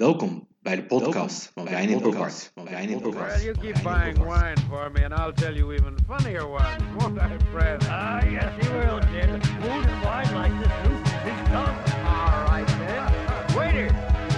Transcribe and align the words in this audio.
Welkom 0.00 0.48
bij 0.62 0.76
de 0.76 0.84
podcast 0.84 1.50
van 1.54 1.64
Wijn 1.64 1.88
in 1.88 2.00
Podcast. 2.00 2.50
Van 2.54 2.64
Wijn 2.64 2.88
in 2.88 3.00
Well, 3.00 3.42
you 3.42 3.54
keep 3.58 3.82
buying 3.82 4.18
wine 4.18 4.56
for 4.68 4.90
me, 4.90 5.04
and 5.04 5.12
I'll 5.12 5.32
tell 5.32 5.54
you 5.54 5.74
even 5.74 5.96
funnier 6.06 6.48
ones, 6.48 6.82
won't 6.98 7.18
I, 7.18 7.36
Fred? 7.50 7.86
Ah, 7.88 8.22
yes, 8.30 8.52
he 8.60 8.68
will, 8.72 8.98
Jim. 9.12 9.42
Food 9.42 9.86
and 9.86 10.02
wine 10.04 10.34
like 10.34 10.58
this 10.62 10.72
soup 10.82 11.06
is 11.26 11.48
done. 11.50 11.76
All 12.06 12.44
right, 12.48 12.66
then. 12.66 13.12
Waiter! 13.54 13.90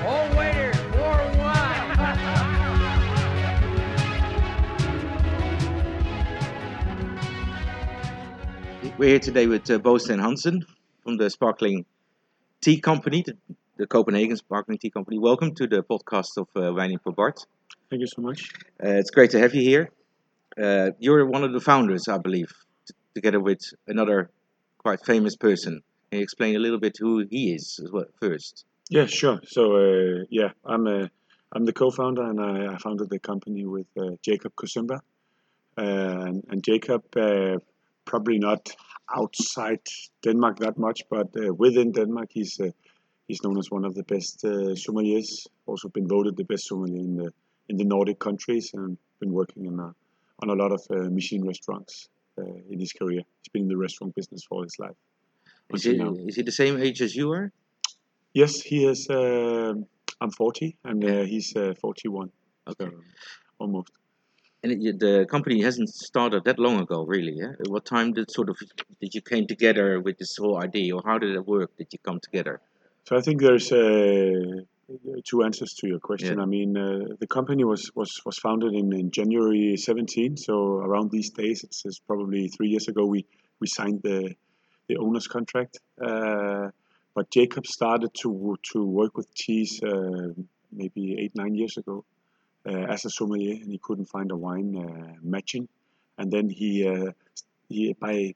Oh, 0.04 0.37
waiter! 0.37 0.72
More 0.96 1.22
wine! 1.38 1.72
We're 8.98 9.08
here 9.08 9.20
today 9.20 9.46
with 9.46 9.70
uh, 9.70 9.79
Bo 9.79 9.98
Steen 9.98 10.18
Hansen 10.18 10.66
from 11.04 11.18
the 11.18 11.30
Sparkling 11.30 11.84
Tea 12.60 12.80
Company, 12.80 13.22
the, 13.22 13.36
the 13.83 13.89
Copenhagen 13.89 14.37
Sparkling 14.37 14.79
Tea 14.79 14.91
Company. 14.91 15.19
Welcome 15.19 15.57
to 15.57 15.67
the 15.67 15.82
podcast 15.82 16.37
of 16.37 16.46
uh, 16.55 16.71
Wijn 16.71 17.03
for 17.03 17.13
Bart. 17.13 17.45
Thank 17.90 17.99
you 17.99 18.07
so 18.07 18.23
much. 18.23 18.49
Uh, 18.81 18.90
it's 19.00 19.11
great 19.11 19.31
to 19.32 19.40
have 19.40 19.57
you 19.57 19.63
here. 19.63 19.90
Uh, 20.57 20.90
you're 21.00 21.27
one 21.27 21.43
of 21.43 21.53
the 21.53 21.59
founders, 21.59 22.07
I 22.07 22.18
believe, 22.18 22.53
together 23.17 23.40
with 23.40 23.59
another 23.89 24.31
quite 24.79 25.04
famous 25.04 25.35
person. 25.35 25.82
Can 26.09 26.18
you 26.21 26.23
explain 26.23 26.54
a 26.54 26.61
little 26.61 26.79
bit 26.79 26.96
who 26.96 27.26
he 27.29 27.54
is 27.54 27.81
as 27.82 27.90
well 27.90 28.04
first? 28.21 28.64
Yeah, 28.89 29.07
sure. 29.07 29.40
So 29.49 29.63
uh, 29.75 30.25
yeah, 30.31 30.51
I'm 30.64 30.87
a 30.87 31.11
I'm 31.53 31.64
the 31.64 31.73
co-founder, 31.73 32.23
and 32.23 32.41
I, 32.41 32.75
I 32.75 32.78
founded 32.78 33.11
the 33.11 33.19
company 33.19 33.67
with 33.67 33.89
uh, 33.98 34.11
Jacob 34.23 34.53
Kocemba. 34.55 35.01
Uh, 35.77 36.27
and, 36.28 36.45
and 36.51 36.62
Jacob, 36.62 37.03
uh, 37.17 37.56
probably 38.05 38.39
not 38.39 38.70
outside 39.12 39.81
Denmark 40.23 40.61
that 40.61 40.78
much, 40.78 41.01
but 41.11 41.28
uh, 41.37 41.53
within 41.53 41.91
Denmark, 41.91 42.28
he's 42.31 42.61
uh, 42.61 42.70
he's 43.33 43.42
known 43.42 43.59
as 43.59 43.70
one 43.70 43.84
of 43.86 43.95
the 43.95 44.06
best 44.14 44.45
uh, 44.45 44.75
sommeliers. 44.84 45.47
Also 45.64 45.89
been 45.89 46.06
voted 46.06 46.36
the 46.36 46.48
best 46.53 46.64
sommelier 46.69 47.03
in 47.09 47.14
the 47.20 47.28
in 47.70 47.77
the 47.81 47.89
Nordic 47.95 48.19
countries, 48.19 48.67
and 48.75 48.98
been 49.20 49.33
working 49.33 49.65
in 49.70 49.77
a, 49.87 49.89
on 50.43 50.48
a 50.55 50.56
lot 50.62 50.73
of 50.77 50.83
uh, 50.91 51.09
Michelin 51.17 51.47
restaurants 51.53 51.95
uh, 52.39 52.73
in 52.73 52.79
his 52.84 52.93
career. 52.93 53.23
He's 53.41 53.53
been 53.55 53.62
in 53.62 53.73
the 53.75 53.81
restaurant 53.87 54.15
business 54.15 54.43
for 54.45 54.56
all 54.56 54.65
his 54.71 54.79
life. 54.79 54.98
Is 55.73 55.84
he, 55.84 55.93
is 56.29 56.37
he 56.37 56.43
the 56.43 56.59
same 56.62 56.77
age 56.87 57.01
as 57.01 57.17
you 57.17 57.33
are? 57.33 57.51
Yes, 58.34 58.61
he 58.61 58.84
is. 58.93 59.09
Uh, 59.09 59.75
I'm 60.21 60.31
40, 60.31 60.77
and 60.84 61.03
uh, 61.05 61.23
he's 61.33 61.56
uh, 61.56 61.73
41. 61.81 62.31
Okay. 62.69 62.84
So, 62.84 62.91
almost. 63.59 63.93
And 64.62 64.71
it, 64.73 64.99
the 65.06 65.27
company 65.34 65.62
hasn't 65.62 65.89
started 65.89 66.45
that 66.45 66.59
long 66.59 66.78
ago, 66.81 66.99
really. 67.15 67.34
Yeah? 67.43 67.53
At 67.62 67.69
what 67.69 67.84
time 67.87 68.12
did 68.12 68.31
sort 68.31 68.49
of 68.51 68.56
did 69.01 69.15
you 69.15 69.23
came 69.23 69.47
together 69.47 70.01
with 70.01 70.19
this 70.19 70.37
whole 70.37 70.59
idea, 70.69 70.95
or 70.97 71.03
how 71.06 71.17
did 71.19 71.33
it 71.34 71.47
work? 71.47 71.71
Did 71.78 71.89
you 71.93 72.01
come 72.09 72.21
together? 72.21 72.61
So 73.05 73.17
I 73.17 73.20
think 73.20 73.41
there's 73.41 73.72
uh, 73.72 74.62
two 75.25 75.42
answers 75.42 75.75
to 75.75 75.89
your 75.89 75.98
question. 75.98 76.36
Yeah. 76.36 76.42
I 76.42 76.47
mean, 76.47 76.77
uh, 76.77 77.17
the 77.19 77.27
company 77.27 77.64
was 77.64 77.91
was 77.94 78.20
was 78.25 78.39
founded 78.39 78.75
in, 78.75 78.92
in 78.92 79.11
January 79.11 79.77
17. 79.77 80.36
So 80.36 80.77
around 80.78 81.11
these 81.11 81.31
days, 81.31 81.64
it's, 81.64 81.84
it's 81.84 81.98
probably 81.98 82.48
three 82.48 82.69
years 82.69 82.89
ago 82.89 83.05
we 83.06 83.27
we 83.61 83.67
signed 83.67 84.03
the 84.03 84.34
the 84.89 84.97
owner's 84.97 85.27
contract. 85.27 85.81
Uh, 86.00 86.69
but 87.14 87.31
Jacob 87.31 87.67
started 87.67 88.14
to 88.22 88.56
to 88.72 88.84
work 88.84 89.16
with 89.16 89.34
cheese 89.34 89.83
uh, 89.83 90.28
maybe 90.70 91.16
eight 91.20 91.34
nine 91.34 91.55
years 91.55 91.77
ago 91.77 92.05
uh, 92.66 92.87
as 92.94 93.05
a 93.05 93.11
sommelier, 93.11 93.55
and 93.55 93.70
he 93.70 93.78
couldn't 93.78 94.06
find 94.06 94.31
a 94.31 94.37
wine 94.37 94.77
uh, 94.77 95.14
matching. 95.22 95.69
And 96.19 96.31
then 96.31 96.48
he 96.48 96.87
uh, 96.87 97.12
he 97.69 97.94
by 97.94 98.34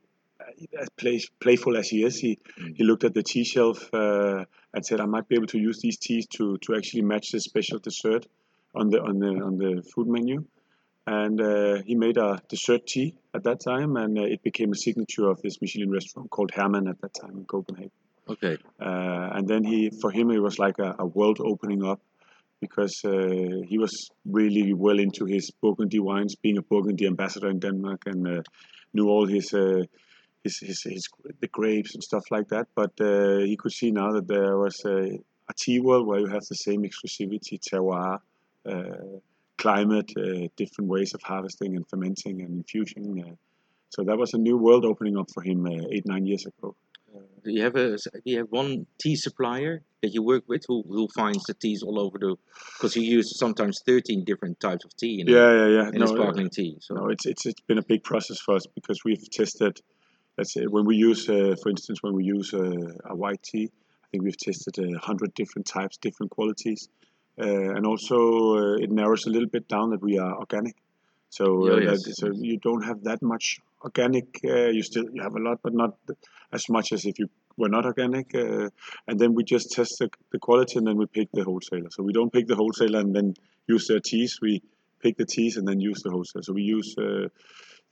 as 0.79 0.89
play, 0.91 1.21
playful 1.41 1.77
as 1.77 1.89
he 1.89 2.05
is, 2.05 2.19
he 2.19 2.39
he 2.75 2.85
looked 2.85 3.05
at 3.05 3.15
the 3.15 3.23
tea 3.23 3.45
shelf 3.45 3.93
uh, 3.93 4.45
and 4.73 4.85
said, 4.85 5.01
"I 5.01 5.07
might 5.07 5.29
be 5.29 5.37
able 5.37 5.47
to 5.49 5.59
use 5.59 5.81
these 5.81 5.99
teas 5.99 6.27
to 6.37 6.59
to 6.59 6.77
actually 6.77 7.03
match 7.03 7.31
this 7.33 7.45
special 7.45 7.79
dessert 7.79 8.27
on 8.75 8.91
the 8.91 9.01
on 9.01 9.19
the 9.19 9.29
on 9.29 9.59
the 9.59 9.83
food 9.95 10.09
menu." 10.09 10.45
And 11.09 11.41
uh, 11.41 11.83
he 11.87 11.95
made 11.95 12.17
a 12.17 12.43
dessert 12.49 12.87
tea 12.87 13.17
at 13.33 13.45
that 13.45 13.61
time, 13.61 13.97
and 13.97 14.19
uh, 14.19 14.23
it 14.23 14.43
became 14.43 14.73
a 14.73 14.77
signature 14.77 15.29
of 15.29 15.41
this 15.41 15.61
Michelin 15.63 15.91
restaurant 15.91 16.31
called 16.31 16.51
Herman 16.51 16.89
at 16.89 17.01
that 17.01 17.15
time 17.15 17.37
in 17.39 17.45
Copenhagen. 17.45 17.93
Okay. 18.29 18.59
Uh, 18.81 19.31
and 19.35 19.47
then 19.47 19.63
he, 19.63 19.91
for 20.01 20.11
him, 20.11 20.33
it 20.33 20.43
was 20.43 20.59
like 20.59 20.81
a, 20.81 20.97
a 20.99 21.07
world 21.07 21.39
opening 21.41 21.85
up 21.85 22.01
because 22.61 23.03
uh, 23.05 23.63
he 23.69 23.79
was 23.79 24.11
really 24.25 24.73
well 24.73 24.99
into 24.99 25.27
his 25.27 25.51
Burgundy 25.63 26.01
wines, 26.01 26.35
being 26.35 26.59
a 26.59 26.63
Burgundy 26.63 27.07
ambassador 27.07 27.49
in 27.51 27.61
Denmark, 27.61 28.03
and 28.07 28.27
uh, 28.27 28.43
knew 28.93 29.09
all 29.09 29.27
his, 29.27 29.53
uh, 29.53 29.85
his, 30.47 30.59
his 30.69 30.83
his 30.83 31.05
the 31.41 31.51
grapes 31.59 31.95
and 31.95 32.03
stuff 32.11 32.25
like 32.31 32.49
that. 32.55 32.67
But 32.81 32.95
uh, 33.01 33.39
he 33.51 33.57
could 33.61 33.73
see 33.81 33.91
now 33.91 34.11
that 34.17 34.27
there 34.35 34.57
was 34.65 34.77
a, 34.85 34.99
a 35.53 35.55
tea 35.63 35.81
world 35.81 36.07
where 36.07 36.21
you 36.21 36.29
have 36.37 36.47
the 36.53 36.61
same 36.69 36.83
exclusivity, 36.89 37.57
terroir, 37.69 38.19
uh, 38.73 39.19
climate, 39.65 40.11
uh, 40.17 40.49
different 40.57 40.89
ways 40.95 41.15
of 41.15 41.21
harvesting 41.23 41.77
and 41.77 41.85
fermenting 41.89 42.37
and 42.43 42.53
infusing. 42.61 43.07
Uh, 43.27 43.35
so 43.95 44.05
that 44.05 44.19
was 44.19 44.35
a 44.35 44.39
new 44.49 44.57
world 44.67 44.85
opening 44.85 45.17
up 45.21 45.29
for 45.35 45.43
him 45.43 45.67
uh, 45.67 45.95
eight 45.95 46.07
nine 46.07 46.27
years 46.27 46.45
ago. 46.47 46.75
Do 47.45 47.53
you 47.53 47.63
have 47.63 47.77
a 47.77 47.97
do 47.97 48.21
you 48.25 48.39
have 48.39 48.51
one 48.51 48.87
tea 48.99 49.17
supplier 49.17 49.83
that 50.03 50.13
you 50.13 50.23
work 50.23 50.45
with 50.49 50.65
who 50.69 50.83
who 50.89 51.09
finds 51.09 51.45
the 51.45 51.55
teas 51.55 51.83
all 51.83 51.99
over 52.05 52.19
the 52.19 52.37
because 52.75 52.97
you 52.97 53.03
use 53.19 53.39
sometimes 53.39 53.83
thirteen 53.87 54.25
different 54.25 54.59
types 54.61 54.85
of 54.85 54.95
tea 54.97 55.21
in, 55.21 55.29
Yeah, 55.29 55.53
yeah, 55.61 55.69
yeah. 55.77 55.87
a, 55.87 55.91
in 55.97 56.03
a 56.03 56.09
sparkling 56.09 56.51
tea. 56.51 56.77
So 56.81 56.95
No, 56.95 57.09
it's 57.09 57.25
it's 57.25 57.47
it's 57.47 57.61
been 57.61 57.79
a 57.79 57.89
big 57.93 58.03
process 58.03 58.39
for 58.45 58.55
us 58.57 58.67
because 58.67 59.05
we've 59.05 59.31
tested. 59.31 59.81
Let's 60.39 60.53
say 60.53 60.65
when 60.67 60.85
we 60.85 60.97
use, 60.97 61.29
uh, 61.29 61.57
for 61.63 61.71
instance, 61.71 62.03
when 62.03 62.15
we 62.15 62.25
use 62.25 62.53
uh, 62.53 62.93
a 63.05 63.15
white 63.15 63.43
tea, 63.43 63.71
I 64.05 64.07
think 64.11 64.25
we've 64.25 64.37
tested 64.37 64.79
a 64.79 64.99
hundred 64.99 65.35
different 65.35 65.67
types, 65.67 65.97
different 65.97 66.31
qualities, 66.31 66.89
uh, 67.41 67.75
and 67.77 67.87
also 67.87 68.57
uh, 68.57 68.75
it 68.75 68.91
narrows 68.91 69.27
a 69.27 69.31
little 69.31 69.49
bit 69.49 69.67
down 69.69 69.91
that 69.91 70.03
we 70.03 70.19
are 70.19 70.37
organic. 70.37 70.77
So 71.31 71.73
uh, 71.73 71.77
yes. 71.79 72.05
that, 72.05 72.17
so 72.17 72.31
you 72.33 72.59
don't 72.59 72.83
have 72.83 73.03
that 73.05 73.23
much 73.23 73.61
organic. 73.83 74.41
Uh, 74.45 74.69
you 74.69 74.83
still 74.83 75.05
you 75.13 75.23
have 75.23 75.37
a 75.37 75.41
lot, 75.41 75.61
but 75.63 75.75
not 75.75 75.97
as 76.53 76.69
much 76.69 76.93
as 76.93 77.05
if 77.05 77.19
you 77.19 77.29
were 77.57 77.69
not 77.69 77.85
organic. 77.85 78.35
Uh, 78.35 78.69
and 79.09 79.19
then 79.19 79.35
we 79.35 79.43
just 79.45 79.73
test 79.73 79.99
the, 79.99 80.11
the 80.33 80.39
quality, 80.39 80.79
and 80.79 80.87
then 80.87 80.97
we 80.97 81.07
pick 81.07 81.29
the 81.33 81.45
wholesaler. 81.45 81.91
So 81.91 82.03
we 82.03 82.13
don't 82.13 82.33
pick 82.33 82.47
the 82.47 82.57
wholesaler 82.57 83.01
and 83.01 83.15
then 83.15 83.35
use 83.67 83.89
their 83.89 84.01
teas. 84.01 84.39
We 84.41 84.63
pick 85.01 85.17
the 85.17 85.27
teas 85.27 85.57
and 85.57 85.67
then 85.67 85.81
use 85.81 86.03
the 86.03 86.11
wholesaler. 86.11 86.43
So 86.43 86.53
we 86.53 86.63
use 86.63 86.95
uh, 86.99 87.29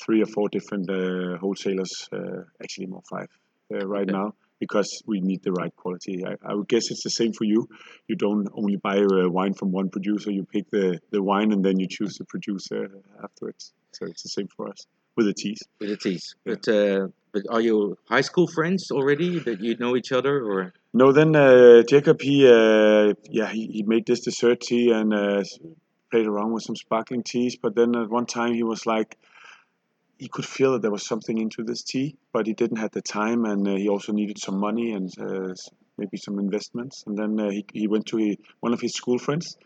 three 0.02 0.22
or 0.22 0.26
four 0.26 0.48
different 0.48 0.90
uh, 0.90 1.36
wholesalers, 1.38 2.08
uh, 2.12 2.42
actually 2.62 2.86
more 2.86 3.02
five 3.08 3.28
uh, 3.72 3.86
right 3.86 4.02
Okay. 4.08 4.12
now, 4.12 4.34
because 4.60 5.02
we 5.06 5.20
need 5.20 5.42
the 5.42 5.52
right 5.52 5.74
quality. 5.76 6.24
I, 6.26 6.36
I 6.50 6.54
would 6.54 6.68
guess 6.68 6.90
it's 6.90 7.04
the 7.04 7.10
same 7.10 7.32
for 7.32 7.44
you. 7.44 7.68
You 8.08 8.16
don't 8.16 8.48
only 8.54 8.76
buy 8.76 8.98
uh, 8.98 9.28
wine 9.28 9.54
from 9.54 9.72
one 9.72 9.90
producer. 9.90 10.30
You 10.30 10.44
pick 10.44 10.70
the, 10.70 11.00
the 11.10 11.22
wine 11.22 11.52
and 11.52 11.64
then 11.64 11.78
you 11.78 11.86
choose 11.88 12.14
the 12.18 12.24
producer 12.24 12.90
afterwards. 13.22 13.72
So 13.92 14.06
it's 14.06 14.22
the 14.22 14.28
same 14.28 14.48
for 14.56 14.68
us 14.68 14.86
with 15.16 15.26
the 15.26 15.34
teas. 15.34 15.60
with 15.80 15.90
the 15.90 15.96
teas. 15.96 16.34
But 16.44 16.68
uh, 16.68 17.08
but 17.32 17.42
are 17.50 17.60
you 17.60 17.96
high 18.08 18.22
school 18.22 18.46
friends 18.46 18.90
already 18.90 19.38
that 19.40 19.60
you 19.60 19.76
know 19.76 19.96
each 19.96 20.12
other 20.12 20.42
or 20.44 20.72
No, 20.92 21.12
then 21.12 21.34
uh, 21.34 21.82
Jacob, 21.82 22.20
he 22.20 22.46
uh, 22.46 23.14
yeah, 23.28 23.48
he, 23.50 23.66
he 23.66 23.82
made 23.82 24.06
this 24.06 24.20
dessert 24.20 24.60
tea 24.60 24.90
and 24.90 25.12
uh, 25.12 25.42
played 26.10 26.26
around 26.26 26.52
with 26.52 26.62
some 26.62 26.76
sparkling 26.76 27.22
teas. 27.22 27.56
But 27.60 27.74
then 27.74 27.94
at 27.96 28.08
one 28.08 28.26
time 28.26 28.54
he 28.54 28.62
was 28.62 28.86
like, 28.86 29.16
he 30.18 30.28
could 30.28 30.46
feel 30.46 30.72
that 30.72 30.82
there 30.82 30.90
was 30.90 31.06
something 31.06 31.38
into 31.38 31.62
this 31.64 31.82
tea, 31.82 32.16
but 32.32 32.46
he 32.46 32.52
didn't 32.52 32.78
have 32.78 32.92
the 32.92 33.02
time, 33.02 33.44
and 33.44 33.66
uh, 33.66 33.74
he 33.74 33.88
also 33.88 34.12
needed 34.12 34.38
some 34.38 34.58
money 34.58 34.92
and 34.92 35.10
uh, 35.20 35.54
maybe 35.98 36.16
some 36.16 36.38
investments. 36.38 37.04
And 37.06 37.16
then 37.16 37.38
uh, 37.40 37.50
he 37.50 37.64
he 37.72 37.86
went 37.88 38.06
to 38.06 38.16
he, 38.18 38.38
one 38.60 38.72
of 38.72 38.80
his 38.80 38.94
school 38.94 39.18
friends, 39.18 39.56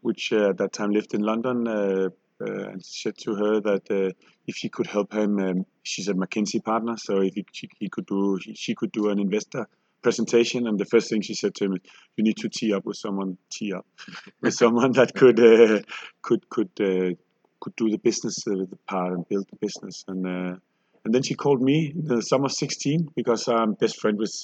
which 0.00 0.32
uh, 0.32 0.50
at 0.50 0.58
that 0.58 0.72
time 0.72 0.90
lived 0.90 1.14
in 1.14 1.22
London. 1.22 1.66
Uh, 1.66 2.08
uh, 2.40 2.68
and 2.68 2.84
said 2.84 3.18
to 3.18 3.34
her 3.34 3.60
that 3.60 3.90
uh, 3.90 4.12
if 4.46 4.54
she 4.54 4.68
could 4.68 4.86
help 4.86 5.12
him, 5.12 5.40
um, 5.40 5.66
she's 5.82 6.06
a 6.06 6.14
McKinsey 6.14 6.62
partner, 6.62 6.96
so 6.96 7.20
if 7.20 7.34
he, 7.34 7.44
she, 7.50 7.68
he 7.80 7.88
could 7.88 8.06
do, 8.06 8.38
she, 8.40 8.54
she 8.54 8.74
could 8.76 8.92
do 8.92 9.08
an 9.08 9.18
investor 9.18 9.66
presentation, 10.02 10.66
and 10.68 10.78
the 10.78 10.84
first 10.84 11.10
thing 11.10 11.20
she 11.20 11.34
said 11.34 11.54
to 11.56 11.64
him 11.64 11.72
is, 11.74 11.80
"You 12.16 12.24
need 12.24 12.36
to 12.38 12.48
tee 12.48 12.72
up 12.72 12.84
with 12.84 12.96
someone, 12.96 13.38
tee 13.50 13.72
up 13.72 13.86
with 14.40 14.54
someone 14.54 14.92
that 14.92 15.14
could 15.14 15.40
uh, 15.40 15.80
could 16.22 16.48
could 16.48 16.70
uh, 16.80 17.14
could 17.60 17.76
do 17.76 17.90
the 17.90 17.98
business 17.98 18.46
uh, 18.46 18.50
the 18.50 18.78
part 18.86 19.12
and 19.12 19.28
build 19.28 19.46
the 19.50 19.56
business." 19.56 20.04
And 20.08 20.26
uh, 20.26 20.56
and 21.04 21.14
then 21.14 21.22
she 21.22 21.34
called 21.34 21.62
me 21.62 21.92
in 21.94 22.04
the 22.06 22.22
summer 22.22 22.46
of 22.46 22.52
'16 22.52 23.10
because 23.14 23.48
I'm 23.48 23.74
best 23.74 24.00
friend 24.00 24.18
with 24.18 24.34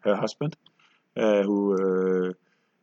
her 0.00 0.16
husband, 0.16 0.56
uh, 1.16 1.42
who 1.42 2.28
uh, 2.28 2.32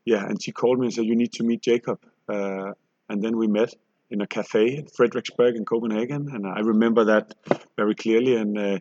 yeah, 0.06 0.25
and 0.25 0.42
she 0.42 0.52
called 0.52 0.80
me 0.80 0.88
and 0.88 0.94
said, 0.94 1.06
"You 1.06 1.16
need 1.16 1.34
to 1.34 1.44
meet 1.44 1.62
Jacob." 1.62 2.00
Uh, 2.28 2.74
and 3.10 3.24
then 3.24 3.38
we 3.38 3.48
met 3.48 3.74
in 4.10 4.22
a 4.22 4.28
cafe 4.28 4.78
in 4.78 4.86
Frederiksberg 4.86 5.56
in 5.56 5.66
Copenhagen, 5.66 6.30
and 6.34 6.48
I 6.48 6.60
remember 6.60 7.06
that 7.06 7.36
very 7.75 7.96
clearly. 7.96 8.36
And 8.36 8.58
uh, 8.58 8.80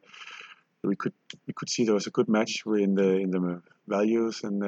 we 0.82 0.97
could 0.97 1.15
we 1.47 1.53
could 1.53 1.69
see 1.69 1.85
there 1.85 1.94
was 1.94 2.06
a 2.06 2.11
good 2.11 2.29
match 2.29 2.62
in 2.67 2.94
the 2.94 3.17
in 3.17 3.31
the 3.31 3.62
values, 3.89 4.43
and 4.44 4.62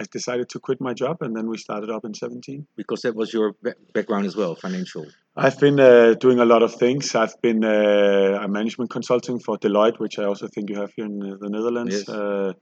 I 0.00 0.04
decided 0.04 0.48
to 0.50 0.60
quit 0.60 0.80
my 0.80 0.94
job, 0.94 1.22
and 1.22 1.34
then 1.36 1.48
we 1.48 1.58
started 1.58 1.90
up 1.90 2.04
in 2.04 2.14
17. 2.14 2.66
because 2.76 3.02
that 3.02 3.14
was 3.14 3.32
your 3.32 3.54
background 3.92 4.26
as 4.26 4.36
well, 4.36 4.54
financial. 4.54 5.06
I've 5.36 5.58
been 5.58 5.80
uh, 5.80 6.14
doing 6.14 6.38
a 6.38 6.44
lot 6.44 6.62
of 6.62 6.74
things. 6.74 7.14
I've 7.14 7.40
been 7.42 7.64
uh, 7.64 8.40
a 8.42 8.48
management 8.48 8.90
consulting 8.90 9.40
for 9.40 9.58
Deloitte, 9.58 9.98
which 9.98 10.18
I 10.18 10.24
also 10.24 10.46
think 10.48 10.70
you 10.70 10.76
have 10.76 10.92
here 10.94 11.06
in 11.06 11.18
the 11.18 11.48
Netherlands. 11.48 11.94
Yes. 11.94 12.08
Uh, 12.08 12.52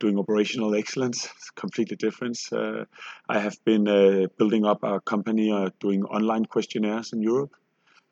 doing 0.00 0.18
operational 0.18 0.74
excellence, 0.74 1.28
completely 1.54 1.96
different. 1.96 2.38
Uh, 2.52 2.84
I 3.28 3.38
have 3.38 3.56
been 3.64 3.88
uh, 3.88 4.26
building 4.38 4.64
up 4.66 4.82
a 4.82 5.00
company 5.00 5.52
uh, 5.52 5.70
doing 5.80 6.04
online 6.04 6.44
questionnaires 6.44 7.12
in 7.12 7.22
Europe. 7.22 7.54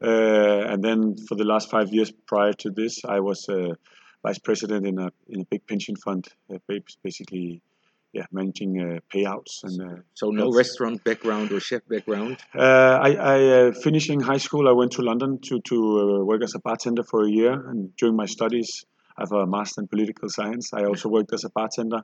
Uh, 0.02 0.64
and 0.70 0.82
then 0.82 1.16
for 1.28 1.34
the 1.34 1.44
last 1.44 1.70
five 1.70 1.92
years 1.92 2.10
prior 2.26 2.52
to 2.54 2.70
this, 2.70 3.04
I 3.04 3.20
was 3.20 3.48
uh, 3.48 3.74
vice 4.22 4.38
president 4.38 4.86
in 4.86 4.98
a, 4.98 5.10
in 5.28 5.40
a 5.42 5.44
big 5.44 5.66
pension 5.66 5.96
fund, 5.96 6.28
uh, 6.52 6.58
basically 7.02 7.62
yeah, 8.12 8.26
managing 8.30 8.78
uh, 8.80 9.00
payouts 9.12 9.64
and 9.64 9.80
uh, 9.80 9.96
So 10.14 10.30
no 10.30 10.44
That's- 10.50 10.56
restaurant 10.56 11.02
background 11.02 11.50
or 11.52 11.60
chef 11.60 11.82
background. 11.88 12.36
uh, 12.54 12.98
I, 13.08 13.10
I 13.34 13.38
uh, 13.58 13.72
finishing 13.72 14.20
high 14.20 14.38
school, 14.46 14.68
I 14.68 14.72
went 14.72 14.92
to 14.92 15.02
London 15.02 15.38
to 15.48 15.60
to 15.70 15.76
uh, 15.76 16.24
work 16.30 16.42
as 16.42 16.54
a 16.54 16.58
bartender 16.58 17.04
for 17.04 17.24
a 17.24 17.30
year, 17.30 17.52
and 17.52 17.78
during 17.96 18.16
my 18.16 18.26
studies, 18.26 18.84
I 19.16 19.22
have 19.22 19.32
a 19.32 19.46
master 19.46 19.80
in 19.82 19.88
political 19.88 20.28
science. 20.28 20.72
I 20.74 20.84
also 20.84 21.08
worked 21.08 21.32
as 21.32 21.44
a 21.44 21.50
bartender 21.50 22.00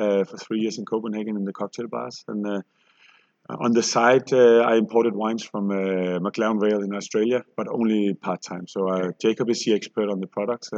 uh, 0.00 0.24
for 0.24 0.36
three 0.44 0.60
years 0.60 0.76
in 0.78 0.84
Copenhagen 0.84 1.36
in 1.36 1.44
the 1.44 1.52
cocktail 1.52 1.88
bars, 1.88 2.24
and 2.28 2.46
uh, 2.46 2.60
on 3.48 3.72
the 3.72 3.82
side, 3.82 4.32
uh, 4.32 4.60
I 4.72 4.76
imported 4.76 5.14
wines 5.14 5.44
from 5.44 5.70
uh, 5.70 6.18
McLaren 6.26 6.60
Vale 6.60 6.82
in 6.82 6.92
Australia, 6.94 7.44
but 7.56 7.66
only 7.68 8.12
part 8.14 8.42
time. 8.42 8.66
So 8.66 8.88
uh, 8.88 9.12
Jacob 9.24 9.48
is 9.48 9.64
the 9.64 9.72
expert 9.74 10.08
on 10.10 10.20
the 10.20 10.26
products. 10.26 10.68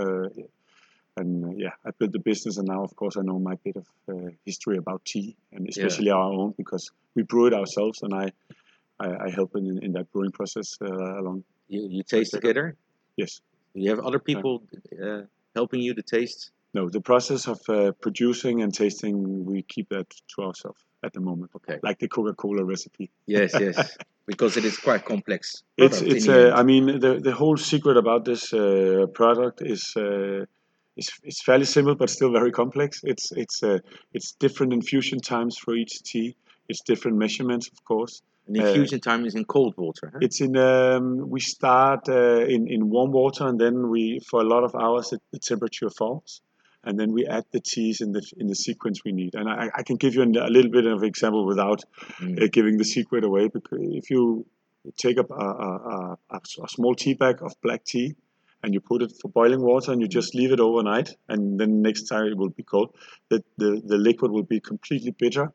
And 1.18 1.44
uh, 1.44 1.54
yeah, 1.56 1.74
I 1.84 1.90
built 1.98 2.12
the 2.12 2.18
business, 2.18 2.58
and 2.58 2.68
now, 2.68 2.82
of 2.82 2.94
course, 2.94 3.16
I 3.16 3.22
know 3.22 3.38
my 3.38 3.56
bit 3.64 3.76
of 3.76 3.86
uh, 4.08 4.30
history 4.44 4.76
about 4.76 5.04
tea, 5.04 5.36
and 5.52 5.68
especially 5.68 6.10
our 6.10 6.32
own 6.32 6.54
because 6.56 6.90
we 7.14 7.22
brew 7.22 7.46
it 7.46 7.54
ourselves, 7.54 8.02
and 8.02 8.14
I 8.14 8.32
I, 9.00 9.26
I 9.26 9.30
help 9.30 9.56
in, 9.56 9.78
in 9.82 9.92
that 9.92 10.10
brewing 10.12 10.32
process 10.32 10.76
uh, 10.80 10.86
along. 10.86 11.44
You, 11.68 11.86
you 11.90 12.02
taste 12.02 12.32
together. 12.32 12.76
Yes. 13.16 13.40
You 13.74 13.90
have 13.90 14.00
other 14.00 14.18
people 14.18 14.62
uh, 15.02 15.22
helping 15.54 15.80
you 15.80 15.94
to 15.94 16.02
taste. 16.02 16.50
No, 16.74 16.88
the 16.88 17.00
process 17.00 17.48
of 17.48 17.60
uh, 17.68 17.92
producing 17.92 18.62
and 18.62 18.74
tasting, 18.74 19.44
we 19.44 19.62
keep 19.62 19.88
that 19.90 20.08
to 20.34 20.42
ourselves 20.42 20.82
at 21.02 21.12
the 21.12 21.20
moment. 21.20 21.50
Okay. 21.56 21.78
Like 21.82 21.98
the 21.98 22.08
Coca-Cola 22.08 22.64
recipe. 22.64 23.10
Yes, 23.26 23.52
yes. 23.58 23.96
because 24.26 24.56
it 24.56 24.64
is 24.64 24.76
quite 24.76 25.04
complex. 25.04 25.62
It's 25.76 26.02
it's. 26.02 26.28
Uh. 26.28 26.52
I 26.54 26.62
mean, 26.62 27.00
the 27.00 27.18
the 27.20 27.32
whole 27.32 27.56
secret 27.56 27.96
about 27.96 28.24
this 28.24 28.52
uh, 28.52 29.06
product 29.14 29.62
is. 29.62 29.96
Uh, 29.96 30.44
it's, 30.98 31.10
it's 31.22 31.42
fairly 31.42 31.64
simple, 31.64 31.94
but 31.94 32.10
still 32.10 32.32
very 32.32 32.52
complex. 32.52 33.00
It's 33.04 33.32
it's 33.32 33.62
uh, 33.62 33.78
it's 34.12 34.32
different 34.32 34.72
infusion 34.72 35.20
times 35.20 35.56
for 35.56 35.74
each 35.74 36.02
tea. 36.02 36.36
It's 36.68 36.82
different 36.82 37.16
measurements, 37.16 37.68
of 37.68 37.84
course. 37.84 38.22
And 38.46 38.56
the 38.56 38.66
infusion 38.66 39.00
time 39.00 39.24
is 39.26 39.34
in 39.34 39.44
cold 39.44 39.74
water. 39.76 40.10
Huh? 40.12 40.18
It's 40.20 40.40
in 40.40 40.56
um, 40.56 41.30
we 41.30 41.40
start 41.40 42.08
uh, 42.08 42.40
in 42.54 42.68
in 42.68 42.90
warm 42.90 43.12
water 43.12 43.46
and 43.46 43.58
then 43.58 43.88
we 43.88 44.20
for 44.28 44.40
a 44.40 44.48
lot 44.54 44.64
of 44.64 44.74
hours 44.74 45.10
the, 45.10 45.20
the 45.32 45.38
temperature 45.38 45.90
falls 45.90 46.40
and 46.84 46.98
then 46.98 47.12
we 47.12 47.26
add 47.26 47.44
the 47.52 47.60
teas 47.60 48.00
in 48.00 48.12
the 48.12 48.22
in 48.40 48.46
the 48.48 48.54
sequence 48.54 49.04
we 49.04 49.12
need. 49.12 49.34
And 49.34 49.48
I, 49.48 49.70
I 49.74 49.82
can 49.82 49.96
give 49.96 50.14
you 50.14 50.22
an, 50.22 50.36
a 50.36 50.48
little 50.56 50.70
bit 50.70 50.86
of 50.86 51.02
example 51.02 51.46
without 51.46 51.84
Mm. 52.20 52.42
uh, 52.42 52.48
giving 52.50 52.78
the 52.78 52.84
secret 52.84 53.22
away 53.24 53.44
because 53.48 53.78
if 53.80 54.10
you 54.10 54.44
take 54.96 55.18
up 55.18 55.30
a, 55.30 55.34
a, 55.34 56.16
a, 56.30 56.40
a 56.64 56.68
small 56.68 56.94
tea 56.94 57.14
bag 57.14 57.36
of 57.42 57.52
black 57.62 57.84
tea 57.84 58.16
and 58.62 58.74
you 58.74 58.80
put 58.80 59.02
it 59.02 59.12
for 59.20 59.28
boiling 59.28 59.60
water 59.62 59.92
and 59.92 60.00
you 60.00 60.08
just 60.08 60.34
leave 60.34 60.52
it 60.52 60.60
overnight 60.60 61.14
and 61.28 61.58
then 61.60 61.82
next 61.82 62.04
time 62.04 62.26
it 62.26 62.36
will 62.36 62.50
be 62.50 62.62
cold 62.62 62.94
the, 63.28 63.42
the, 63.56 63.80
the 63.84 63.96
liquid 63.96 64.30
will 64.30 64.42
be 64.42 64.60
completely 64.60 65.12
bitter 65.12 65.52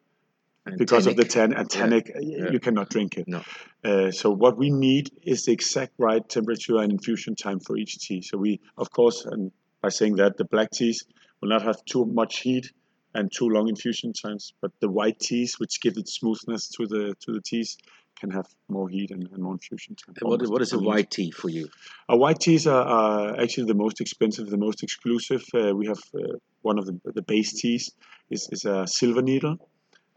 And 0.65 0.77
because 0.77 1.07
of 1.07 1.15
the 1.17 1.25
tannic. 1.25 1.57
tan 1.57 1.59
and 1.59 1.69
tannic 1.69 2.05
Yeah. 2.19 2.51
you 2.51 2.59
cannot 2.59 2.89
drink 2.89 3.17
it 3.17 3.27
No. 3.27 3.41
uh, 3.83 4.11
so 4.11 4.29
what 4.43 4.57
we 4.57 4.69
need 4.69 5.05
is 5.33 5.45
the 5.45 5.51
exact 5.51 5.93
right 5.97 6.23
temperature 6.37 6.77
and 6.81 6.91
infusion 6.91 7.35
time 7.35 7.59
for 7.59 7.77
each 7.77 7.93
tea 8.05 8.21
so 8.21 8.37
we 8.37 8.51
of 8.77 8.87
course 8.99 9.25
and 9.25 9.51
by 9.81 9.89
saying 9.89 10.15
that 10.21 10.37
the 10.37 10.45
black 10.45 10.69
teas 10.71 11.03
will 11.41 11.49
not 11.55 11.63
have 11.69 11.83
too 11.93 12.05
much 12.05 12.33
heat 12.39 12.71
and 13.15 13.31
too 13.31 13.49
long 13.55 13.67
infusion 13.67 14.13
times 14.13 14.53
but 14.61 14.71
the 14.79 14.89
white 14.97 15.19
teas 15.19 15.59
which 15.59 15.81
give 15.81 15.97
it 15.97 16.07
smoothness 16.07 16.63
to 16.75 16.87
the 16.93 17.03
to 17.23 17.29
the 17.35 17.41
teas 17.41 17.77
can 18.23 18.31
have 18.31 18.47
more 18.69 18.87
heat 18.87 19.11
and, 19.11 19.23
and 19.33 19.39
more 19.43 19.53
infusion 19.59 19.95
time 19.95 20.15
And 20.21 20.29
What, 20.29 20.41
what 20.53 20.61
is 20.61 20.71
a 20.73 20.79
white 20.79 21.11
tea 21.11 21.31
for 21.31 21.49
you? 21.49 21.65
Uh, 22.09 22.15
white 22.23 22.39
teas 22.39 22.65
are, 22.75 22.85
are 22.99 23.41
actually 23.43 23.67
the 23.73 23.79
most 23.85 23.99
expensive, 24.05 24.49
the 24.49 24.63
most 24.67 24.81
exclusive. 24.87 25.43
Uh, 25.53 25.75
we 25.75 25.85
have 25.87 26.03
uh, 26.15 26.37
one 26.61 26.77
of 26.79 26.85
the, 26.85 26.95
the 27.17 27.21
base 27.33 27.51
teas 27.59 27.91
is, 28.29 28.47
is 28.55 28.63
a 28.65 28.87
silver 28.87 29.21
needle, 29.21 29.55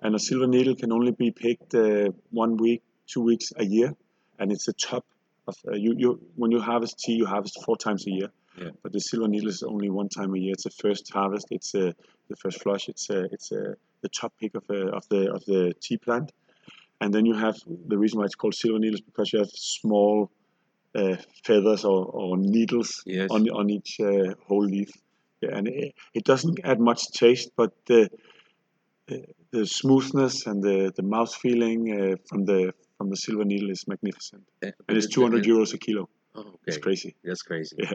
and 0.03 0.15
a 0.15 0.23
silver 0.29 0.47
needle 0.47 0.77
can 0.83 0.93
only 0.99 1.13
be 1.25 1.31
picked 1.45 1.75
uh, 1.75 2.09
one 2.31 2.57
week, 2.57 2.83
two 3.13 3.23
weeks 3.31 3.47
a 3.57 3.65
year, 3.77 3.91
and 4.39 4.53
it's 4.53 4.67
the 4.67 4.79
top 4.91 5.05
of 5.49 5.57
uh, 5.67 5.75
you. 5.85 5.95
You 6.03 6.11
when 6.41 6.51
you 6.55 6.61
harvest 6.61 6.95
tea, 7.03 7.15
you 7.21 7.27
harvest 7.35 7.57
four 7.67 7.77
times 7.87 8.03
a 8.07 8.13
year, 8.19 8.31
Yeah. 8.63 8.71
but 8.83 8.91
the 8.97 9.01
silver 9.01 9.29
needle 9.35 9.51
is 9.57 9.63
only 9.73 9.91
one 10.01 10.09
time 10.19 10.31
a 10.39 10.41
year. 10.45 10.53
It's 10.57 10.69
the 10.71 10.77
first 10.85 11.05
harvest. 11.19 11.47
It's 11.51 11.75
uh, 11.75 11.93
the 12.31 12.37
first 12.43 12.59
flush. 12.63 12.85
It's 12.93 13.07
uh, 13.11 13.27
it's 13.35 13.49
uh, 13.61 13.75
the 14.05 14.11
top 14.21 14.33
pick 14.41 14.53
of 14.61 14.65
uh, 14.79 14.99
of 14.99 15.05
the 15.13 15.23
of 15.37 15.43
the 15.53 15.63
tea 15.85 15.99
plant, 16.05 16.29
and 17.01 17.13
then 17.13 17.27
you 17.27 17.35
have 17.35 17.57
the 17.67 17.99
reason 17.99 18.19
why 18.19 18.25
it's 18.25 18.35
called 18.35 18.55
silver 18.55 18.79
needle 18.79 18.95
is 18.95 19.01
because 19.01 19.33
you 19.33 19.39
have 19.39 19.51
small 19.51 20.31
uh, 20.95 21.17
feathers 21.45 21.85
or, 21.85 22.07
or 22.07 22.37
needles 22.37 23.03
Yes. 23.07 23.31
on 23.31 23.49
on 23.51 23.71
each 23.71 24.01
uh, 24.01 24.35
whole 24.47 24.65
leaf. 24.65 24.91
Yeah, 25.43 25.57
and 25.57 25.69
it, 25.69 25.95
it 26.15 26.25
doesn't 26.25 26.61
add 26.65 26.81
much 26.81 27.11
taste, 27.13 27.51
but 27.57 27.73
the 27.87 28.09
the, 29.53 29.67
smoothness 29.67 30.47
and 30.47 30.63
the 30.63 30.93
the 30.97 31.03
mouth 31.03 31.35
feeling 31.35 31.81
uh, 31.93 32.17
from 32.29 32.45
the 32.45 32.73
from 32.99 33.11
the 33.11 33.17
silver 33.17 33.45
needle 33.45 33.71
is 33.71 33.87
magnificent. 33.87 34.43
Uh, 34.65 34.71
And 34.89 34.97
it's 34.99 35.09
200 35.09 35.45
euros 35.45 35.75
a 35.75 35.79
kilo. 35.79 36.09
Oh, 36.35 36.41
okay. 36.41 36.57
It's 36.67 36.79
crazy. 36.79 37.15
That's 37.25 37.43
crazy. 37.43 37.77
Yeah. 37.79 37.93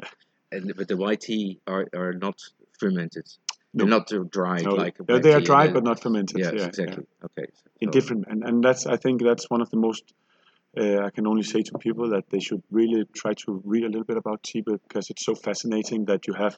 And 0.52 0.74
but 0.76 0.88
the 0.88 0.98
white 0.98 1.22
tea 1.22 1.60
are, 1.66 1.88
are 1.94 2.14
not 2.14 2.38
fermented. 2.80 3.26
No. 3.74 3.86
They're 3.86 3.90
not 4.00 4.12
uh, 4.14 4.24
dried 4.30 4.66
No, 4.66 4.72
like 4.76 4.98
they, 5.08 5.20
they 5.20 5.34
are 5.34 5.40
dried 5.42 5.74
but 5.74 5.84
not 5.84 6.02
fermented. 6.02 6.38
Yes, 6.38 6.52
yeah, 6.54 6.60
yeah. 6.60 6.68
exactly. 6.68 7.06
Okay. 7.26 7.48
in 7.80 7.88
So- 7.88 7.92
different 7.92 8.26
and, 8.28 8.44
and 8.48 8.64
that's 8.64 8.86
i 8.86 8.98
think 8.98 9.24
that's 9.24 9.50
one 9.50 9.62
of 9.62 9.70
the 9.70 9.78
most 9.78 10.04
uh, 10.80 11.00
i 11.08 11.10
can 11.10 11.26
only 11.32 11.44
say 11.44 11.62
to 11.70 11.78
people 11.88 12.10
that 12.10 12.26
they 12.32 12.40
should 12.48 12.62
really 12.80 13.04
try 13.22 13.34
to 13.44 13.62
read 13.64 13.84
a 13.84 13.92
little 13.94 14.04
bit 14.12 14.18
about 14.24 14.44
tea 14.44 14.62
because 14.62 15.10
it's 15.10 15.26
so 15.30 15.36
fascinating 15.36 16.06
that 16.06 16.28
you 16.28 16.34
have 16.34 16.58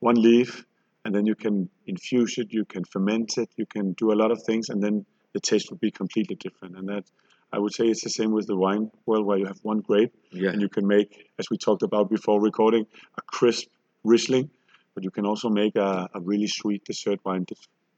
one 0.00 0.16
leaf 0.28 0.64
and 1.04 1.14
then 1.14 1.24
you 1.30 1.36
can 1.44 1.68
infuse 1.86 2.38
it 2.38 2.48
you 2.58 2.64
can 2.74 2.84
ferment 2.84 3.38
it 3.38 3.48
you 3.56 3.66
can 3.66 3.92
do 3.92 4.12
a 4.12 4.16
lot 4.22 4.30
of 4.34 4.42
things 4.42 4.68
and 4.68 4.82
then 4.82 5.06
the 5.34 5.40
taste 5.50 5.70
will 5.70 5.78
be 5.88 5.92
completely 5.92 6.36
different 6.46 6.76
and 6.76 6.88
that 6.88 7.04
i 7.52 7.58
would 7.58 7.74
say 7.78 7.84
it's 7.86 8.02
the 8.08 8.10
same 8.20 8.32
with 8.32 8.46
the 8.52 8.56
wine 8.56 8.90
world 9.06 9.24
where 9.26 9.38
you 9.38 9.46
have 9.46 9.60
one 9.62 9.80
grape 9.88 10.12
Yeah. 10.32 10.50
and 10.52 10.60
you 10.60 10.68
can 10.76 10.86
make 10.96 11.10
as 11.38 11.46
we 11.52 11.56
talked 11.56 11.84
about 11.90 12.10
before 12.10 12.40
recording 12.50 12.84
a 13.16 13.22
crisp 13.22 13.68
riesling 14.04 14.50
but 14.98 15.04
you 15.04 15.12
can 15.12 15.24
also 15.24 15.48
make 15.48 15.76
a, 15.76 16.08
a 16.12 16.20
really 16.20 16.48
sweet 16.48 16.84
dessert 16.84 17.20
wine 17.24 17.46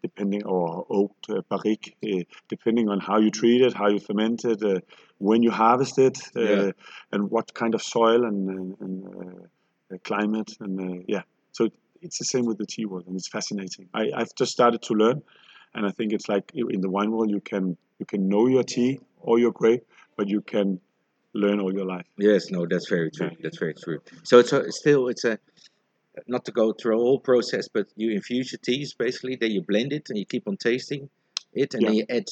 depending 0.03 0.45
or 0.45 0.87
oaked 0.91 1.31
uh, 1.31 1.41
barrique 1.49 1.97
uh, 2.05 2.23
depending 2.51 2.91
on 2.91 3.01
how 3.01 3.19
you 3.19 3.31
treat 3.31 3.63
it 3.63 3.73
how 3.73 3.89
you 3.89 3.99
ferment 3.99 4.45
it 4.45 4.63
uh, 4.63 4.81
when 5.17 5.43
you 5.43 5.51
harvest 5.51 5.99
it 5.99 6.19
uh, 6.37 6.41
Yeah. 6.41 6.73
and 7.13 7.31
what 7.31 7.55
kind 7.55 7.75
of 7.75 7.83
soil 7.83 8.21
and, 8.31 8.41
and, 8.51 8.77
and 8.85 8.95
uh, 9.07 9.95
uh, 9.95 9.99
climate 10.05 10.51
and 10.61 10.75
uh, 10.87 11.03
yeah 11.15 11.23
so 11.53 11.71
it's 12.03 12.19
the 12.19 12.29
same 12.35 12.45
with 12.45 12.59
the 12.59 12.67
tea 12.67 12.85
world 12.85 13.07
and 13.07 13.17
it's 13.17 13.29
fascinating 13.39 13.89
I, 13.95 14.03
i've 14.19 14.35
just 14.41 14.53
started 14.53 14.83
to 14.89 14.93
learn 15.03 15.23
and 15.75 15.87
i 15.87 15.93
think 15.97 16.13
it's 16.13 16.29
like 16.35 16.47
in 16.75 16.81
the 16.87 16.91
wine 16.97 17.11
world 17.13 17.31
you 17.31 17.41
can 17.53 17.65
you 18.01 18.07
can 18.13 18.29
know 18.29 18.47
your 18.47 18.65
tea 18.75 19.01
or 19.29 19.39
your 19.39 19.53
grape 19.53 19.85
but 20.19 20.29
you 20.29 20.43
can 20.43 20.81
learn 21.33 21.61
all 21.61 21.73
your 21.73 21.87
life 21.97 22.09
Yes, 22.19 22.51
no, 22.51 22.67
that's 22.73 22.89
very 22.97 23.11
true. 23.11 23.31
Yeah. 23.31 23.37
That's 23.43 23.59
very 23.59 23.75
true. 23.83 23.99
So 24.25 24.39
it's 24.41 24.53
a, 24.53 24.71
still 24.73 25.09
it's 25.09 25.25
a 25.25 25.39
not 26.27 26.45
to 26.47 26.53
go 26.53 26.73
through 26.73 26.97
a 26.97 26.99
whole 26.99 27.21
process, 27.21 27.69
but 27.69 27.87
you 27.97 28.11
infuse 28.13 28.53
your 28.53 28.61
teas 28.63 28.95
basically. 28.95 29.37
Then 29.37 29.51
you 29.51 29.63
blend 29.63 29.93
it 29.93 30.09
and 30.09 30.19
you 30.19 30.27
keep 30.27 30.47
on 30.49 30.57
tasting 30.57 31.09
it, 31.53 31.75
and 31.75 31.87
then 31.87 31.95
you 31.95 32.05
add 32.09 32.27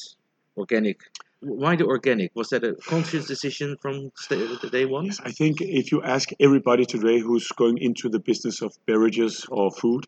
organic. 0.57 1.01
Why 1.41 1.77
the 1.77 1.85
organic? 1.85 2.35
Was 2.35 2.49
that 2.49 2.65
a 2.65 2.75
conscious 2.75 3.25
decision 3.25 3.77
from 3.81 4.11
the 4.29 4.69
day 4.71 4.85
one? 4.85 5.05
Yes, 5.05 5.21
I 5.23 5.31
think 5.31 5.61
if 5.61 5.91
you 5.91 6.03
ask 6.03 6.29
everybody 6.39 6.85
today 6.85 7.19
who's 7.19 7.47
going 7.47 7.77
into 7.77 8.09
the 8.09 8.19
business 8.19 8.61
of 8.61 8.73
beverages 8.85 9.45
or 9.49 9.71
food, 9.71 10.05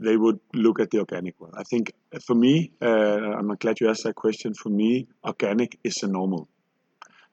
they 0.00 0.16
would 0.16 0.40
look 0.54 0.80
at 0.80 0.90
the 0.90 0.98
organic 0.98 1.40
one. 1.40 1.52
I 1.56 1.62
think 1.62 1.92
uh, 2.12 2.18
for 2.18 2.34
me, 2.34 2.72
uh, 2.82 2.86
I'm 2.86 3.54
glad 3.56 3.80
you 3.80 3.88
asked 3.88 4.04
that 4.04 4.14
question. 4.14 4.54
For 4.54 4.68
me, 4.68 5.06
organic 5.24 5.78
is 5.84 5.94
the 5.96 6.08
normal. 6.08 6.48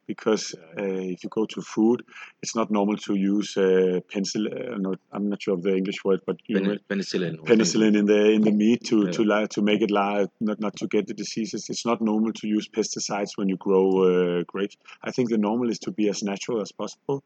Because 0.08 0.54
uh, 0.78 0.84
if 1.14 1.24
you 1.24 1.30
go 1.30 1.46
to 1.48 1.62
food, 1.62 2.04
it's 2.44 2.56
not 2.56 2.70
normal 2.70 2.98
to 2.98 3.16
use 3.16 3.58
uh, 3.58 4.00
pencil. 4.12 4.46
Uh, 4.48 4.78
no, 4.78 4.96
I'm 5.12 5.30
not 5.30 5.42
sure 5.42 5.56
of 5.56 5.64
the 5.64 5.76
English 5.76 6.04
word, 6.06 6.22
but 6.28 6.38
you 6.48 6.60
Pen- 6.60 6.80
penicillin. 6.90 7.38
penicillin 7.44 7.98
in 7.98 8.06
the 8.06 8.22
in 8.32 8.42
the 8.42 8.52
meat 8.52 8.84
to 8.86 9.06
Yeah. 9.06 9.12
to 9.12 9.24
li- 9.24 9.48
to 9.56 9.62
make 9.62 9.82
it 9.82 9.92
live, 9.92 10.30
not 10.40 10.60
not 10.60 10.76
to 10.78 10.88
get 10.88 11.08
the 11.08 11.14
diseases. 11.14 11.70
It's 11.70 11.86
not 11.86 12.02
normal 12.02 12.34
to 12.34 12.48
use 12.48 12.68
pesticides 12.70 13.32
when 13.38 13.50
you 13.50 13.58
grow 13.58 13.86
uh, 14.10 14.44
grapes. 14.44 14.78
I 15.04 15.12
think 15.12 15.30
the 15.30 15.38
normal 15.50 15.70
is 15.72 15.80
to 15.80 15.92
be 15.92 16.08
as 16.10 16.22
natural 16.22 16.62
as 16.62 16.72
possible. 16.72 17.24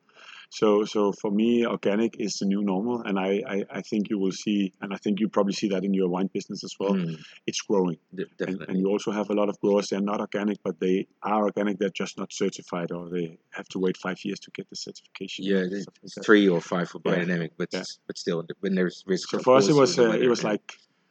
So 0.51 0.83
so 0.83 1.11
for 1.11 1.29
me, 1.29 1.65
organic 1.65 2.19
is 2.19 2.33
the 2.39 2.45
new 2.45 2.61
normal, 2.63 3.01
and 3.03 3.19
I 3.19 3.41
I, 3.47 3.65
I 3.79 3.81
think 3.81 4.09
you 4.09 4.17
will 4.17 4.31
see, 4.31 4.73
and 4.81 4.91
I 4.93 4.97
think 4.97 5.19
you 5.19 5.29
probably 5.29 5.53
see 5.53 5.69
that 5.69 5.83
in 5.83 5.93
your 5.93 6.09
wine 6.09 6.29
business 6.33 6.63
as 6.63 6.73
well. 6.79 6.93
Mm, 6.95 7.17
It's 7.45 7.61
growing, 7.61 7.97
de- 8.15 8.23
and, 8.23 8.37
definitely. 8.37 8.65
and 8.69 8.77
you 8.79 8.87
also 8.89 9.11
have 9.11 9.29
a 9.29 9.33
lot 9.35 9.49
of 9.49 9.59
growers. 9.61 9.89
They're 9.89 10.01
not 10.01 10.19
organic, 10.19 10.57
but 10.63 10.79
they 10.79 11.07
are 11.21 11.43
organic. 11.43 11.77
They're 11.77 11.97
just 12.03 12.17
not 12.17 12.33
certified, 12.33 12.91
or 12.91 13.09
they 13.09 13.37
have 13.51 13.67
to 13.69 13.79
wait 13.79 13.95
five 13.97 14.17
years 14.25 14.39
to 14.39 14.51
get 14.51 14.67
the 14.71 14.75
certification. 14.75 15.45
yeah, 15.45 15.63
it's 15.69 15.85
like 16.17 16.25
three 16.25 16.49
or 16.49 16.61
five 16.61 16.89
for 16.89 16.99
Yeah. 17.05 17.11
biodynamic, 17.11 17.51
but 17.57 17.69
Yeah. 17.71 17.83
but 18.07 18.17
still, 18.17 18.43
when 18.61 18.73
there's 18.73 19.03
risk. 19.05 19.29
So 19.29 19.39
for 19.39 19.57
us, 19.57 19.69
it 19.69 19.75
was 19.75 19.99
uh, 19.99 20.17
it 20.25 20.29
was 20.35 20.43
like 20.43 20.65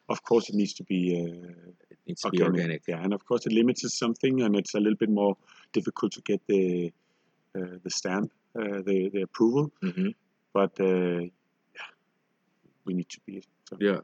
of 0.08 0.22
course, 0.22 0.48
it 0.48 0.56
needs 0.56 0.72
to 0.80 0.84
be 0.84 1.00
uh, 1.14 1.50
It 1.94 1.98
needs 2.08 2.22
to 2.22 2.30
be 2.30 2.42
organic. 2.42 2.82
Yeah, 2.88 3.04
and 3.04 3.12
of 3.12 3.22
course, 3.28 3.46
it 3.46 3.52
limits 3.52 3.82
something, 4.04 4.42
and 4.42 4.56
it's 4.56 4.74
a 4.74 4.80
little 4.80 4.96
bit 5.04 5.10
more 5.10 5.36
difficult 5.72 6.10
to 6.12 6.22
get 6.22 6.40
the 6.48 6.92
uh, 7.58 7.76
the 7.84 7.90
stamp, 7.90 8.30
uh, 8.32 8.37
the 8.88 9.10
the 9.14 9.22
approval. 9.22 9.70
hmm 9.82 10.10
But 10.52 10.72
uh, 10.80 11.20
yeah, 11.76 11.90
we 12.84 12.94
need 12.94 13.08
to 13.10 13.20
be. 13.26 13.42
So, 13.68 13.76
Yeah. 13.80 14.00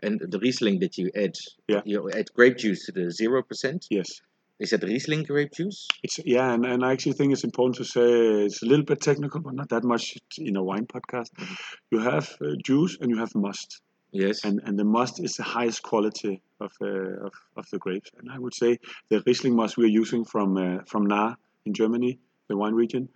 And 0.00 0.20
the 0.20 0.38
Riesling 0.38 0.78
that 0.80 0.96
you 0.98 1.10
add, 1.16 1.34
Yeah. 1.66 1.82
you 1.84 2.08
add 2.10 2.26
grape 2.34 2.56
juice 2.58 2.86
to 2.86 2.92
the 2.92 3.10
zero 3.10 3.42
percent. 3.42 3.86
Yes. 3.90 4.20
Is 4.60 4.70
that 4.70 4.82
Riesling 4.82 5.22
grape 5.24 5.52
juice? 5.58 5.86
It's 6.02 6.18
yeah, 6.24 6.52
and, 6.54 6.64
and 6.66 6.84
I 6.84 6.92
actually 6.92 7.14
think 7.14 7.32
it's 7.32 7.44
important 7.44 7.76
to 7.76 7.84
say 7.84 8.08
it's 8.46 8.62
a 8.62 8.66
little 8.66 8.84
bit 8.84 9.00
technical, 9.00 9.40
but 9.40 9.54
not 9.54 9.68
that 9.70 9.84
much 9.84 10.04
in 10.38 10.56
a 10.56 10.62
wine 10.62 10.86
podcast. 10.86 11.30
Mm-hmm. 11.34 11.54
You 11.92 11.98
have 12.00 12.26
uh, 12.40 12.46
juice 12.64 12.96
and 13.00 13.10
you 13.10 13.18
have 13.18 13.34
must, 13.34 13.80
Yes. 14.12 14.44
and 14.44 14.60
and 14.66 14.76
the 14.78 14.84
must 14.84 15.14
is 15.26 15.34
the 15.36 15.44
highest 15.44 15.82
quality 15.82 16.42
of 16.60 16.72
uh, 16.80 17.26
of, 17.26 17.32
of 17.56 17.64
the 17.72 17.78
grapes. 17.78 18.10
And 18.18 18.30
I 18.30 18.38
would 18.38 18.54
say 18.54 18.78
the 19.10 19.22
Riesling 19.26 19.54
must 19.56 19.76
we 19.76 19.84
are 19.84 19.94
using 20.02 20.24
from 20.24 20.56
uh, 20.56 20.78
from 20.90 21.06
Nahe 21.06 21.34
in 21.66 21.72
Germany, 21.74 22.18
the 22.48 22.56
wine 22.56 22.74
region, 22.74 23.08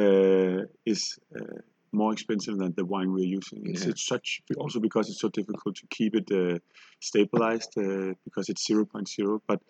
uh, 0.00 0.64
is 0.92 1.18
uh, 1.38 1.58
more 1.92 2.12
expensive 2.12 2.56
than 2.58 2.72
the 2.76 2.84
wine 2.84 3.10
we're 3.12 3.32
using. 3.38 3.60
It's, 3.70 3.84
Yeah. 3.84 3.90
it's 3.90 4.06
such 4.06 4.28
also 4.56 4.78
because 4.80 5.08
it's 5.10 5.20
so 5.20 5.28
difficult 5.40 5.74
to 5.76 5.86
keep 5.96 6.12
it 6.20 6.28
uh, 6.30 6.58
stabilized 7.00 7.72
uh, 7.78 8.14
because 8.26 8.46
it's 8.52 8.64
0.0, 8.68 9.40
but 9.50 9.60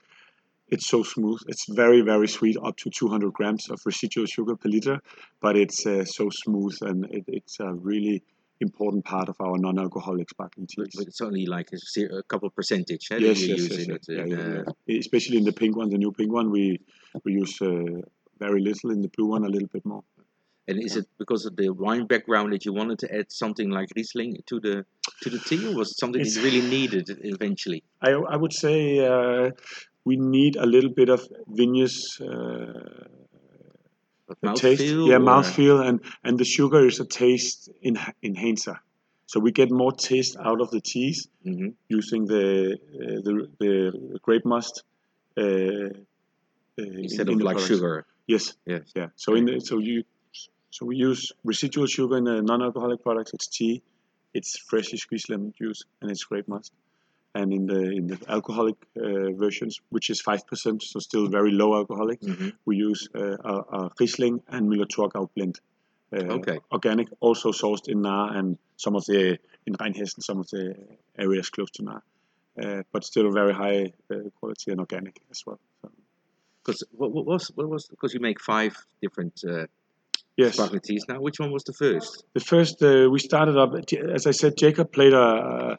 it's 0.68 0.86
so 0.86 1.02
smooth. 1.02 1.40
It's 1.48 1.66
very, 1.68 2.00
very 2.02 2.28
sweet, 2.28 2.56
up 2.62 2.76
to 2.82 2.90
200 2.90 3.32
grams 3.32 3.70
of 3.70 3.80
residual 3.84 4.26
sugar 4.26 4.56
per 4.56 4.68
liter, 4.68 5.00
but 5.40 5.56
it's 5.56 5.86
uh, 5.86 6.04
so 6.04 6.30
smooth 6.30 6.76
and 6.82 7.06
it, 7.10 7.24
it's 7.26 7.58
a 7.60 7.72
really 7.72 8.22
important 8.60 9.04
part 9.04 9.28
of 9.28 9.36
our 9.40 9.56
non-alcoholic 9.58 10.28
sparkling 10.28 10.66
But, 10.76 10.84
teas. 10.84 10.94
but 10.96 11.06
it's 11.06 11.20
only 11.22 11.46
like 11.46 11.70
a, 11.72 12.18
a 12.18 12.22
couple 12.24 12.50
percentage 12.50 13.10
eh, 13.10 13.18
Yes, 13.18 13.42
yes, 13.48 13.68
yes. 13.70 13.98
Yeah, 14.08 14.24
yeah, 14.26 14.62
uh. 14.66 14.72
Especially 14.86 15.38
in 15.38 15.44
the 15.44 15.52
pink 15.52 15.76
one, 15.76 15.88
the 15.88 15.98
new 15.98 16.12
pink 16.12 16.30
one, 16.32 16.50
we 16.50 16.78
we 17.24 17.32
use 17.32 17.60
uh, 17.62 18.02
very 18.38 18.60
little. 18.60 18.90
In 18.90 19.00
the 19.02 19.08
blue 19.08 19.26
one, 19.26 19.44
a 19.44 19.48
little 19.48 19.68
bit 19.68 19.84
more. 19.84 20.04
And 20.70 20.82
is 20.82 20.96
it 20.96 21.06
because 21.18 21.42
of 21.46 21.56
the 21.56 21.68
wine 21.70 22.06
background 22.06 22.52
that 22.52 22.64
you 22.64 22.72
wanted 22.72 22.98
to 23.00 23.08
add 23.18 23.26
something 23.42 23.68
like 23.70 23.88
Riesling 23.96 24.30
to 24.50 24.60
the 24.60 24.74
to 25.22 25.28
the 25.34 25.40
tea, 25.48 25.66
or 25.68 25.74
was 25.80 25.90
it 25.92 25.98
something 26.02 26.20
It's- 26.20 26.36
you 26.36 26.42
really 26.48 26.64
needed 26.76 27.06
eventually? 27.34 27.82
I 28.08 28.10
I 28.34 28.36
would 28.42 28.52
say 28.64 28.76
uh, 29.14 29.50
we 30.08 30.14
need 30.16 30.54
a 30.56 30.66
little 30.74 30.92
bit 31.00 31.08
of 31.16 31.20
vineyards. 31.60 31.98
Uh, 32.20 33.08
taste, 34.54 34.82
mouthfeel? 34.82 35.08
yeah, 35.10 35.18
mouthfeel, 35.32 35.78
and 35.88 35.96
and 36.26 36.38
the 36.38 36.44
sugar 36.56 36.86
is 36.86 37.00
a 37.00 37.04
taste 37.22 37.68
in, 37.82 37.94
enhancer. 38.22 38.76
So 39.26 39.40
we 39.46 39.50
get 39.60 39.70
more 39.82 39.92
taste 39.92 40.36
out 40.48 40.60
of 40.64 40.68
the 40.70 40.80
teas 40.92 41.18
Mhm. 41.50 41.74
using 41.98 42.22
the 42.34 42.46
uh, 43.02 43.18
the, 43.26 43.32
the 43.62 43.72
grape 44.26 44.46
must 44.54 44.74
uh, 45.36 45.42
uh, 45.42 45.90
Instead 47.06 47.28
in 47.28 47.34
of 47.34 47.38
the 47.40 47.44
like 47.44 47.56
products. 47.56 47.66
sugar. 47.66 48.06
Yes, 48.34 48.44
Yes. 48.66 48.84
yeah. 48.98 49.08
So 49.16 49.34
in 49.38 49.44
the, 49.46 49.60
so 49.60 49.74
you 49.78 50.04
so 50.70 50.86
we 50.86 50.96
use 50.96 51.32
residual 51.44 51.86
sugar 51.86 52.16
in 52.16 52.24
the 52.24 52.42
non-alcoholic 52.42 53.02
products. 53.02 53.32
It's 53.34 53.46
tea, 53.46 53.82
it's 54.34 54.58
freshly 54.58 54.98
squeezed 54.98 55.28
lemon 55.30 55.52
juice, 55.58 55.82
and 56.00 56.10
it's 56.10 56.24
grape 56.24 56.48
must. 56.48 56.72
And 57.34 57.52
in 57.52 57.66
the 57.66 57.80
in 57.98 58.06
the 58.08 58.18
alcoholic 58.28 58.76
uh, 58.96 59.30
versions, 59.44 59.80
which 59.90 60.10
is 60.10 60.20
five 60.20 60.44
percent, 60.46 60.82
so 60.82 60.98
still 60.98 61.28
very 61.28 61.52
low 61.52 61.76
alcoholic, 61.76 62.20
Mhm. 62.20 62.52
we 62.64 62.76
use 62.76 63.08
uh, 63.14 63.36
a, 63.52 63.54
a 63.78 63.90
Riesling 64.00 64.42
and 64.48 64.68
Müller-Thurgau 64.70 65.28
blend. 65.34 65.60
Uh, 66.12 66.38
Okay. 66.38 66.58
Organic, 66.72 67.08
also 67.20 67.52
sourced 67.52 67.86
in 67.88 68.02
Nahe 68.02 68.36
and 68.36 68.58
some 68.76 68.96
of 68.96 69.04
the 69.06 69.38
in 69.66 69.74
Rheinhessen, 69.74 70.22
some 70.22 70.40
of 70.40 70.48
the 70.50 70.74
areas 71.16 71.50
close 71.50 71.70
to 71.72 71.82
Nahe, 71.84 72.02
uh, 72.62 72.82
but 72.92 73.04
still 73.04 73.30
very 73.30 73.54
high 73.54 73.92
uh, 74.10 74.16
quality 74.40 74.72
and 74.72 74.80
organic 74.80 75.20
as 75.30 75.46
well. 75.46 75.60
So, 75.82 75.90
Because 76.64 76.82
what, 76.90 77.12
what 77.12 77.26
was 77.26 77.44
what 77.54 77.68
was 77.68 77.86
because 77.86 78.12
you 78.14 78.20
make 78.20 78.40
five 78.40 78.74
different 79.00 79.34
uh, 79.48 79.66
yes. 80.36 80.54
sparkling 80.54 80.80
teas 80.80 81.04
now. 81.08 81.20
Which 81.20 81.38
one 81.38 81.52
was 81.52 81.64
the 81.64 81.72
first? 81.72 82.24
The 82.34 82.40
first 82.40 82.82
uh, 82.82 83.08
we 83.10 83.18
started 83.18 83.56
up, 83.56 83.72
as 84.14 84.26
I 84.26 84.30
said, 84.32 84.56
Jacob 84.56 84.92
played 84.92 85.12
a, 85.12 85.78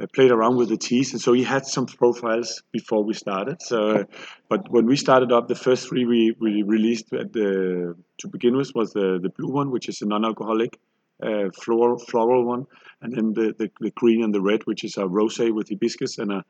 uh, 0.00 0.06
played 0.14 0.30
around 0.30 0.56
with 0.56 0.68
the 0.68 0.76
teas, 0.76 1.12
and 1.12 1.20
so 1.20 1.32
he 1.32 1.44
had 1.44 1.66
some 1.66 1.86
profiles 1.86 2.62
before 2.72 3.04
we 3.04 3.14
started. 3.14 3.60
So, 3.60 3.90
uh, 3.90 4.04
but 4.48 4.70
when 4.70 4.86
we 4.86 4.96
started 4.96 5.32
up, 5.32 5.48
the 5.48 5.54
first 5.54 5.88
three 5.88 6.06
we, 6.06 6.34
we 6.40 6.62
released 6.62 7.12
at 7.12 7.32
the, 7.32 7.96
to 8.18 8.28
begin 8.28 8.56
with 8.56 8.72
was 8.74 8.92
the, 8.92 9.18
the 9.22 9.28
blue 9.28 9.52
one, 9.52 9.70
which 9.70 9.88
is 9.88 10.00
a 10.00 10.06
non-alcoholic 10.06 10.78
uh, 11.22 11.50
floral 11.62 11.98
floral 11.98 12.44
one, 12.46 12.66
and 13.02 13.14
then 13.14 13.34
the, 13.34 13.54
the, 13.58 13.70
the 13.80 13.90
green 13.90 14.24
and 14.24 14.34
the 14.34 14.40
red, 14.40 14.62
which 14.64 14.84
is 14.84 14.96
a 14.96 15.02
rosé 15.02 15.52
with 15.54 15.68
hibiscus, 15.68 16.18
and 16.18 16.32
a, 16.32 16.44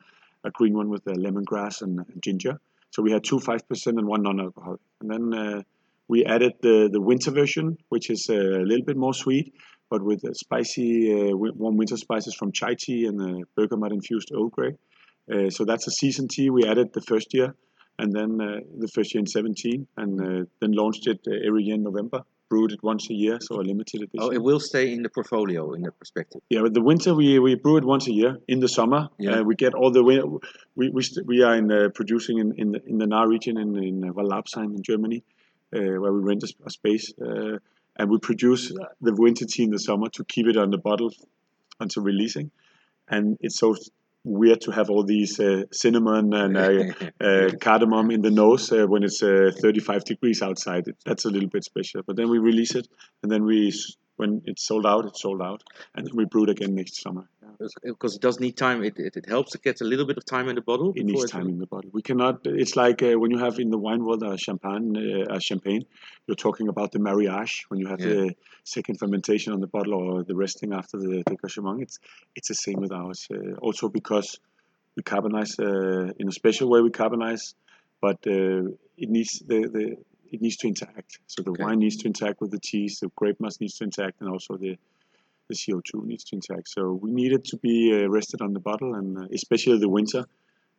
a 0.45 0.51
green 0.51 0.75
one 0.75 0.89
with 0.89 1.07
uh, 1.09 1.13
lemongrass 1.13 1.83
and 1.83 2.05
ginger. 2.23 2.61
So 2.91 3.03
we 3.03 3.11
had 3.11 3.25
two 3.25 3.41
five 3.41 3.67
percent 3.69 3.99
and 3.99 4.07
one 4.07 4.23
non-alcoholic, 4.23 4.81
and 5.01 5.11
then. 5.11 5.65
We 6.15 6.25
added 6.25 6.55
the, 6.61 6.77
the 6.93 7.01
winter 7.11 7.31
version, 7.31 7.67
which 7.89 8.11
is 8.11 8.29
a 8.29 8.35
little 8.71 8.85
bit 8.91 8.97
more 8.97 9.15
sweet, 9.15 9.47
but 9.93 10.03
with 10.03 10.23
spicy, 10.45 10.91
uh, 11.15 11.37
warm 11.37 11.77
winter 11.77 11.97
spices 11.97 12.35
from 12.39 12.51
chai 12.51 12.75
tea 12.83 13.07
and 13.07 13.17
uh, 13.23 13.45
bergamot 13.57 13.93
infused 13.93 14.29
Earl 14.35 14.49
Grey. 14.49 14.73
Uh, 15.33 15.51
so 15.51 15.65
that's 15.65 15.87
a 15.87 15.93
season 16.03 16.27
tea 16.27 16.51
we 16.51 16.65
added 16.73 16.89
the 16.93 17.01
first 17.13 17.29
year, 17.33 17.55
and 18.01 18.13
then 18.13 18.31
uh, 18.41 18.59
the 18.85 18.89
first 18.89 19.15
year 19.15 19.21
in 19.21 19.27
17, 19.29 19.87
and 19.99 20.11
uh, 20.21 20.45
then 20.61 20.73
launched 20.73 21.07
it 21.07 21.21
uh, 21.29 21.47
every 21.49 21.63
year 21.63 21.77
in 21.77 21.85
November. 21.85 22.21
Brewed 22.49 22.73
it 22.73 22.83
once 22.83 23.09
a 23.11 23.15
year, 23.15 23.39
so 23.41 23.61
a 23.61 23.65
limited 23.73 23.99
edition. 24.03 24.19
Oh, 24.21 24.31
it 24.39 24.43
will 24.43 24.59
stay 24.59 24.93
in 24.93 25.03
the 25.05 25.09
portfolio 25.09 25.73
in 25.75 25.83
the 25.83 25.93
perspective. 25.93 26.41
Yeah, 26.51 26.63
with 26.63 26.75
the 26.75 26.83
winter 26.83 27.15
we, 27.15 27.39
we 27.39 27.55
brew 27.55 27.77
it 27.77 27.85
once 27.85 28.09
a 28.09 28.13
year. 28.13 28.33
In 28.49 28.59
the 28.59 28.67
summer, 28.79 29.09
Yeah. 29.21 29.35
uh, 29.35 29.43
we 29.45 29.55
get 29.55 29.73
all 29.75 29.93
the 29.93 30.03
win- 30.03 30.41
we 30.75 30.85
we, 30.97 31.03
st- 31.09 31.25
we 31.33 31.37
are 31.47 31.55
in 31.55 31.71
uh, 31.71 31.91
producing 31.99 32.39
in 32.43 32.49
in 32.63 32.73
the, 32.73 32.81
in 32.91 32.97
the 33.03 33.07
Nahe 33.13 33.29
region 33.35 33.55
in 33.65 33.71
in 33.91 33.97
Wallabsheim 34.17 34.71
in 34.77 34.83
Germany, 34.91 35.23
where 35.71 36.13
we 36.13 36.21
rent 36.21 36.43
a, 36.43 36.53
a 36.67 36.71
space, 36.71 37.13
uh, 37.21 37.59
and 37.97 38.11
we 38.11 38.19
produce 38.19 38.73
the 39.01 39.15
winter 39.15 39.45
tea 39.45 39.65
in 39.65 39.71
the 39.71 39.79
summer 39.79 40.09
to 40.11 40.25
keep 40.25 40.47
it 40.47 40.57
on 40.57 40.71
the 40.71 40.79
bottle 40.79 41.13
until 41.81 42.03
releasing. 42.03 42.51
And 43.09 43.37
it's 43.41 43.59
so 43.59 43.75
weird 44.25 44.61
to 44.63 44.71
have 44.71 44.91
all 44.91 45.03
these 45.03 45.41
uh, 45.41 45.65
cinnamon 45.73 46.33
and 46.35 46.57
uh, 46.57 46.93
uh, 47.25 47.51
cardamom 47.61 48.11
in 48.11 48.23
the 48.23 48.31
nose 48.31 48.71
uh, 48.73 48.87
when 48.87 49.03
it's 49.03 49.23
uh, 49.23 49.51
35 49.61 50.05
degrees 50.05 50.43
outside. 50.43 50.85
That's 51.05 51.25
a 51.25 51.31
little 51.31 51.49
bit 51.49 51.65
special. 51.65 52.03
But 52.07 52.17
then 52.17 52.31
we 52.31 52.39
release 52.39 52.75
it, 52.75 52.89
and 53.23 53.33
then 53.33 53.45
we, 53.45 53.73
when 54.17 54.43
it's 54.45 54.67
sold 54.67 54.87
out, 54.87 55.07
it's 55.07 55.23
sold 55.23 55.43
out, 55.43 55.63
and 55.95 56.07
then 56.07 56.15
we 56.17 56.25
brew 56.27 56.45
it 56.45 56.51
again 56.51 56.75
next 56.75 57.01
summer. 57.01 57.29
Because 57.83 58.17
it 58.17 58.23
does 58.23 58.41
need 58.41 58.57
time. 58.57 58.83
It, 58.83 58.99
it, 58.99 59.17
it 59.17 59.29
helps 59.29 59.53
to 59.53 59.59
get 59.59 59.81
a 59.81 59.85
little 59.85 60.07
bit 60.07 60.17
of 60.17 60.25
time 60.25 60.49
in 60.49 60.55
the 60.55 60.63
bottle. 60.63 60.93
It 60.97 61.05
needs 61.05 61.31
time 61.31 61.49
in 61.49 61.59
the 61.59 61.67
bottle. 61.67 61.91
We 61.93 62.03
cannot. 62.03 62.41
It's 62.45 62.75
like 62.77 63.03
uh, 63.03 63.19
when 63.19 63.31
you 63.31 63.39
have 63.39 63.59
in 63.59 63.71
the 63.71 63.79
wine 63.79 64.05
world 64.05 64.23
a 64.23 64.39
champagne, 64.39 64.97
uh, 64.97 65.35
a 65.35 65.41
champagne. 65.41 65.85
You're 66.27 66.37
talking 66.37 66.69
about 66.69 66.93
the 66.93 66.99
mariage 66.99 67.65
when 67.69 67.79
you 67.81 67.89
have 67.89 68.01
Yeah. 68.01 68.15
the 68.15 68.35
second 68.65 68.99
fermentation 68.99 69.53
on 69.53 69.61
the 69.61 69.67
bottle 69.67 69.95
or 69.95 70.25
the 70.25 70.35
resting 70.35 70.73
after 70.73 70.97
the 70.99 71.23
degorgement. 71.25 71.83
It's 71.83 71.99
it's 72.35 72.49
the 72.49 72.55
same 72.55 72.81
with 72.81 72.93
ours. 72.93 73.27
Uh, 73.31 73.57
also 73.61 73.89
because 73.89 74.39
we 74.97 75.03
carbonize 75.03 75.59
uh, 75.61 76.13
in 76.19 76.29
a 76.29 76.33
special 76.33 76.69
way. 76.71 76.81
We 76.81 76.91
carbonize, 76.91 77.55
but 78.01 78.19
uh, 78.27 78.73
it 78.97 79.09
needs 79.17 79.43
the, 79.47 79.69
the 79.77 79.97
it 80.33 80.41
needs 80.41 80.57
to 80.59 80.69
interact. 80.69 81.19
So 81.27 81.43
the 81.43 81.51
Okay. 81.51 81.63
wine 81.65 81.81
needs 81.81 81.97
to 81.99 82.07
interact 82.07 82.41
with 82.41 82.53
the 82.53 82.61
cheese. 82.61 83.01
The 83.01 83.11
grape 83.17 83.39
must 83.41 83.61
needs 83.61 83.77
to 83.79 83.85
interact, 83.85 84.21
and 84.21 84.31
also 84.31 84.57
the 84.57 84.79
the 85.51 85.57
CO2 85.57 86.07
needs 86.07 86.25
to 86.25 86.37
interact. 86.37 86.69
So 86.69 86.99
we 87.03 87.11
need 87.13 87.33
it 87.33 87.45
to 87.47 87.57
be 87.59 87.77
uh, 87.93 88.09
rested 88.09 88.41
on 88.41 88.53
the 88.55 88.61
bottle, 88.61 88.95
and 88.95 89.19
uh, 89.19 89.27
especially 89.33 89.79
the 89.79 89.89
winter. 89.89 90.25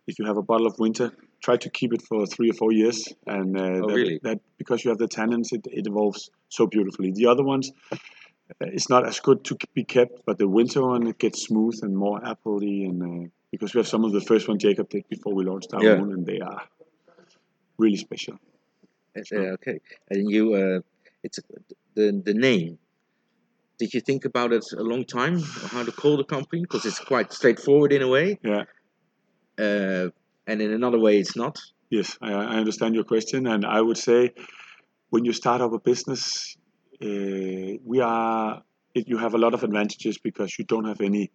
If 0.07 0.17
you 0.17 0.25
have 0.25 0.37
a 0.37 0.41
bottle 0.41 0.65
of 0.65 0.75
winter, 0.79 1.11
try 1.43 1.57
to 1.57 1.69
keep 1.69 1.93
it 1.93 2.01
for 2.01 2.25
three 2.25 2.49
or 2.49 2.53
four 2.53 2.71
years, 2.71 3.07
and 3.27 3.55
uh, 3.55 3.61
Oh, 3.61 3.87
that, 3.87 3.95
really? 3.95 4.19
that 4.23 4.39
because 4.57 4.83
you 4.83 4.89
have 4.89 4.97
the 4.97 5.07
tannins, 5.07 5.53
it, 5.53 5.61
it 5.79 5.85
evolves 5.85 6.31
so 6.49 6.65
beautifully. 6.65 7.11
The 7.11 7.27
other 7.27 7.43
ones, 7.43 7.71
uh, 7.91 7.95
it's 8.61 8.89
not 8.89 9.07
as 9.07 9.19
good 9.19 9.43
to 9.45 9.57
be 9.75 9.83
kept, 9.83 10.25
but 10.25 10.37
the 10.39 10.47
winter 10.47 10.81
one 10.81 11.05
it 11.07 11.19
gets 11.19 11.43
smooth 11.43 11.77
and 11.83 11.95
more 11.95 12.19
appley, 12.21 12.89
and 12.89 12.97
uh, 13.03 13.29
because 13.51 13.73
we 13.73 13.79
have 13.79 13.87
some 13.87 14.03
of 14.05 14.11
the 14.11 14.21
first 14.21 14.47
one 14.47 14.57
Jacob 14.57 14.89
did 14.89 15.07
before 15.09 15.33
we 15.35 15.43
launched 15.43 15.73
our 15.73 15.83
Yeah. 15.83 15.99
own, 15.99 16.13
and 16.13 16.25
they 16.25 16.39
are 16.39 16.63
really 17.77 17.97
special. 17.97 18.35
Uh, 19.15 19.55
okay, 19.57 19.77
and 20.09 20.29
you, 20.31 20.53
uh, 20.55 20.79
it's 21.23 21.39
the 21.95 22.21
the 22.25 22.33
name. 22.33 22.79
Did 23.81 23.95
you 23.95 24.01
think 24.01 24.25
about 24.25 24.53
it 24.53 24.63
a 24.77 24.83
long 24.83 25.05
time 25.05 25.39
how 25.75 25.83
to 25.83 25.91
call 25.91 26.15
the 26.15 26.23
company? 26.23 26.61
Because 26.61 26.85
it's 26.85 27.00
quite 27.00 27.33
straightforward 27.33 27.91
in 27.91 28.03
a 28.03 28.07
way, 28.07 28.38
Yeah. 28.43 28.65
uh, 29.65 30.09
and 30.45 30.61
in 30.61 30.71
another 30.71 31.00
way 31.00 31.17
it's 31.17 31.35
not. 31.35 31.55
Yes, 31.89 32.15
I, 32.21 32.31
I 32.31 32.55
understand 32.61 32.93
your 32.93 33.05
question, 33.05 33.47
and 33.47 33.65
I 33.65 33.81
would 33.81 33.97
say 33.97 34.19
when 35.09 35.25
you 35.25 35.33
start 35.33 35.61
up 35.61 35.73
a 35.73 35.79
business, 35.79 36.55
uh, 37.01 37.71
we 37.91 37.97
are 38.01 38.61
it, 38.93 39.07
you 39.07 39.17
have 39.17 39.33
a 39.33 39.39
lot 39.45 39.55
of 39.55 39.63
advantages 39.63 40.19
because 40.19 40.59
you 40.59 40.65
don't 40.65 40.85
have 40.85 41.01
anything 41.01 41.31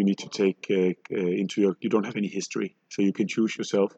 you 0.00 0.04
need 0.10 0.18
to 0.26 0.28
take 0.28 0.66
uh, 0.70 0.76
uh, 1.16 1.38
into 1.42 1.60
your 1.60 1.76
you 1.80 1.88
don't 1.88 2.06
have 2.10 2.16
any 2.16 2.30
history, 2.40 2.74
so 2.88 3.00
you 3.02 3.12
can 3.12 3.28
choose 3.28 3.56
yourself, 3.56 3.92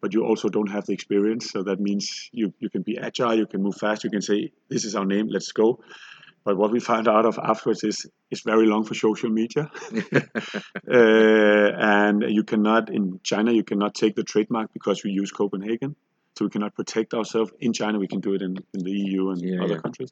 but 0.00 0.14
you 0.14 0.24
also 0.24 0.48
don't 0.48 0.70
have 0.76 0.86
the 0.86 0.94
experience. 0.94 1.50
So 1.50 1.62
that 1.64 1.78
means 1.78 2.30
you 2.32 2.54
you 2.58 2.70
can 2.70 2.80
be 2.80 2.96
agile, 2.96 3.36
you 3.36 3.46
can 3.46 3.62
move 3.62 3.76
fast, 3.76 4.02
you 4.02 4.10
can 4.16 4.22
say 4.22 4.38
this 4.70 4.86
is 4.86 4.94
our 4.94 5.04
name, 5.04 5.26
let's 5.28 5.52
go. 5.52 5.80
But 6.44 6.56
what 6.56 6.70
we 6.72 6.80
found 6.80 7.08
out 7.08 7.24
of 7.26 7.38
afterwards 7.38 7.84
is 7.84 8.06
it's 8.30 8.42
very 8.42 8.66
long 8.66 8.84
for 8.84 8.94
social 8.94 9.30
media, 9.30 9.70
uh, 9.94 10.90
and 10.90 12.22
you 12.28 12.44
cannot 12.44 12.90
in 12.90 13.20
China 13.22 13.52
you 13.52 13.64
cannot 13.64 13.94
take 13.94 14.14
the 14.16 14.24
trademark 14.24 14.72
because 14.72 15.04
we 15.04 15.10
use 15.10 15.30
Copenhagen, 15.30 15.94
so 16.36 16.44
we 16.44 16.50
cannot 16.50 16.74
protect 16.74 17.14
ourselves 17.14 17.52
in 17.60 17.72
China. 17.72 17.98
We 17.98 18.08
can 18.08 18.20
do 18.20 18.34
it 18.34 18.42
in, 18.42 18.56
in 18.74 18.84
the 18.84 18.90
EU 18.90 19.30
and 19.30 19.40
Yeah, 19.40 19.62
other 19.62 19.74
yeah. 19.74 19.80
countries. 19.80 20.10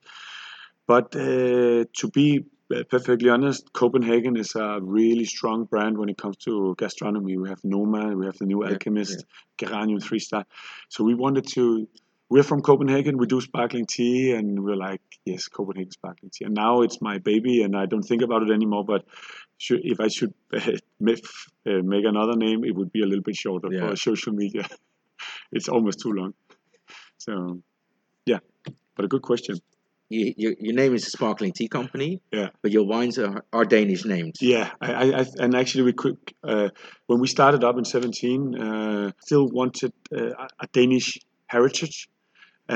But 0.87 1.15
uh, 1.15 1.85
to 2.01 2.09
be 2.13 2.45
perfectly 2.89 3.29
honest, 3.29 3.73
Copenhagen 3.73 4.37
is 4.37 4.55
a 4.55 4.79
really 4.81 5.25
strong 5.25 5.65
brand 5.65 5.99
when 5.99 6.09
it 6.09 6.19
comes 6.19 6.37
to 6.39 6.75
gastronomy. 6.79 7.37
We 7.37 7.49
have 7.49 7.61
Noma, 7.65 8.17
we 8.17 8.27
have 8.27 8.39
the 8.39 8.47
New 8.47 8.65
Yeah, 8.65 8.73
Alchemist, 8.73 9.25
Geranium 9.59 10.01
Three 10.01 10.19
Star. 10.21 10.45
So 10.89 11.05
we 11.05 11.15
wanted 11.15 11.47
to. 11.55 11.89
We're 12.31 12.45
from 12.45 12.61
Copenhagen. 12.63 13.19
We 13.19 13.27
do 13.27 13.41
sparkling 13.41 13.87
tea, 13.87 14.33
and 14.33 14.63
we're 14.65 14.77
like, 14.77 15.03
yes, 15.25 15.49
Copenhagen 15.49 15.91
sparkling 15.91 16.31
tea. 16.33 16.45
And 16.45 16.55
now 16.55 16.83
it's 16.83 17.03
my 17.03 17.19
baby, 17.19 17.63
and 17.63 17.77
I 17.77 17.87
don't 17.87 18.03
think 18.05 18.23
about 18.23 18.43
it 18.45 18.53
anymore. 18.53 18.85
But 18.85 19.05
should, 19.59 19.81
if 19.83 19.99
I 19.99 20.07
should 20.09 20.33
uh, 20.55 20.61
make, 21.01 21.25
uh, 21.67 21.83
make 21.83 22.05
another 22.05 22.37
name, 22.37 22.65
it 22.65 22.75
would 22.77 22.93
be 22.93 23.03
a 23.03 23.07
little 23.07 23.23
bit 23.23 23.35
shorter 23.37 23.69
Yeah. 23.73 23.89
for 23.89 23.97
social 23.97 24.33
media. 24.33 24.65
it's 25.53 25.69
almost 25.69 26.01
too 26.01 26.13
long. 26.13 26.35
So, 27.19 27.61
yeah, 28.27 28.39
but 28.95 29.05
a 29.05 29.09
good 29.09 29.23
question. 29.23 29.57
You, 30.09 30.33
your, 30.37 30.55
your 30.61 30.75
name 30.75 30.95
is 30.95 31.07
a 31.09 31.11
sparkling 31.11 31.53
tea 31.53 31.67
company, 31.69 32.21
Yeah. 32.33 32.51
but 32.63 32.71
your 32.71 32.85
wines 32.87 33.19
are, 33.19 33.45
are 33.53 33.65
Danish 33.65 34.05
named. 34.05 34.37
Yeah, 34.41 34.71
I, 34.81 34.93
I, 34.93 35.21
I 35.21 35.25
and 35.41 35.55
actually 35.57 35.85
we 35.85 35.93
could 35.93 36.17
uh, 36.45 36.69
when 37.09 37.21
we 37.21 37.27
started 37.29 37.63
up 37.65 37.77
in 37.79 37.85
seventeen, 37.85 38.57
uh, 38.57 39.13
still 39.21 39.47
wanted 39.49 39.93
uh, 40.17 40.47
a 40.61 40.67
Danish 40.73 41.19
heritage, 41.47 42.09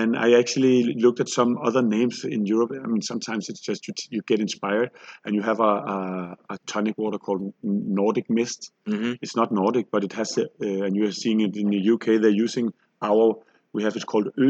and 0.01 0.17
I 0.27 0.29
actually 0.41 0.77
looked 1.05 1.21
at 1.25 1.29
some 1.39 1.51
other 1.69 1.83
names 1.97 2.17
in 2.37 2.41
Europe. 2.55 2.71
I 2.85 2.87
mean, 2.93 3.03
sometimes 3.13 3.49
it's 3.51 3.61
just 3.69 3.87
you, 3.89 3.95
you 4.15 4.21
get 4.33 4.41
inspired, 4.47 4.91
and 5.25 5.35
you 5.37 5.43
have 5.51 5.61
a, 5.61 5.73
a, 5.97 5.99
a 6.55 6.57
tonic 6.73 6.97
water 7.03 7.19
called 7.27 7.43
Nordic 7.63 8.27
Mist. 8.39 8.61
hmm 8.93 9.13
It's 9.23 9.37
not 9.41 9.49
Nordic, 9.61 9.87
but 9.95 10.03
it 10.09 10.13
has, 10.21 10.31
a, 10.43 10.45
uh, 10.45 10.85
and 10.87 10.93
you 10.99 11.05
are 11.09 11.17
seeing 11.23 11.41
it 11.47 11.57
in 11.63 11.69
the 11.77 11.83
UK. 11.95 12.07
They're 12.23 12.41
using 12.47 12.67
our. 13.11 13.25
We 13.77 13.83
have 13.87 13.97
it 14.01 14.05
called 14.13 14.29
Ö, 14.45 14.49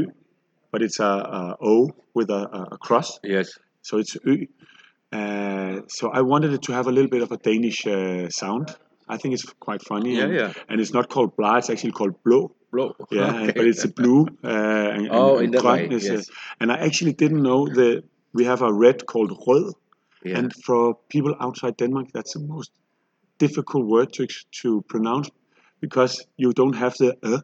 but 0.73 0.81
it's 0.87 1.01
a, 1.01 1.13
a 1.41 1.43
O 1.73 1.75
with 2.15 2.31
a, 2.31 2.43
a- 2.75 2.79
cross. 2.79 3.19
Yes. 3.37 3.49
So 3.83 3.99
it's 3.99 4.17
Ø. 4.33 4.35
Uh, 5.13 5.83
so 5.89 6.11
I 6.11 6.23
wanted 6.23 6.53
it 6.53 6.63
to 6.63 6.73
have 6.73 6.87
a 6.89 6.93
little 6.93 7.11
bit 7.11 7.23
of 7.23 7.31
a 7.33 7.37
Danish 7.37 7.87
uh, 7.87 8.29
sound. 8.31 8.75
I 9.09 9.17
think 9.19 9.35
it's 9.35 9.45
quite 9.67 9.83
funny. 9.83 10.17
Yeah, 10.17 10.25
and, 10.25 10.35
yeah. 10.35 10.53
And 10.69 10.81
it's 10.81 10.93
not 10.93 11.09
called 11.09 11.37
bla, 11.37 11.59
it's 11.59 11.71
actually 11.71 11.93
called 11.93 12.15
blå. 12.25 12.51
Blow. 12.75 12.91
Yeah, 13.11 13.35
Okay. 13.43 13.53
but 13.57 13.67
it's 13.71 13.85
a 13.85 13.93
blue. 14.01 14.21
Uh, 14.45 14.97
and, 14.97 15.09
Oh, 15.11 15.37
and, 15.37 15.45
in 15.45 15.51
that 15.53 15.65
way, 15.65 15.89
yes. 15.91 16.31
and 16.61 16.71
I 16.75 16.77
actually 16.87 17.15
didn't 17.23 17.43
know 17.43 17.61
that 17.81 18.03
we 18.33 18.45
have 18.51 18.63
a 18.63 18.73
red 18.85 18.99
called 19.07 19.33
rød. 19.47 19.73
Yeah. 20.25 20.39
And 20.39 20.53
for 20.67 20.81
people 21.15 21.33
outside 21.47 21.75
Denmark, 21.77 22.07
that's 22.17 22.33
the 22.33 22.41
most 22.55 22.71
difficult 23.39 23.85
word 23.95 24.09
to 24.17 24.27
to 24.63 24.69
pronounce 24.93 25.31
because 25.81 26.15
you 26.43 26.53
don't 26.53 26.77
have 26.77 26.95
the 26.99 27.09
uh. 27.23 27.41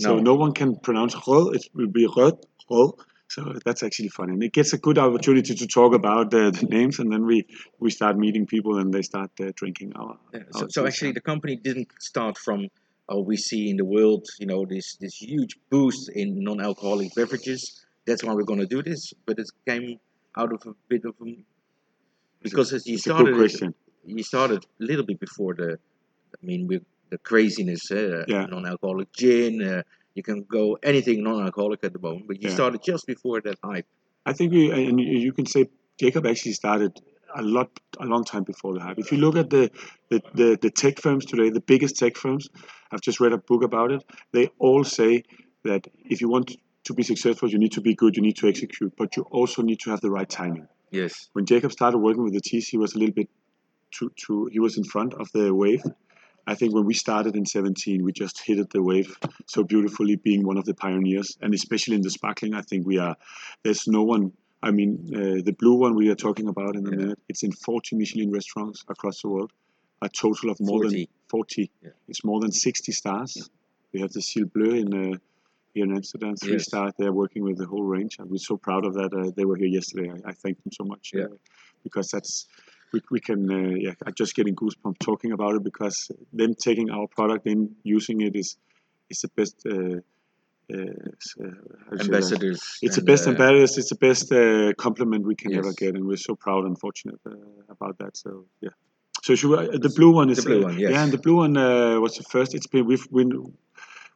So 0.00 0.14
No. 0.16 0.22
no, 0.22 0.34
one 0.44 0.52
can 0.60 0.70
pronounce 0.86 1.14
rød. 1.26 1.54
It 1.56 1.64
will 1.74 1.92
be 2.00 2.06
rød, 2.16 2.36
rød. 2.70 2.92
So 3.34 3.40
that's 3.64 3.82
actually 3.82 4.10
funny, 4.18 4.32
and 4.34 4.42
it 4.42 4.52
gets 4.52 4.72
a 4.74 4.78
good 4.86 4.98
opportunity 4.98 5.54
to 5.54 5.66
talk 5.66 5.94
about 5.94 6.34
uh, 6.34 6.50
the 6.58 6.66
names, 6.76 6.98
and 7.00 7.08
then 7.12 7.24
we 7.30 7.36
we 7.82 7.90
start 7.90 8.14
meeting 8.24 8.46
people, 8.46 8.74
and 8.80 8.92
they 8.94 9.02
start 9.02 9.30
uh, 9.40 9.52
drinking 9.60 9.90
our. 10.00 10.14
Yeah, 10.34 10.42
So, 10.58 10.66
so 10.68 10.80
actually, 10.88 11.12
the 11.12 11.24
company 11.32 11.56
didn't 11.56 11.88
start 12.10 12.34
from 12.44 12.68
oh 13.08 13.20
we 13.20 13.36
see 13.36 13.70
in 13.70 13.76
the 13.76 13.84
world, 13.84 14.26
you 14.38 14.46
know, 14.46 14.64
this 14.66 14.96
this 14.96 15.14
huge 15.16 15.56
boost 15.70 16.08
in 16.10 16.42
non-alcoholic 16.42 17.14
beverages. 17.14 17.84
That's 18.06 18.24
why 18.24 18.32
we're 18.34 18.44
going 18.52 18.60
to 18.60 18.66
do 18.66 18.82
this. 18.82 19.12
But 19.26 19.38
it 19.38 19.48
came 19.66 19.98
out 20.36 20.52
of 20.52 20.62
a 20.66 20.74
bit 20.88 21.04
of 21.04 21.14
a 21.24 21.36
because 22.42 22.72
as 22.72 22.86
you 22.86 22.94
it's 22.94 23.04
good 23.04 23.14
started, 23.14 23.54
it, 23.62 23.74
you 24.04 24.22
started 24.22 24.64
a 24.80 24.84
little 24.84 25.04
bit 25.04 25.20
before 25.20 25.54
the, 25.54 25.78
I 26.34 26.46
mean, 26.46 26.66
with 26.66 26.82
the 27.10 27.18
craziness, 27.18 27.90
uh, 27.90 28.24
Yeah. 28.26 28.46
non-alcoholic 28.46 29.12
gin. 29.12 29.62
Uh, 29.62 29.82
you 30.14 30.22
can 30.22 30.42
go 30.42 30.78
anything 30.82 31.22
non-alcoholic 31.22 31.84
at 31.84 31.92
the 31.92 31.98
moment, 31.98 32.26
but 32.26 32.36
you 32.42 32.48
Yeah. 32.48 32.54
started 32.54 32.82
just 32.82 33.06
before 33.06 33.40
that 33.42 33.58
hype. 33.64 33.86
I 34.26 34.32
think 34.32 34.52
we, 34.52 34.70
and 34.70 35.00
you 35.00 35.18
you 35.26 35.32
can 35.32 35.46
say 35.46 35.68
Jacob 36.02 36.26
actually 36.26 36.52
started 36.52 36.92
a 37.34 37.42
lot, 37.42 37.70
a 38.00 38.04
long 38.04 38.24
time 38.24 38.44
before 38.44 38.74
the 38.74 38.80
hype. 38.80 38.98
If 38.98 39.12
you 39.12 39.18
look 39.18 39.36
at 39.36 39.50
the, 39.50 39.70
the, 40.10 40.22
the, 40.34 40.58
the 40.60 40.70
tech 40.70 41.00
firms 41.00 41.24
today, 41.24 41.50
the 41.50 41.60
biggest 41.60 41.96
tech 41.96 42.16
firms, 42.16 42.48
I've 42.90 43.00
just 43.00 43.20
read 43.20 43.32
a 43.32 43.38
book 43.38 43.62
about 43.62 43.92
it. 43.92 44.04
They 44.32 44.50
all 44.58 44.84
say 44.84 45.24
that 45.64 45.86
if 46.04 46.20
you 46.20 46.28
want 46.28 46.56
to 46.84 46.94
be 46.94 47.02
successful, 47.02 47.48
you 47.48 47.58
need 47.58 47.72
to 47.72 47.80
be 47.80 47.94
good, 47.94 48.16
you 48.16 48.22
need 48.22 48.36
to 48.38 48.48
execute, 48.48 48.92
but 48.96 49.16
you 49.16 49.22
also 49.30 49.62
need 49.62 49.80
to 49.80 49.90
have 49.90 50.00
the 50.00 50.10
right 50.10 50.28
timing. 50.28 50.68
Yes. 50.90 51.30
When 51.32 51.46
Jacob 51.46 51.72
started 51.72 51.98
working 51.98 52.22
with 52.22 52.34
the 52.34 52.40
T's, 52.40 52.68
he 52.68 52.76
was 52.76 52.94
a 52.94 52.98
little 52.98 53.14
bit 53.14 53.28
too, 53.92 54.10
too, 54.16 54.48
he 54.52 54.60
was 54.60 54.76
in 54.76 54.84
front 54.84 55.14
of 55.14 55.30
the 55.32 55.54
wave. 55.54 55.82
I 56.46 56.54
think 56.54 56.74
when 56.74 56.86
we 56.86 56.94
started 56.94 57.36
in 57.36 57.46
17, 57.46 58.02
we 58.02 58.12
just 58.12 58.42
hit 58.44 58.70
the 58.70 58.82
wave 58.82 59.16
so 59.46 59.62
beautifully, 59.62 60.16
being 60.16 60.44
one 60.44 60.58
of 60.58 60.64
the 60.64 60.74
pioneers, 60.74 61.36
and 61.40 61.54
especially 61.54 61.94
in 61.94 62.02
the 62.02 62.10
sparkling. 62.10 62.54
I 62.54 62.62
think 62.62 62.86
we 62.86 62.98
are. 62.98 63.16
There's 63.62 63.86
no 63.86 64.02
one. 64.02 64.32
I 64.62 64.70
mean, 64.70 65.10
uh, 65.14 65.42
the 65.44 65.52
blue 65.58 65.74
one 65.74 65.94
we 65.96 66.08
are 66.10 66.14
talking 66.14 66.48
about 66.48 66.76
in 66.76 66.86
a 66.86 66.90
Yeah. 66.90 66.96
minute. 66.96 67.18
It's 67.28 67.42
in 67.42 67.52
40 67.52 67.96
Michelin 67.96 68.30
restaurants 68.30 68.84
across 68.88 69.20
the 69.22 69.28
world. 69.28 69.52
A 70.02 70.08
total 70.08 70.50
of 70.50 70.58
more 70.60 70.82
40. 70.82 70.96
than 70.96 71.06
40. 71.28 71.70
Yeah. 71.82 71.90
It's 72.08 72.24
more 72.24 72.40
than 72.40 72.52
60 72.52 72.92
stars. 72.92 73.50
We 73.92 74.00
have 74.00 74.12
the 74.12 74.22
Ciel 74.22 74.46
Bleu 74.46 74.70
in 74.74 74.88
uh, 74.94 75.18
here 75.74 75.84
in 75.84 75.92
Amsterdam, 75.94 76.36
three 76.36 76.52
Yes. 76.52 76.64
stars. 76.66 76.92
They're 76.98 77.12
working 77.12 77.42
with 77.42 77.58
the 77.58 77.66
whole 77.66 77.84
range, 77.84 78.18
and 78.18 78.30
we're 78.30 78.38
so 78.38 78.56
proud 78.56 78.84
of 78.84 78.94
that. 78.94 79.12
Uh, 79.12 79.30
they 79.36 79.44
were 79.44 79.56
here 79.56 79.68
yesterday. 79.68 80.10
I, 80.10 80.30
I 80.30 80.32
thank 80.32 80.62
them 80.62 80.72
so 80.72 80.84
much 80.84 81.12
Yeah. 81.14 81.24
uh, 81.24 81.36
because 81.82 82.08
that's 82.10 82.46
we, 82.92 83.00
we 83.10 83.20
can 83.20 83.50
uh, 83.50 83.74
yeah 83.86 83.94
I'm 84.06 84.14
just 84.14 84.34
getting 84.34 84.54
goosebumps 84.54 84.98
talking 84.98 85.32
about 85.32 85.54
it 85.56 85.64
because 85.64 85.96
them 86.32 86.54
taking 86.54 86.90
our 86.90 87.06
product 87.08 87.46
and 87.46 87.74
using 87.84 88.20
it 88.20 88.36
is 88.36 88.56
is 89.10 89.20
the 89.20 89.28
best 89.36 89.56
uh, 90.70 90.76
uh, 90.76 91.10
s- 91.20 91.34
uh, 91.40 91.44
how 91.90 91.96
do 91.96 91.96
you 91.96 92.02
say 92.04 92.12
that? 92.18 92.40
Ambassadors. 92.40 92.78
It's 92.82 92.96
the 92.96 93.02
best 93.02 93.26
uh, 93.26 93.30
ambassadors. 93.30 93.78
It's 93.78 93.88
the 93.88 93.96
best 94.08 94.32
uh, 94.32 94.72
compliment 94.76 95.26
we 95.26 95.34
can 95.34 95.52
ever 95.54 95.72
get, 95.72 95.94
and 95.94 96.04
we're 96.06 96.16
so 96.16 96.34
proud 96.36 96.64
and 96.66 96.78
fortunate 96.78 97.20
uh, 97.26 97.34
about 97.68 97.98
that. 97.98 98.16
So 98.16 98.46
yeah. 98.60 98.70
So 99.22 99.34
should 99.36 99.50
we, 99.50 99.56
uh, 99.58 99.78
the 99.78 99.92
blue 99.96 100.12
one 100.14 100.30
is 100.30 100.38
The 100.38 100.42
blue 100.50 100.60
uh, 100.60 100.64
one, 100.68 100.78
yes. 100.78 100.90
yeah, 100.90 101.02
and 101.04 101.12
the 101.12 101.18
blue 101.18 101.36
one 101.36 101.56
uh, 101.56 102.00
was 102.00 102.14
the 102.16 102.24
first. 102.24 102.54
It's 102.54 102.66
been 102.66 102.86
we've 102.86 103.06
win, 103.10 103.30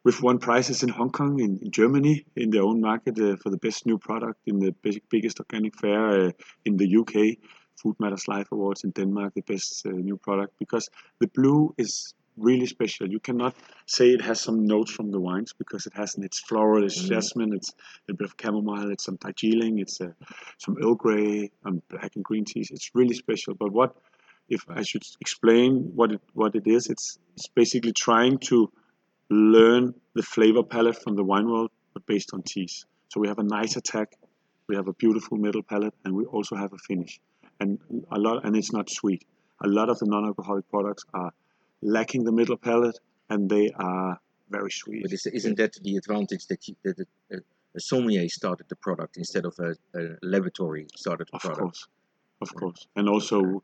we've 0.05 0.23
won 0.23 0.39
prizes 0.39 0.83
in 0.83 0.89
Hong 0.89 1.11
Kong, 1.11 1.41
in, 1.41 1.59
in 1.63 1.71
Germany, 1.71 2.25
in 2.35 2.51
their 2.51 2.63
own 2.63 2.81
market 2.81 3.19
uh, 3.21 3.37
for 3.37 3.51
the 3.51 3.59
best 3.59 3.87
new 3.87 3.99
product 3.99 4.41
in 4.47 4.59
the 4.59 4.73
big, 4.83 5.03
biggest 5.11 5.39
organic 5.41 5.79
fair 5.79 6.27
uh, 6.27 6.31
in 6.65 6.77
the 6.77 6.89
UK. 7.01 7.39
Food 7.83 7.97
Matters 8.01 8.27
Life 8.27 8.49
Awards 8.53 8.85
in 8.85 8.91
Denmark, 8.91 9.35
the 9.35 9.43
best 9.43 9.87
uh, 9.87 9.91
new 9.91 10.17
product 10.17 10.55
because 10.59 10.89
the 11.21 11.29
blue 11.29 11.75
is 11.77 12.15
really 12.37 12.67
special. 12.67 13.09
You 13.09 13.21
cannot 13.21 13.55
say 13.87 14.11
it 14.11 14.21
has 14.23 14.41
some 14.41 14.67
notes 14.67 14.91
from 14.91 15.11
the 15.11 15.21
wines 15.21 15.53
because 15.53 15.87
it 15.87 15.93
hasn't. 15.95 16.25
It's 16.25 16.41
floral, 16.41 16.85
it's 16.85 17.03
Mm. 17.03 17.09
jasmine, 17.09 17.53
it's 17.55 17.75
a 18.09 18.15
bit 18.15 18.25
of 18.27 18.35
chamomile, 18.41 18.91
it's 18.91 19.05
some 19.05 19.17
Darjeeling, 19.17 19.79
it's 19.79 20.01
uh, 20.01 20.13
some 20.59 20.77
Earl 20.83 20.95
Grey, 20.95 21.51
and 21.65 21.87
black 21.89 22.17
and 22.17 22.25
green 22.25 22.45
teas. 22.45 22.71
It's 22.71 22.91
really 22.95 23.15
special. 23.15 23.55
But 23.55 23.73
what 23.73 23.97
if 24.49 24.65
I 24.69 24.83
should 24.83 25.05
explain 25.21 25.93
what 25.95 26.13
it 26.13 26.21
what 26.35 26.55
it 26.55 26.67
is? 26.67 26.89
It's 26.89 27.19
it's 27.35 27.49
basically 27.49 27.93
trying 27.93 28.39
to 28.51 28.71
learn 29.31 29.95
the 30.15 30.23
flavor 30.23 30.63
palette 30.63 31.03
from 31.03 31.17
the 31.17 31.25
wine 31.25 31.49
world, 31.49 31.71
but 31.95 32.07
based 32.07 32.31
on 32.33 32.43
teas. 32.43 32.87
So 33.09 33.21
we 33.21 33.29
have 33.29 33.39
a 33.39 33.43
nice 33.43 33.77
attack, 33.77 34.15
we 34.69 34.77
have 34.77 34.89
a 34.89 34.93
beautiful 34.93 35.37
middle 35.39 35.63
palette, 35.63 35.95
and 36.05 36.15
we 36.15 36.25
also 36.27 36.55
have 36.57 36.73
a 36.73 36.79
finish. 36.79 37.21
And 37.61 37.79
a 38.11 38.19
lot, 38.19 38.45
and 38.45 38.55
it's 38.55 38.73
not 38.73 38.91
sweet. 38.91 39.25
A 39.65 39.69
lot 39.69 39.89
of 39.89 39.99
the 39.99 40.07
non-alcoholic 40.07 40.69
products 40.69 41.05
are 41.15 41.33
lacking 41.83 42.25
the 42.25 42.33
middle 42.33 42.57
palate, 42.57 42.99
and 43.31 43.49
they 43.49 43.71
are 43.79 44.19
very 44.51 44.71
sweet. 44.71 45.03
But 45.03 45.13
is, 45.13 45.27
isn't 45.27 45.57
that 45.57 45.75
the 45.83 45.97
advantage 45.97 46.47
that, 46.47 46.67
you, 46.69 46.77
that 46.85 47.01
a, 47.33 47.37
a 47.77 47.81
sommelier 47.81 48.29
started 48.29 48.69
the 48.69 48.77
product 48.77 49.17
instead 49.17 49.45
of 49.45 49.55
a, 49.59 49.75
a 49.99 50.17
laboratory 50.23 50.87
started 50.97 51.29
the 51.29 51.37
Of 51.37 51.43
product? 51.43 51.61
course, 51.61 51.89
of 52.41 52.55
course, 52.55 52.87
and 52.97 53.09
also 53.09 53.63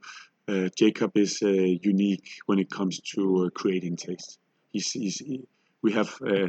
uh, 0.49 0.69
Jacob 0.77 1.17
is 1.17 1.41
uh, 1.43 1.49
unique 1.49 2.29
when 2.47 2.59
it 2.59 2.71
comes 2.71 3.01
to 3.15 3.47
uh, 3.47 3.51
creating 3.51 3.97
taste. 3.97 4.39
He's, 4.73 4.91
he's 4.91 5.19
he- 5.19 5.47
we 5.83 5.93
have 5.93 6.17
uh, 6.25 6.49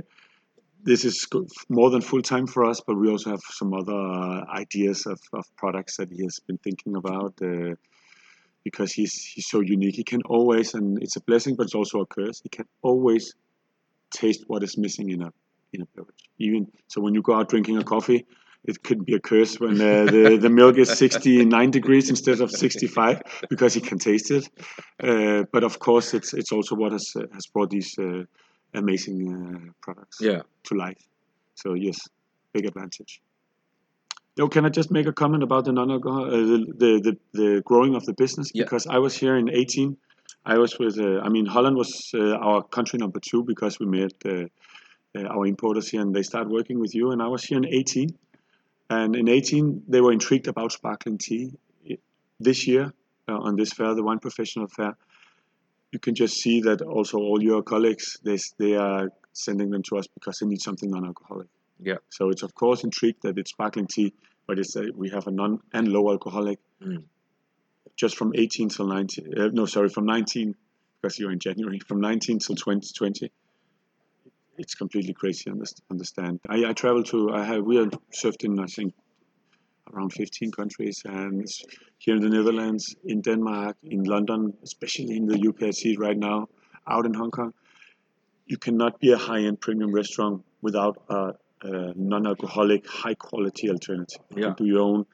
this 0.83 1.05
is 1.05 1.27
more 1.69 1.89
than 1.89 2.01
full 2.01 2.21
time 2.21 2.45
for 2.45 2.65
us, 2.65 2.81
but 2.85 2.95
we 2.95 3.09
also 3.09 3.29
have 3.31 3.41
some 3.41 3.73
other 3.73 3.93
uh, 3.95 4.45
ideas 4.53 5.05
of, 5.05 5.19
of 5.31 5.45
products 5.55 5.97
that 5.97 6.11
he 6.11 6.23
has 6.23 6.39
been 6.39 6.57
thinking 6.57 6.95
about. 6.95 7.33
Because 8.63 8.93
he's 8.93 9.13
he's 9.25 9.47
so 9.47 9.59
unique, 9.61 9.95
he 9.95 10.03
can 10.03 10.21
always, 10.25 10.73
and 10.73 11.01
it's 11.03 11.15
a 11.15 11.21
blessing, 11.21 11.55
but 11.55 11.63
it's 11.63 11.75
also 11.75 11.99
a 12.01 12.05
curse. 12.05 12.39
He 12.41 12.49
can 12.49 12.65
always 12.81 13.33
taste 14.11 14.43
what 14.47 14.63
is 14.63 14.77
missing 14.77 15.09
in 15.09 15.21
a 15.21 15.31
in 15.73 15.81
a 15.81 15.85
beverage. 15.95 16.29
Even 16.39 16.67
so, 16.87 17.01
when 17.01 17.13
you 17.13 17.21
go 17.21 17.33
out 17.33 17.49
drinking 17.49 17.77
a 17.77 17.83
coffee, 17.83 18.25
it 18.63 18.81
could 18.83 19.05
be 19.05 19.15
a 19.15 19.19
curse 19.19 19.59
when 19.59 19.73
uh, 19.81 20.05
the, 20.05 20.37
the 20.41 20.49
milk 20.49 20.77
is 20.77 20.89
69 20.97 21.71
degrees 21.71 22.09
instead 22.09 22.39
of 22.39 22.49
65 22.51 23.21
because 23.49 23.73
he 23.73 23.81
can 23.81 23.99
taste 23.99 24.31
it. 24.31 24.47
Uh, 25.03 25.43
but 25.51 25.63
of 25.63 25.79
course, 25.79 26.13
it's 26.13 26.33
it's 26.33 26.51
also 26.51 26.75
what 26.75 26.91
has 26.93 27.11
uh, 27.15 27.23
has 27.33 27.45
brought 27.47 27.69
these 27.69 27.95
uh, 27.99 28.23
amazing 28.73 29.17
uh, 29.33 29.71
products 29.81 30.17
Yeah. 30.21 30.41
to 30.65 30.75
life. 30.75 31.01
So 31.55 31.73
yes, 31.73 31.97
big 32.53 32.65
advantage. 32.65 33.21
Oh, 34.39 34.47
can 34.47 34.65
I 34.65 34.69
just 34.69 34.89
make 34.89 35.05
a 35.05 35.13
comment 35.13 35.43
about 35.43 35.65
the 35.65 35.73
non-alcohol, 35.73 36.25
uh, 36.25 36.29
the, 36.29 36.73
the 36.75 37.01
the 37.01 37.17
the 37.33 37.61
growing 37.63 37.95
of 37.95 38.03
the 38.05 38.13
business? 38.13 38.51
Yeah. 38.53 38.63
Because 38.63 38.87
I 38.87 38.97
was 38.97 39.15
here 39.15 39.37
in 39.37 39.49
18. 39.49 39.97
I 40.45 40.57
was 40.57 40.77
with, 40.77 40.99
uh, 40.99 41.19
I 41.21 41.29
mean, 41.29 41.45
Holland 41.45 41.77
was 41.77 42.11
uh, 42.13 42.35
our 42.35 42.63
country 42.63 42.99
number 42.99 43.19
two 43.19 43.43
because 43.43 43.79
we 43.79 43.85
met 43.85 44.13
uh, 44.25 44.45
uh, 45.15 45.27
our 45.27 45.45
importers 45.45 45.87
here 45.89 46.01
and 46.01 46.13
they 46.13 46.23
start 46.23 46.49
working 46.49 46.79
with 46.79 46.93
you. 46.93 47.11
And 47.11 47.21
I 47.21 47.27
was 47.27 47.43
here 47.45 47.57
in 47.57 47.65
18. 47.65 48.09
And 48.89 49.15
in 49.15 49.29
18, 49.29 49.83
they 49.87 50.01
were 50.01 50.11
intrigued 50.11 50.47
about 50.47 50.71
sparkling 50.71 51.17
tea. 51.17 51.53
This 52.39 52.67
year, 52.67 52.91
uh, 53.29 53.37
on 53.37 53.55
this 53.55 53.71
fair, 53.71 53.93
the 53.95 54.03
Wine 54.03 54.19
Professional 54.19 54.67
Fair, 54.67 54.97
you 55.91 55.99
can 55.99 56.13
just 56.13 56.37
see 56.37 56.61
that 56.61 56.81
also 56.81 57.19
all 57.19 57.41
your 57.41 57.63
colleagues, 57.63 58.17
they, 58.23 58.37
they 58.57 58.75
are 58.75 59.09
sending 59.31 59.69
them 59.69 59.83
to 59.83 59.97
us 59.97 60.07
because 60.07 60.39
they 60.39 60.47
need 60.47 60.61
something 60.61 60.89
non-alcoholic. 60.89 61.47
Yeah. 61.83 61.97
So 62.09 62.29
it's 62.29 62.43
of 62.43 62.53
course 62.53 62.83
intrigued 62.83 63.23
that 63.23 63.37
it's 63.37 63.51
sparkling 63.51 63.87
tea, 63.87 64.13
but 64.47 64.59
it's 64.59 64.75
a, 64.75 64.85
we 64.95 65.09
have 65.09 65.27
a 65.27 65.31
non 65.31 65.59
and 65.73 65.87
low 65.87 66.11
alcoholic. 66.11 66.59
Mm. 66.81 67.03
Just 67.95 68.17
from 68.17 68.33
18 68.35 68.69
till 68.69 68.87
19, 68.87 69.39
uh, 69.39 69.49
no, 69.53 69.65
sorry, 69.65 69.89
from 69.89 70.05
19 70.05 70.55
because 71.03 71.19
you're 71.19 71.31
in 71.31 71.39
January, 71.39 71.79
from 71.79 71.99
19 71.99 72.39
till 72.39 72.55
2020. 72.55 73.31
It's 74.57 74.75
completely 74.75 75.13
crazy. 75.13 75.49
underst- 75.49 75.81
Understand? 75.91 76.39
I, 76.47 76.65
I 76.65 76.73
travel 76.73 77.03
to. 77.03 77.31
I 77.31 77.43
have. 77.43 77.63
We 77.63 77.77
are 77.79 77.89
served 78.11 78.43
in 78.43 78.59
I 78.59 78.67
think 78.67 78.93
around 79.91 80.13
15 80.13 80.51
countries, 80.51 81.01
and 81.05 81.47
here 81.97 82.15
in 82.15 82.21
the 82.21 82.29
Netherlands, 82.29 82.95
in 83.03 83.21
Denmark, 83.21 83.77
in 83.83 84.03
London, 84.03 84.53
especially 84.63 85.17
in 85.17 85.25
the 85.27 85.47
UK. 85.49 85.63
I 85.63 85.95
right 85.99 86.17
now, 86.17 86.47
out 86.87 87.05
in 87.05 87.13
Hong 87.13 87.31
Kong. 87.31 87.53
You 88.45 88.57
cannot 88.57 88.99
be 88.99 89.11
a 89.11 89.17
high-end 89.17 89.61
premium 89.61 89.91
restaurant 89.91 90.43
without 90.61 91.01
a, 91.09 91.33
a 91.63 91.93
non-alcoholic, 91.95 92.87
high-quality 92.87 93.69
alternative. 93.69 94.21
You 94.31 94.37
Yeah. 94.41 94.45
can 94.53 94.55
do 94.55 94.65
your 94.65 94.81
own 94.81 95.05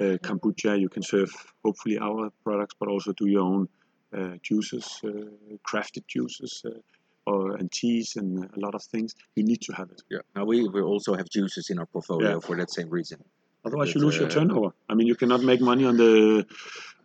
uh, 0.00 0.16
kombucha. 0.26 0.78
You 0.80 0.88
can 0.88 1.02
serve 1.02 1.30
hopefully 1.64 1.98
our 1.98 2.30
products, 2.44 2.74
but 2.80 2.88
also 2.88 3.12
do 3.12 3.26
your 3.28 3.42
own 3.42 3.68
uh, 4.16 4.36
juices, 4.42 4.86
uh, 5.04 5.10
crafted 5.68 6.04
juices, 6.06 6.62
uh, 6.64 6.70
or 7.30 7.56
and 7.56 7.70
teas, 7.70 8.16
and 8.16 8.44
a 8.56 8.60
lot 8.66 8.74
of 8.74 8.82
things. 8.82 9.14
You 9.36 9.44
need 9.44 9.60
to 9.62 9.72
have 9.74 9.90
it. 9.90 10.02
Yeah. 10.10 10.20
Now 10.34 10.44
we, 10.44 10.66
we 10.68 10.80
also 10.80 11.14
have 11.14 11.28
juices 11.28 11.70
in 11.70 11.78
our 11.78 11.86
portfolio 11.86 12.30
Yeah. 12.34 12.40
for 12.40 12.56
that 12.56 12.70
same 12.70 12.88
reason. 12.88 13.18
Otherwise, 13.64 13.94
you 13.94 14.00
lose 14.00 14.16
your 14.16 14.26
uh, 14.26 14.30
turnover. 14.30 14.70
I 14.88 14.94
mean, 14.94 15.06
you 15.06 15.14
cannot 15.14 15.42
make 15.42 15.60
money 15.60 15.84
on 15.84 15.96
the 15.98 16.46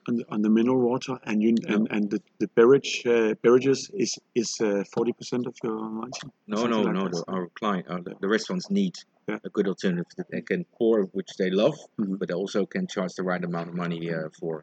on 0.07 0.15
the, 0.17 0.25
on 0.29 0.41
the 0.41 0.49
mineral 0.49 0.79
water, 0.79 1.17
and 1.23 1.41
you 1.41 1.55
and, 1.67 1.87
and 1.91 2.09
the, 2.11 2.21
the 2.39 2.47
beverage 2.55 3.03
uh, 3.05 3.33
beverages 3.43 3.89
is 3.93 4.17
is 4.35 4.55
forty 4.93 5.13
percent 5.13 5.47
of 5.47 5.55
your 5.63 5.77
margin. 5.89 6.31
No, 6.47 6.67
no, 6.67 6.81
like 6.81 6.93
no. 6.93 7.07
The, 7.09 7.23
our 7.27 7.47
client, 7.59 7.87
uh, 7.87 7.99
the, 8.05 8.15
the 8.21 8.27
restaurants 8.27 8.69
need 8.69 8.95
Yeah. 9.27 9.39
a 9.43 9.49
good 9.49 9.67
alternative 9.67 10.05
that 10.17 10.29
they 10.29 10.43
can 10.51 10.65
pour, 10.77 10.95
which 11.17 11.31
they 11.39 11.49
love, 11.49 11.77
Mhm. 11.99 12.19
but 12.19 12.27
they 12.29 12.37
also 12.43 12.61
can 12.75 12.85
charge 12.95 13.13
the 13.19 13.23
right 13.31 13.43
amount 13.43 13.67
of 13.71 13.75
money 13.85 14.01
uh, 14.13 14.29
for 14.39 14.53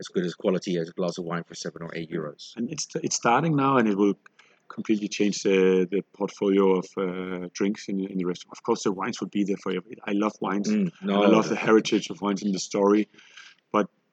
as 0.00 0.06
good 0.14 0.24
as 0.28 0.34
quality 0.34 0.72
as 0.82 0.86
a 0.92 0.94
glass 0.98 1.14
of 1.20 1.24
wine 1.30 1.44
for 1.48 1.54
seven 1.54 1.80
or 1.86 1.90
eight 1.98 2.10
euros. 2.18 2.42
and 2.56 2.64
it's 2.74 2.86
it's 3.06 3.16
starting 3.16 3.54
now, 3.56 3.72
and 3.78 3.86
it 3.92 3.96
will 4.02 4.16
completely 4.76 5.08
change 5.18 5.36
the, 5.48 5.86
the 5.94 6.02
portfolio 6.18 6.64
of 6.80 6.86
uh, 6.96 7.48
drinks 7.58 7.82
in, 7.90 7.96
in 8.12 8.16
the 8.20 8.26
restaurant. 8.32 8.52
Of 8.58 8.62
course, 8.66 8.82
the 8.88 8.92
wines 9.00 9.16
will 9.20 9.32
be 9.38 9.44
there 9.48 9.60
forever. 9.64 9.86
I 10.10 10.12
love 10.24 10.34
wines. 10.46 10.68
Mm, 10.70 10.90
no, 11.08 11.14
I 11.24 11.28
love 11.36 11.48
the 11.54 11.60
heritage 11.68 12.06
of 12.12 12.16
wines 12.24 12.42
and 12.42 12.54
the 12.54 12.64
story, 12.72 13.02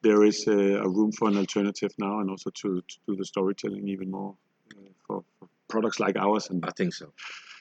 there 0.01 0.23
is 0.23 0.47
a, 0.47 0.77
a 0.77 0.87
room 0.87 1.11
for 1.11 1.27
an 1.27 1.37
alternative 1.37 1.91
now, 1.97 2.19
and 2.19 2.29
also 2.29 2.49
to, 2.49 2.81
to 2.81 2.97
do 3.07 3.15
the 3.15 3.25
storytelling 3.25 3.87
even 3.87 4.09
more 4.11 4.35
uh, 4.75 4.89
for, 5.05 5.23
for 5.39 5.49
products 5.67 5.99
like 5.99 6.15
ours. 6.17 6.49
And 6.49 6.63
I 6.65 6.71
think 6.71 6.93
so. 6.93 7.11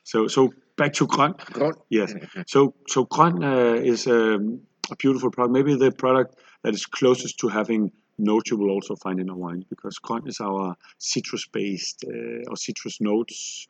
so, 0.04 0.28
so 0.28 0.52
back 0.76 0.92
to 0.94 1.06
Grøn. 1.06 1.34
God. 1.52 1.74
Yes. 1.88 2.14
So, 2.46 2.74
so 2.86 3.04
Grøn 3.04 3.42
uh, 3.42 3.80
is 3.80 4.06
um, 4.06 4.60
a 4.90 4.96
beautiful 4.96 5.30
product. 5.30 5.52
Maybe 5.52 5.74
the 5.76 5.90
product 5.90 6.36
that 6.62 6.74
is 6.74 6.86
closest 6.86 7.38
to 7.40 7.48
having 7.48 7.92
notes 8.18 8.50
you 8.50 8.56
will 8.56 8.70
also 8.70 8.96
find 8.96 9.20
in 9.20 9.30
our 9.30 9.36
wine 9.36 9.64
because 9.68 9.98
Grøn 9.98 10.26
is 10.26 10.40
our 10.40 10.76
citrus-based 10.98 12.04
uh, 12.06 12.50
or 12.50 12.56
citrus 12.56 13.00
notes. 13.00 13.68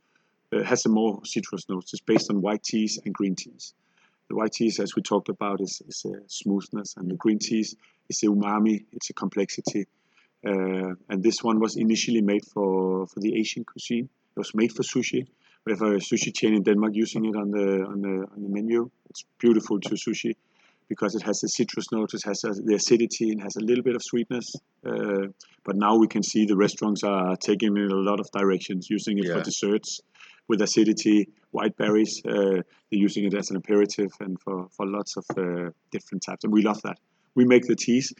Uh, 0.50 0.62
has 0.62 0.82
some 0.82 0.92
more 0.92 1.20
citrus 1.24 1.68
notes. 1.68 1.92
It's 1.92 2.00
based 2.00 2.30
on 2.30 2.40
white 2.40 2.62
teas 2.62 2.98
and 3.04 3.12
green 3.12 3.34
teas. 3.34 3.74
The 4.28 4.34
white 4.34 4.52
teas, 4.52 4.80
as 4.80 4.96
we 4.96 5.02
talked 5.02 5.28
about, 5.28 5.60
is, 5.60 5.82
is 5.86 6.06
a 6.06 6.20
smoothness, 6.26 6.96
and 6.96 7.10
the 7.10 7.16
green 7.16 7.38
teas 7.38 7.76
a 8.22 8.26
umami. 8.26 8.84
It's 8.92 9.10
a 9.10 9.12
complexity. 9.12 9.86
Uh, 10.46 10.94
and 11.08 11.22
this 11.22 11.42
one 11.42 11.58
was 11.60 11.76
initially 11.76 12.22
made 12.22 12.44
for, 12.44 13.06
for 13.06 13.20
the 13.20 13.38
Asian 13.38 13.64
cuisine. 13.64 14.08
It 14.36 14.38
was 14.38 14.54
made 14.54 14.72
for 14.72 14.82
sushi. 14.82 15.26
We 15.64 15.72
have 15.72 15.82
a 15.82 15.96
sushi 15.96 16.34
chain 16.34 16.54
in 16.54 16.62
Denmark 16.62 16.92
using 16.94 17.24
it 17.24 17.36
on 17.36 17.50
the 17.50 17.84
on 17.84 18.00
the 18.00 18.26
on 18.34 18.42
the 18.42 18.48
menu. 18.48 18.90
It's 19.10 19.24
beautiful 19.38 19.80
to 19.80 19.94
sushi 19.96 20.34
because 20.88 21.14
it 21.14 21.22
has 21.22 21.40
the 21.40 21.48
citrus 21.48 21.92
notes, 21.92 22.14
it 22.14 22.22
has 22.24 22.40
the 22.40 22.74
acidity, 22.74 23.30
and 23.30 23.42
has 23.42 23.56
a 23.56 23.60
little 23.60 23.84
bit 23.84 23.94
of 23.94 24.02
sweetness. 24.02 24.54
Uh, 24.86 25.26
but 25.64 25.76
now 25.76 25.96
we 25.96 26.08
can 26.08 26.22
see 26.22 26.46
the 26.46 26.56
restaurants 26.56 27.02
are 27.04 27.36
taking 27.36 27.76
it 27.76 27.80
in 27.80 27.90
a 27.90 27.94
lot 28.10 28.20
of 28.20 28.30
directions, 28.30 28.88
using 28.88 29.18
it 29.18 29.26
for 29.26 29.42
desserts 29.42 30.00
with 30.48 30.62
acidity, 30.62 31.28
white 31.50 31.76
berries. 31.76 32.22
Uh, 32.26 32.62
they're 32.90 33.02
using 33.08 33.24
it 33.24 33.34
as 33.34 33.50
an 33.50 33.56
aperitif 33.56 34.10
and 34.20 34.40
for, 34.40 34.68
for 34.74 34.86
lots 34.86 35.16
of 35.16 35.26
uh, 35.36 35.70
different 35.90 36.22
types. 36.24 36.44
And 36.44 36.52
we 36.52 36.62
love 36.62 36.80
that. 36.82 36.98
We 37.34 37.44
make 37.44 37.66
the 37.66 37.76
teas, 37.76 38.12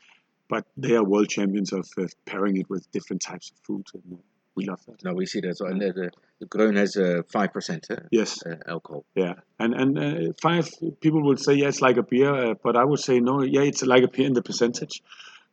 but 0.49 0.65
they 0.77 0.95
are 0.95 1.05
world 1.05 1.29
champions 1.29 1.73
of 1.73 1.87
uh, 1.99 2.07
pairing 2.27 2.57
it 2.57 2.69
with 2.71 2.91
different 2.93 3.23
types 3.23 3.51
of 3.51 3.59
food. 3.67 3.87
And 3.95 4.19
we 4.55 4.65
love 4.65 4.81
that. 4.87 5.05
No, 5.05 5.15
we 5.15 5.27
see 5.27 5.41
that. 5.41 5.57
So, 5.57 5.67
and 5.67 5.81
the, 5.81 5.93
the, 6.41 6.47
the 6.47 6.73
has 6.79 6.97
uh, 6.97 7.23
5% 7.33 7.91
uh, 7.91 7.97
Yes. 8.11 8.45
uh, 8.45 8.57
alcohol. 8.67 9.05
Yeah, 9.15 9.35
and 9.59 9.75
and 9.75 9.99
uh, 9.99 10.33
five 10.43 10.69
people 11.01 11.23
will 11.23 11.37
say 11.37 11.55
yeah, 11.55 11.69
it's 11.69 11.81
like 11.81 11.97
a 11.97 12.03
beer, 12.03 12.35
uh, 12.35 12.55
but 12.63 12.77
I 12.77 12.85
would 12.85 12.99
say 13.01 13.21
no, 13.21 13.43
yeah, 13.43 13.63
it's 13.63 13.83
like 13.83 14.03
a 14.03 14.09
beer 14.09 14.27
in 14.27 14.33
the 14.35 14.43
percentage, 14.43 15.03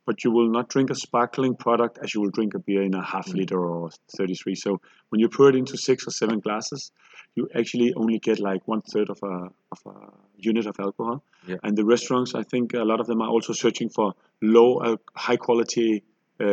but 0.06 0.22
you 0.24 0.30
will 0.30 0.48
not 0.48 0.68
drink 0.68 0.88
a 0.90 0.94
sparkling 0.94 1.54
product 1.56 1.98
as 2.02 2.14
you 2.14 2.20
will 2.22 2.30
drink 2.30 2.54
a 2.54 2.58
beer 2.58 2.82
in 2.82 2.94
a 2.94 3.04
half 3.04 3.26
Mm. 3.28 3.34
liter 3.38 3.60
or 3.60 3.90
33. 4.16 4.54
So 4.54 4.80
when 5.10 5.20
you 5.20 5.28
pour 5.28 5.48
it 5.50 5.56
into 5.56 5.76
six 5.76 6.06
or 6.06 6.12
seven 6.12 6.38
glasses, 6.40 6.92
you 7.34 7.48
actually 7.54 7.92
only 7.94 8.18
get 8.18 8.38
like 8.40 8.66
one 8.66 8.82
third 8.92 9.10
of 9.10 9.18
a 9.22 9.34
of 9.74 9.80
a 9.86 9.94
unit 10.38 10.66
of 10.66 10.76
alcohol. 10.80 11.22
Yeah. 11.46 11.56
And 11.64 11.76
the 11.76 11.84
restaurants, 11.84 12.34
I 12.34 12.44
think 12.44 12.72
a 12.74 12.84
lot 12.92 13.00
of 13.00 13.06
them 13.06 13.20
are 13.20 13.28
also 13.28 13.52
searching 13.52 13.90
for 13.90 14.14
low, 14.40 14.82
al- 14.82 15.00
high 15.14 15.36
quality 15.36 16.02
uh, 16.40 16.44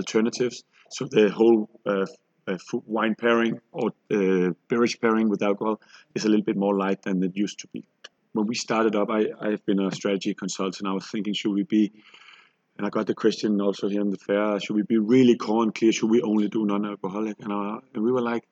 alternatives. 0.00 0.64
So 0.90 1.06
the 1.06 1.30
whole 1.30 1.68
uh, 1.86 2.06
uh, 2.48 2.58
food, 2.58 2.82
wine 2.86 3.14
pairing 3.14 3.60
or 3.72 3.86
uh, 4.12 4.50
beverage 4.68 5.00
pairing 5.00 5.28
with 5.28 5.42
alcohol 5.42 5.80
is 6.14 6.24
a 6.24 6.28
little 6.28 6.44
bit 6.44 6.56
more 6.56 6.76
light 6.76 7.02
than 7.02 7.22
it 7.22 7.36
used 7.36 7.58
to 7.60 7.68
be. 7.68 7.84
When 8.32 8.46
we 8.46 8.54
started 8.54 8.94
up, 8.94 9.08
I, 9.10 9.20
I've 9.40 9.64
been 9.64 9.80
a 9.80 9.90
strategy 9.90 10.32
consultant. 10.34 10.86
I 10.88 10.92
was 10.92 11.06
thinking, 11.06 11.34
should 11.34 11.52
we 11.54 11.62
be, 11.64 11.92
and 12.76 12.86
I 12.86 12.90
got 12.90 13.06
the 13.06 13.14
question 13.14 13.60
also 13.60 13.88
here 13.88 14.00
in 14.00 14.10
the 14.10 14.18
fair, 14.18 14.60
should 14.60 14.76
we 14.76 14.82
be 14.82 14.98
really 14.98 15.36
core 15.36 15.62
and 15.62 15.74
clear? 15.74 15.92
Should 15.92 16.10
we 16.10 16.22
only 16.22 16.48
do 16.48 16.64
non-alcoholic? 16.66 17.36
And, 17.40 17.52
uh, 17.52 17.80
and 17.94 18.02
we 18.04 18.12
were 18.12 18.20
like, 18.20 18.44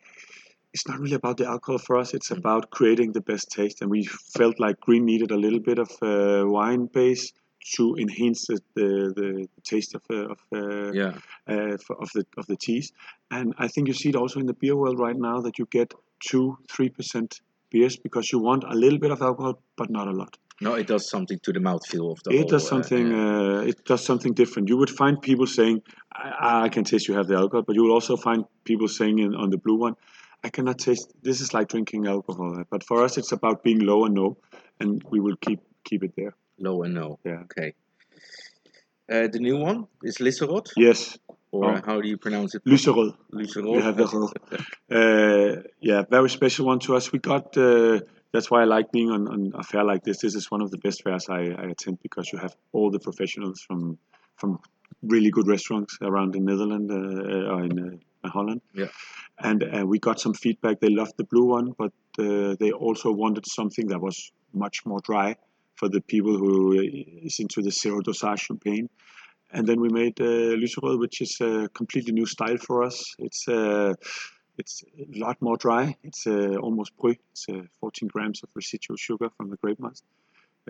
it's 0.73 0.89
not 0.89 0.99
really 0.99 1.15
about 1.15 1.37
the 1.37 1.47
alcohol 1.47 1.79
for 1.79 1.97
us. 1.99 2.15
It's 2.15 2.31
about 2.31 2.71
creating 2.71 3.13
the 3.13 3.21
best 3.21 3.51
taste. 3.51 3.81
And 3.83 3.91
we 3.91 4.05
felt 4.05 4.59
like 4.59 4.81
Green 4.81 5.05
needed 5.05 5.31
a 5.31 5.37
little 5.37 5.61
bit 5.61 5.79
of 5.79 5.91
uh, 6.03 6.49
wine 6.49 6.87
base 6.87 7.33
to 7.77 7.97
enhance 7.97 8.47
the, 8.47 8.61
the, 8.75 9.15
the 9.15 9.49
taste 9.63 9.95
of, 9.95 10.03
uh, 10.11 10.33
of 10.35 10.39
uh, 10.53 10.93
Yeah. 10.93 11.15
uh, 11.49 11.77
of 12.01 12.11
the 12.13 12.27
of 12.37 12.47
the 12.47 12.57
teas. 12.57 12.93
And 13.31 13.55
I 13.59 13.69
think 13.69 13.89
you 13.89 13.95
see 13.95 14.09
it 14.11 14.17
also 14.17 14.41
in 14.41 14.47
the 14.47 14.53
beer 14.53 14.77
world 14.77 14.99
right 14.99 15.17
now 15.17 15.41
that 15.43 15.59
you 15.59 15.67
get 15.71 15.95
two, 16.29 16.59
three 16.69 16.89
percent 16.89 17.41
beers 17.71 17.97
because 17.97 18.33
you 18.33 18.39
want 18.39 18.65
a 18.65 18.75
little 18.75 18.99
bit 18.99 19.11
of 19.11 19.23
alcohol, 19.23 19.63
but 19.77 19.91
not 19.91 20.09
a 20.09 20.13
lot. 20.13 20.37
No, 20.61 20.75
it 20.75 20.87
does 20.87 21.09
something 21.09 21.39
to 21.41 21.53
the 21.53 21.59
mouthfeel 21.61 22.13
of 22.13 22.23
the 22.23 22.31
it 22.31 22.37
whole, 22.39 22.49
does 22.49 22.65
uh, 22.65 22.69
something. 22.69 23.11
yeah. 23.11 23.59
Uh, 23.61 23.61
it 23.71 23.85
does 23.85 24.05
something 24.05 24.33
different. 24.35 24.69
You 24.69 24.77
would 24.77 24.91
find 24.91 25.21
people 25.21 25.47
saying, 25.47 25.83
I, 26.13 26.65
"I 26.65 26.69
can 26.69 26.85
taste 26.85 27.09
you 27.09 27.15
have 27.17 27.27
the 27.27 27.35
alcohol," 27.37 27.63
but 27.67 27.75
you 27.77 27.83
will 27.83 27.93
also 27.93 28.17
find 28.17 28.45
people 28.65 28.89
saying 28.89 29.19
in, 29.19 29.35
on 29.35 29.51
the 29.51 29.59
blue 29.59 29.75
one, 29.87 29.95
"I 30.45 30.49
cannot 30.51 30.79
taste. 30.79 31.13
This 31.23 31.41
is 31.41 31.53
like 31.55 31.69
drinking 31.69 32.07
alcohol." 32.07 32.63
But 32.71 32.85
for 32.85 33.03
us, 33.05 33.19
it's 33.19 33.33
about 33.33 33.63
being 33.65 33.81
low 33.81 34.05
and 34.05 34.15
no, 34.15 34.37
and 34.81 35.03
we 35.11 35.19
will 35.21 35.37
keep 35.37 35.61
keep 35.85 36.03
it 36.05 36.13
there. 36.17 36.35
Low 36.59 36.83
and 36.85 36.95
no. 36.95 37.19
Yeah. 37.25 37.43
Okay. 37.47 37.75
Uh, 39.13 39.27
the 39.33 39.39
new 39.41 39.59
one 39.59 39.87
is 40.03 40.17
Lisserot, 40.19 40.67
Yes, 40.77 41.19
or 41.53 41.65
Oh. 41.65 41.75
uh, 41.75 41.81
how 41.85 42.01
do 42.01 42.09
you 42.09 42.17
pronounce 42.17 42.55
it? 42.57 42.63
Lyserød. 42.65 43.13
Lisserot. 43.33 43.77
We 43.77 43.83
have 43.83 43.97
the 43.97 44.07
whole. 44.13 44.31
Uh, 44.91 45.63
yeah, 45.81 46.05
very 46.11 46.31
special 46.31 46.67
one 46.67 46.79
to 46.79 46.95
us. 46.97 47.13
We 47.13 47.19
got. 47.19 47.57
Uh, 47.57 48.01
that's 48.35 48.51
why 48.51 48.63
I 48.63 48.65
like 48.65 48.91
being 48.91 49.11
on, 49.13 49.29
on 49.29 49.53
a 49.55 49.63
fair 49.63 49.85
like 49.85 50.03
this. 50.03 50.19
This 50.19 50.35
is 50.35 50.51
one 50.51 50.61
of 50.61 50.73
the 50.73 50.79
best 50.79 51.05
fairs 51.05 51.29
I, 51.29 51.43
I 51.63 51.67
attend 51.75 52.03
because 52.03 52.33
you 52.33 52.39
have 52.41 52.55
all 52.73 52.91
the 52.91 52.99
professionals 52.99 53.61
from 53.61 53.97
from 54.37 54.59
really 55.03 55.31
good 55.31 55.47
restaurants 55.47 55.97
around 56.03 56.35
the 56.35 56.41
Netherlands 56.41 56.91
uh, 56.91 57.53
or 57.53 57.65
in 57.65 58.01
uh, 58.25 58.29
Holland. 58.29 58.61
Yeah. 58.75 58.89
And 59.39 59.63
uh, 59.63 59.87
we 59.87 60.01
got 60.01 60.19
some 60.19 60.35
feedback. 60.35 60.81
They 60.81 60.89
loved 60.89 61.15
the 61.17 61.25
blue 61.25 61.45
one, 61.45 61.75
but 61.79 61.93
uh, 62.19 62.57
they 62.59 62.73
also 62.73 63.13
wanted 63.13 63.47
something 63.47 63.87
that 63.89 64.01
was 64.01 64.33
much 64.53 64.85
more 64.85 65.01
dry 65.01 65.37
for 65.77 65.89
the 65.89 66.01
people 66.01 66.37
who 66.37 66.81
is 67.29 67.39
into 67.39 67.63
the 67.63 67.71
zero 67.71 68.01
dosage 68.01 68.41
champagne. 68.41 68.89
And 69.53 69.65
then 69.69 69.81
we 69.81 69.91
made 69.91 70.21
uh, 70.21 70.57
Lyserød, 70.61 70.99
which 70.99 71.21
is 71.21 71.41
a 71.41 71.69
completely 71.75 72.13
new 72.13 72.27
style 72.27 72.57
for 72.57 72.83
us. 72.83 73.15
It's 73.21 73.47
uh, 73.47 73.95
it's 74.59 74.83
a 74.99 75.19
lot 75.19 75.41
more 75.41 75.57
dry. 75.57 75.97
It's 76.03 76.27
uh, 76.27 76.57
almost 76.57 76.97
brut. 76.97 77.17
It's 77.33 77.47
uh, 77.49 77.63
14 77.81 78.09
grams 78.09 78.43
of 78.43 78.49
residual 78.55 78.97
sugar 78.97 79.29
from 79.37 79.51
the 79.51 79.57
grape 79.57 79.81
must. 79.81 80.05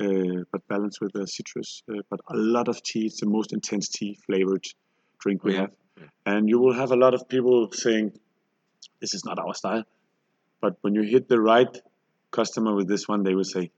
uh, 0.01 0.43
but 0.51 0.67
balanced 0.67 1.01
with 1.01 1.13
the 1.13 1.25
citrus. 1.25 1.83
Uh, 1.89 2.03
but 2.11 2.19
a 2.29 2.37
lot 2.37 2.67
of 2.67 2.83
tea. 2.83 3.07
It's 3.07 3.21
the 3.21 3.27
most 3.29 3.53
intense 3.53 3.89
tea 3.89 4.19
flavored 4.27 4.67
drink 5.21 5.45
we 5.45 5.53
Yeah. 5.55 5.61
have, 5.61 5.73
and 6.27 6.49
you 6.49 6.59
will 6.59 6.73
have 6.75 6.91
a 6.91 6.97
lot 7.05 7.15
of 7.15 7.29
people 7.29 7.71
saying, 7.71 8.07
"This 9.01 9.15
is 9.15 9.25
not 9.25 9.39
our 9.39 9.55
style." 9.55 9.85
But 10.61 10.73
when 10.83 10.95
you 10.97 11.03
hit 11.03 11.29
the 11.29 11.41
right 11.41 11.73
customer 12.33 12.75
with 12.75 12.89
this 12.89 13.07
one, 13.07 13.23
they 13.23 13.35
will 13.37 13.51
say, 13.57 13.71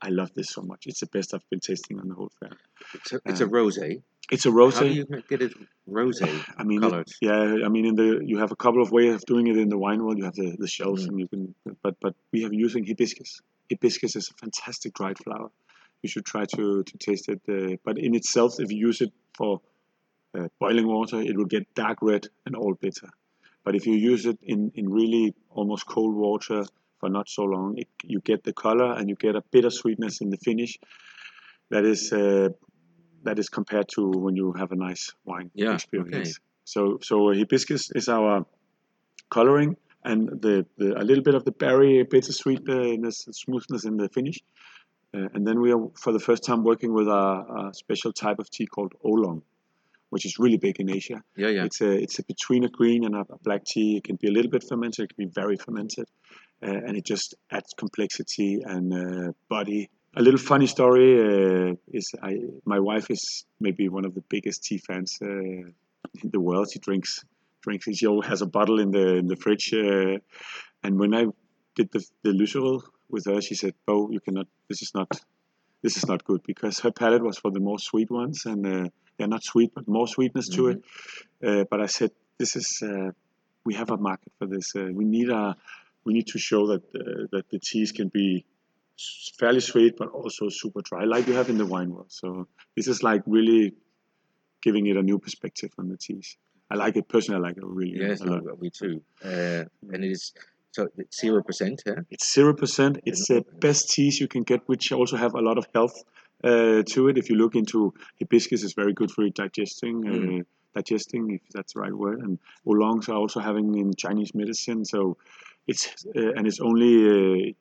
"I 0.00 0.08
love 0.08 0.32
this 0.32 0.48
so 0.56 0.62
much. 0.62 0.86
It's 0.86 1.00
the 1.00 1.10
best 1.16 1.34
I've 1.34 1.48
been 1.50 1.60
tasting 1.60 2.00
on 2.00 2.08
the 2.08 2.14
whole 2.14 2.32
fair." 2.40 2.52
It's 2.94 3.12
a, 3.12 3.20
it's 3.26 3.40
a 3.42 3.46
rosé. 3.46 4.02
It's 4.30 4.44
a 4.46 4.50
rose. 4.50 4.74
How 4.78 4.84
do 4.84 4.90
you 4.90 5.06
get 5.28 5.40
it 5.42 5.54
rosé 5.88 6.28
I 6.58 6.64
mean, 6.64 6.84
it- 6.84 7.12
yeah. 7.22 7.64
I 7.66 7.68
mean, 7.68 7.86
in 7.86 7.94
the 7.94 8.20
you 8.24 8.38
have 8.38 8.52
a 8.52 8.56
couple 8.56 8.82
of 8.82 8.90
ways 8.90 9.14
of 9.14 9.22
doing 9.24 9.46
it 9.46 9.56
in 9.56 9.68
the 9.68 9.78
wine 9.78 10.02
world. 10.04 10.18
You 10.18 10.24
have 10.24 10.34
the, 10.34 10.56
the 10.58 10.66
shells, 10.68 11.04
Mm. 11.04 11.08
and 11.08 11.20
you 11.20 11.28
can. 11.28 11.54
But 11.82 11.94
but 12.00 12.14
we 12.32 12.42
have 12.42 12.52
using 12.52 12.84
hibiscus. 12.84 13.40
Hibiscus 13.70 14.16
is 14.16 14.28
a 14.30 14.34
fantastic 14.34 14.92
dried 14.94 15.18
flower. 15.24 15.50
You 16.02 16.08
should 16.08 16.26
try 16.26 16.44
to 16.56 16.82
to 16.82 16.98
taste 16.98 17.28
it. 17.34 17.40
Uh, 17.48 17.76
but 17.84 17.98
in 17.98 18.14
itself, 18.14 18.60
if 18.60 18.70
you 18.72 18.78
use 18.88 19.00
it 19.00 19.12
for 19.38 19.60
uh, 20.36 20.48
boiling 20.60 20.86
water, 20.86 21.20
it 21.20 21.34
will 21.36 21.50
get 21.56 21.64
dark 21.74 21.98
red 22.02 22.26
and 22.44 22.54
all 22.54 22.74
bitter. 22.74 23.08
But 23.64 23.74
if 23.76 23.86
you 23.86 23.94
use 23.94 24.26
it 24.26 24.38
in 24.42 24.72
in 24.74 24.90
really 25.00 25.34
almost 25.50 25.86
cold 25.86 26.14
water 26.14 26.64
for 27.00 27.08
not 27.08 27.28
so 27.28 27.44
long, 27.44 27.78
it, 27.78 27.88
you 28.04 28.20
get 28.20 28.44
the 28.44 28.52
color 28.52 28.92
and 28.96 29.08
you 29.08 29.16
get 29.16 29.36
a 29.36 29.42
bitter 29.52 29.70
sweetness 29.70 30.20
in 30.20 30.28
the 30.30 30.36
finish. 30.48 30.78
That 31.70 31.84
is. 31.86 32.12
Uh, 32.12 32.50
that 33.24 33.38
is 33.38 33.48
compared 33.48 33.88
to 33.88 34.08
when 34.08 34.36
you 34.36 34.52
have 34.52 34.72
a 34.72 34.76
nice 34.76 35.12
wine 35.24 35.50
Yeah, 35.54 35.74
experience. 35.74 36.40
So 36.64 36.98
so 37.02 37.32
hibiscus 37.32 37.90
is 37.92 38.08
our 38.08 38.46
coloring 39.30 39.76
and 40.04 40.28
the, 40.28 40.66
the 40.76 41.00
a 41.00 41.04
little 41.04 41.22
bit 41.22 41.34
of 41.34 41.44
the 41.44 41.52
berry 41.52 42.04
bittersweetness 42.04 43.26
and 43.26 43.34
smoothness 43.34 43.84
in 43.84 43.96
the 43.96 44.08
finish. 44.08 44.40
Uh, 45.14 45.28
and 45.34 45.46
then 45.46 45.60
we 45.60 45.72
are 45.72 45.88
for 45.94 46.12
the 46.12 46.20
first 46.20 46.44
time 46.44 46.64
working 46.64 46.92
with 46.92 47.08
a, 47.08 47.70
a 47.70 47.74
special 47.74 48.12
type 48.12 48.38
of 48.38 48.50
tea 48.50 48.66
called 48.66 48.92
oolong, 49.06 49.42
which 50.10 50.26
is 50.26 50.38
really 50.38 50.58
big 50.58 50.78
in 50.80 50.90
Asia. 50.90 51.22
Yeah, 51.36 51.48
yeah. 51.48 51.64
It's 51.64 51.80
a 51.80 51.90
it's 51.90 52.18
a 52.18 52.24
between 52.24 52.64
a 52.64 52.68
green 52.68 53.04
and 53.04 53.14
a, 53.14 53.20
a 53.20 53.38
black 53.38 53.64
tea. 53.64 53.96
It 53.96 54.04
can 54.04 54.16
be 54.16 54.28
a 54.28 54.30
little 54.30 54.50
bit 54.50 54.64
fermented. 54.68 55.04
It 55.04 55.16
can 55.16 55.26
be 55.26 55.30
very 55.32 55.56
fermented, 55.56 56.06
uh, 56.62 56.66
and 56.66 56.96
it 56.96 57.04
just 57.06 57.34
adds 57.50 57.72
complexity 57.76 58.60
and 58.64 58.92
uh, 58.92 59.32
body. 59.48 59.88
A 60.18 60.22
little 60.22 60.40
funny 60.40 60.66
story 60.66 61.10
uh, 61.20 61.74
is 61.98 62.12
I 62.20 62.40
my 62.64 62.80
wife 62.80 63.08
is 63.08 63.44
maybe 63.60 63.88
one 63.88 64.04
of 64.04 64.14
the 64.16 64.24
biggest 64.28 64.64
tea 64.64 64.78
fans 64.78 65.16
uh, 65.22 65.28
in 65.28 66.28
the 66.34 66.40
world. 66.40 66.66
She 66.72 66.80
drinks 66.80 67.24
drinks. 67.62 67.84
She 67.94 68.06
always 68.06 68.28
has 68.28 68.42
a 68.42 68.46
bottle 68.46 68.80
in 68.80 68.90
the 68.90 69.06
in 69.20 69.26
the 69.28 69.36
fridge. 69.36 69.72
Uh, 69.72 70.18
and 70.82 70.98
when 70.98 71.14
I 71.14 71.26
did 71.76 71.92
the 71.92 72.02
the 72.24 72.32
Lyserød 72.40 72.82
with 73.08 73.26
her, 73.26 73.40
she 73.40 73.54
said, 73.54 73.74
"Bo, 73.86 74.10
you 74.10 74.18
cannot. 74.18 74.48
This 74.68 74.82
is 74.82 74.92
not." 74.92 75.08
This 75.80 75.96
is 75.96 76.08
not 76.08 76.24
good 76.24 76.42
because 76.42 76.80
her 76.80 76.90
palate 76.90 77.22
was 77.22 77.38
for 77.38 77.52
the 77.52 77.60
more 77.60 77.78
sweet 77.78 78.10
ones, 78.10 78.46
and 78.46 78.66
uh, 78.66 78.88
they're 79.16 79.34
not 79.36 79.44
sweet, 79.44 79.70
but 79.76 79.86
more 79.86 80.08
sweetness 80.08 80.48
to 80.56 80.62
it. 80.72 80.78
Uh, 81.46 81.62
but 81.70 81.80
I 81.80 81.86
said, 81.86 82.10
this 82.36 82.56
is 82.56 82.82
uh, 82.82 83.10
we 83.64 83.74
have 83.74 83.90
a 83.92 83.96
market 83.96 84.32
for 84.40 84.48
this. 84.48 84.74
Uh, 84.74 84.88
we 84.92 85.04
need 85.04 85.28
a 85.30 85.56
we 86.04 86.14
need 86.14 86.26
to 86.34 86.38
show 86.40 86.66
that 86.72 86.82
uh, 86.96 87.28
that 87.30 87.44
the 87.52 87.60
teas 87.60 87.92
can 87.92 88.08
be 88.08 88.44
fairly 89.38 89.60
sweet, 89.60 89.96
but 89.96 90.08
also 90.08 90.48
super 90.48 90.80
dry, 90.82 91.04
like 91.04 91.26
you 91.26 91.34
have 91.34 91.50
in 91.50 91.58
the 91.58 91.66
wine 91.66 91.90
world. 91.90 92.10
So 92.10 92.48
this 92.76 92.88
is 92.88 93.02
like 93.02 93.22
really 93.26 93.74
giving 94.62 94.86
it 94.86 94.96
a 94.96 95.02
new 95.02 95.18
perspective 95.18 95.70
on 95.78 95.88
the 95.88 95.96
teas. 95.96 96.36
I 96.70 96.74
like 96.74 96.96
it 96.96 97.08
personally. 97.08 97.38
I 97.38 97.48
like 97.48 97.56
it 97.56 97.64
really 97.64 97.98
Yes, 97.98 98.20
a 98.20 98.26
no, 98.26 98.40
we 98.58 98.70
too. 98.70 99.02
Uh, 99.24 99.64
and 99.92 100.04
it 100.04 100.12
is 100.12 100.32
so 100.72 100.88
zero 101.14 101.42
percent. 101.42 101.82
Yeah. 101.86 102.00
It's 102.10 102.32
zero 102.32 102.54
percent. 102.54 102.98
It's 103.04 103.28
the 103.28 103.44
best 103.60 103.90
teas 103.90 104.20
you 104.20 104.28
can 104.28 104.42
get, 104.42 104.60
which 104.66 104.92
also 104.92 105.16
have 105.16 105.34
a 105.34 105.40
lot 105.40 105.58
of 105.58 105.66
health 105.74 106.02
uh, 106.44 106.82
to 106.82 107.08
it. 107.08 107.16
If 107.16 107.30
you 107.30 107.36
look 107.36 107.54
into 107.54 107.94
hibiscus, 108.18 108.62
is 108.62 108.74
very 108.74 108.92
good 108.92 109.10
for 109.10 109.26
digesting, 109.30 109.96
uh, 110.06 110.42
digesting 110.74 111.30
if 111.30 111.40
that's 111.54 111.72
the 111.72 111.80
right 111.80 111.94
word. 111.94 112.20
And 112.20 112.38
oolongs 112.66 113.08
are 113.08 113.16
also 113.16 113.40
having 113.40 113.74
in 113.78 113.94
Chinese 113.94 114.34
medicine. 114.34 114.84
So 114.84 115.16
it's 115.66 116.06
uh, 116.14 116.32
and 116.36 116.46
it's 116.46 116.60
only 116.60 117.48
uh, 117.48 117.52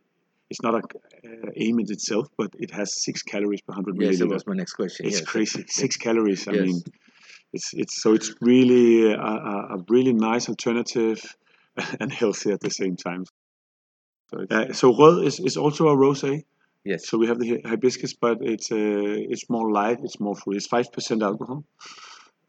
it's 0.50 0.62
not 0.62 0.76
a 0.76 0.78
uh, 0.78 1.50
aim 1.56 1.80
in 1.80 1.92
itself, 1.92 2.28
but 2.38 2.52
it 2.58 2.72
has 2.72 3.04
six 3.04 3.22
calories 3.22 3.62
per 3.62 3.74
hundred 3.74 3.96
Yes, 4.00 4.20
that 4.20 4.28
was 4.28 4.48
my 4.48 4.56
next 4.56 4.74
question. 4.74 5.06
It's 5.06 5.20
yes. 5.20 5.30
crazy. 5.30 5.66
Six 5.68 5.98
calories. 5.98 6.48
I 6.48 6.52
mean, 6.52 6.82
it's 7.54 7.74
it's 7.74 8.02
so 8.02 8.14
it's 8.14 8.34
really 8.42 9.12
a, 9.12 9.18
a, 9.18 9.78
really 9.90 10.14
nice 10.14 10.48
alternative 10.50 11.20
and 12.00 12.12
healthy 12.12 12.52
at 12.52 12.62
the 12.62 12.70
same 12.70 12.96
time. 12.96 13.26
So, 14.30 14.46
uh, 14.50 14.74
so 14.74 14.94
rød 14.94 15.26
is, 15.26 15.40
is 15.40 15.58
also 15.58 15.88
a 15.88 15.96
rosé. 15.96 16.44
Yes. 16.84 17.08
So 17.08 17.18
we 17.18 17.28
have 17.28 17.40
the 17.40 17.62
hibiscus, 17.66 18.14
but 18.14 18.38
it's 18.42 18.72
uh, 18.72 19.32
it's 19.34 19.50
more 19.50 19.72
light. 19.72 20.00
It's 20.04 20.20
more 20.20 20.36
fruit. 20.36 20.58
It's 20.58 20.68
five 20.68 20.92
percent 20.92 21.24
alcohol. 21.24 21.64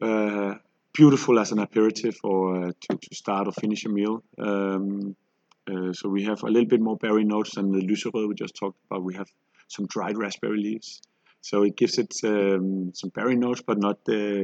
Uh, 0.01 0.55
beautiful 0.93 1.39
as 1.39 1.51
an 1.51 1.59
aperitif 1.59 2.15
or 2.23 2.39
uh, 2.55 2.71
to, 2.81 2.97
to 2.97 3.15
start 3.15 3.47
or 3.47 3.51
finish 3.51 3.85
a 3.85 3.89
meal. 3.89 4.23
Um, 4.37 5.15
uh, 5.71 5.91
so 5.93 6.09
we 6.09 6.23
have 6.29 6.41
a 6.43 6.47
little 6.55 6.67
bit 6.73 6.81
more 6.81 6.97
berry 6.97 7.23
notes 7.33 7.51
than 7.55 7.71
the 7.71 7.81
Lyserød 7.89 8.27
we 8.29 8.35
just 8.35 8.55
talked 8.61 8.79
about. 8.85 9.03
We 9.09 9.15
have 9.15 9.29
some 9.75 9.85
dried 9.95 10.17
raspberry 10.23 10.59
leaves, 10.67 10.89
so 11.41 11.55
it 11.63 11.75
gives 11.81 11.95
it 12.03 12.13
um, 12.23 12.91
some 12.99 13.11
berry 13.17 13.35
notes, 13.45 13.61
but 13.69 13.77
not 13.87 13.97
uh, 14.09 14.41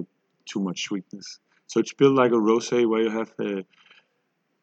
too 0.51 0.59
much 0.67 0.79
sweetness. 0.87 1.27
So 1.67 1.79
it's 1.81 1.93
built 1.93 2.15
like 2.21 2.31
a 2.31 2.41
rosé 2.49 2.79
where 2.89 3.01
you 3.01 3.09
have, 3.19 3.31
uh, 3.39 3.61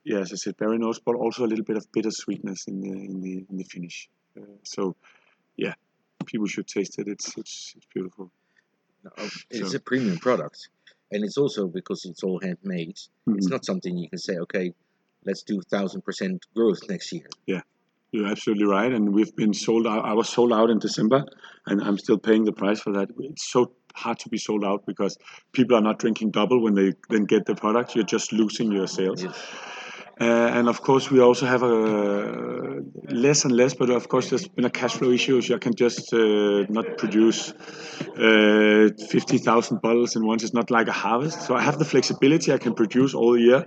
yeah, 0.05 0.21
as 0.25 0.31
I 0.33 0.37
said, 0.37 0.57
berry 0.57 0.79
notes, 0.79 1.01
but 1.05 1.15
also 1.17 1.45
a 1.45 1.49
little 1.53 1.65
bit 1.71 1.77
of 1.77 1.85
bitter 1.93 2.11
sweetness 2.23 2.61
in 2.69 2.77
the 2.85 2.93
in 3.11 3.21
the 3.25 3.35
in 3.51 3.57
the 3.61 3.65
finish. 3.75 4.09
Uh, 4.39 4.57
so, 4.75 4.95
yeah, 5.57 5.75
people 6.31 6.47
should 6.47 6.69
taste 6.77 6.95
it. 7.01 7.07
It's 7.09 7.29
it's, 7.41 7.55
it's 7.77 7.87
beautiful. 7.95 8.31
It's 9.51 9.71
So- 9.71 9.77
a 9.77 9.81
premium 9.81 10.19
product, 10.19 10.69
and 11.11 11.25
it's 11.25 11.37
also 11.37 11.67
because 11.67 12.01
it's 12.11 12.23
all 12.23 12.39
handmade. 12.41 12.91
It's 13.39 13.47
Mhm. 13.47 13.51
not 13.51 13.65
something 13.65 13.93
you 13.99 14.09
can 14.09 14.19
say, 14.29 14.37
okay, 14.45 14.67
let's 15.25 15.43
do 15.43 15.61
thousand 15.71 16.03
percent 16.03 16.45
growth 16.55 16.81
next 16.89 17.13
year. 17.13 17.27
Yeah, 17.47 17.63
you're 18.11 18.27
absolutely 18.27 18.67
right, 18.67 18.93
and 18.93 19.15
we've 19.15 19.35
been 19.35 19.55
sold 19.55 19.87
out. 19.87 20.05
I 20.05 20.15
was 20.15 20.29
sold 20.29 20.53
out 20.53 20.71
in 20.71 20.79
December, 20.79 21.25
and 21.67 21.83
I'm 21.83 21.99
still 21.99 22.19
paying 22.19 22.45
the 22.45 22.53
price 22.53 22.81
for 22.81 22.93
that. 22.93 23.09
It's 23.19 23.51
so 23.51 23.73
hard 23.95 24.19
to 24.21 24.29
be 24.29 24.39
sold 24.39 24.65
out 24.65 24.87
because 24.87 25.17
people 25.53 25.77
are 25.77 25.83
not 25.83 25.99
drinking 25.99 26.31
double 26.31 26.63
when 26.63 26.75
they 26.75 26.95
then 27.09 27.25
get 27.25 27.47
the 27.47 27.55
product. 27.55 27.95
You're 27.95 28.05
just 28.05 28.33
losing 28.33 28.73
your 28.73 28.87
sales. 28.87 29.23
Yes. 29.23 29.39
Uh, 30.21 30.25
and 30.25 30.69
of 30.69 30.83
course, 30.83 31.11
we 31.11 31.21
also 31.21 31.47
have 31.47 31.63
a 31.63 32.83
less 33.09 33.45
and 33.45 33.57
less, 33.57 33.75
but 33.75 33.91
of 33.91 34.09
course, 34.09 34.29
there's 34.31 34.47
been 34.47 34.65
a 34.65 34.71
cash 34.71 34.93
flow 34.93 35.11
issue. 35.11 35.41
So 35.41 35.55
I 35.55 35.59
can 35.59 35.75
just 35.75 36.13
uh, 36.13 36.65
not 36.69 36.99
produce 36.99 37.51
uh, 37.51 38.89
50,000 39.11 39.81
bottles 39.81 40.15
in 40.15 40.27
once. 40.27 40.45
It's 40.45 40.53
not 40.53 40.71
like 40.71 40.87
a 40.89 40.93
harvest. 40.93 41.43
So 41.47 41.55
I 41.55 41.63
have 41.63 41.79
the 41.79 41.85
flexibility. 41.85 42.53
I 42.53 42.59
can 42.59 42.75
produce 42.75 43.15
all 43.15 43.39
year, 43.39 43.65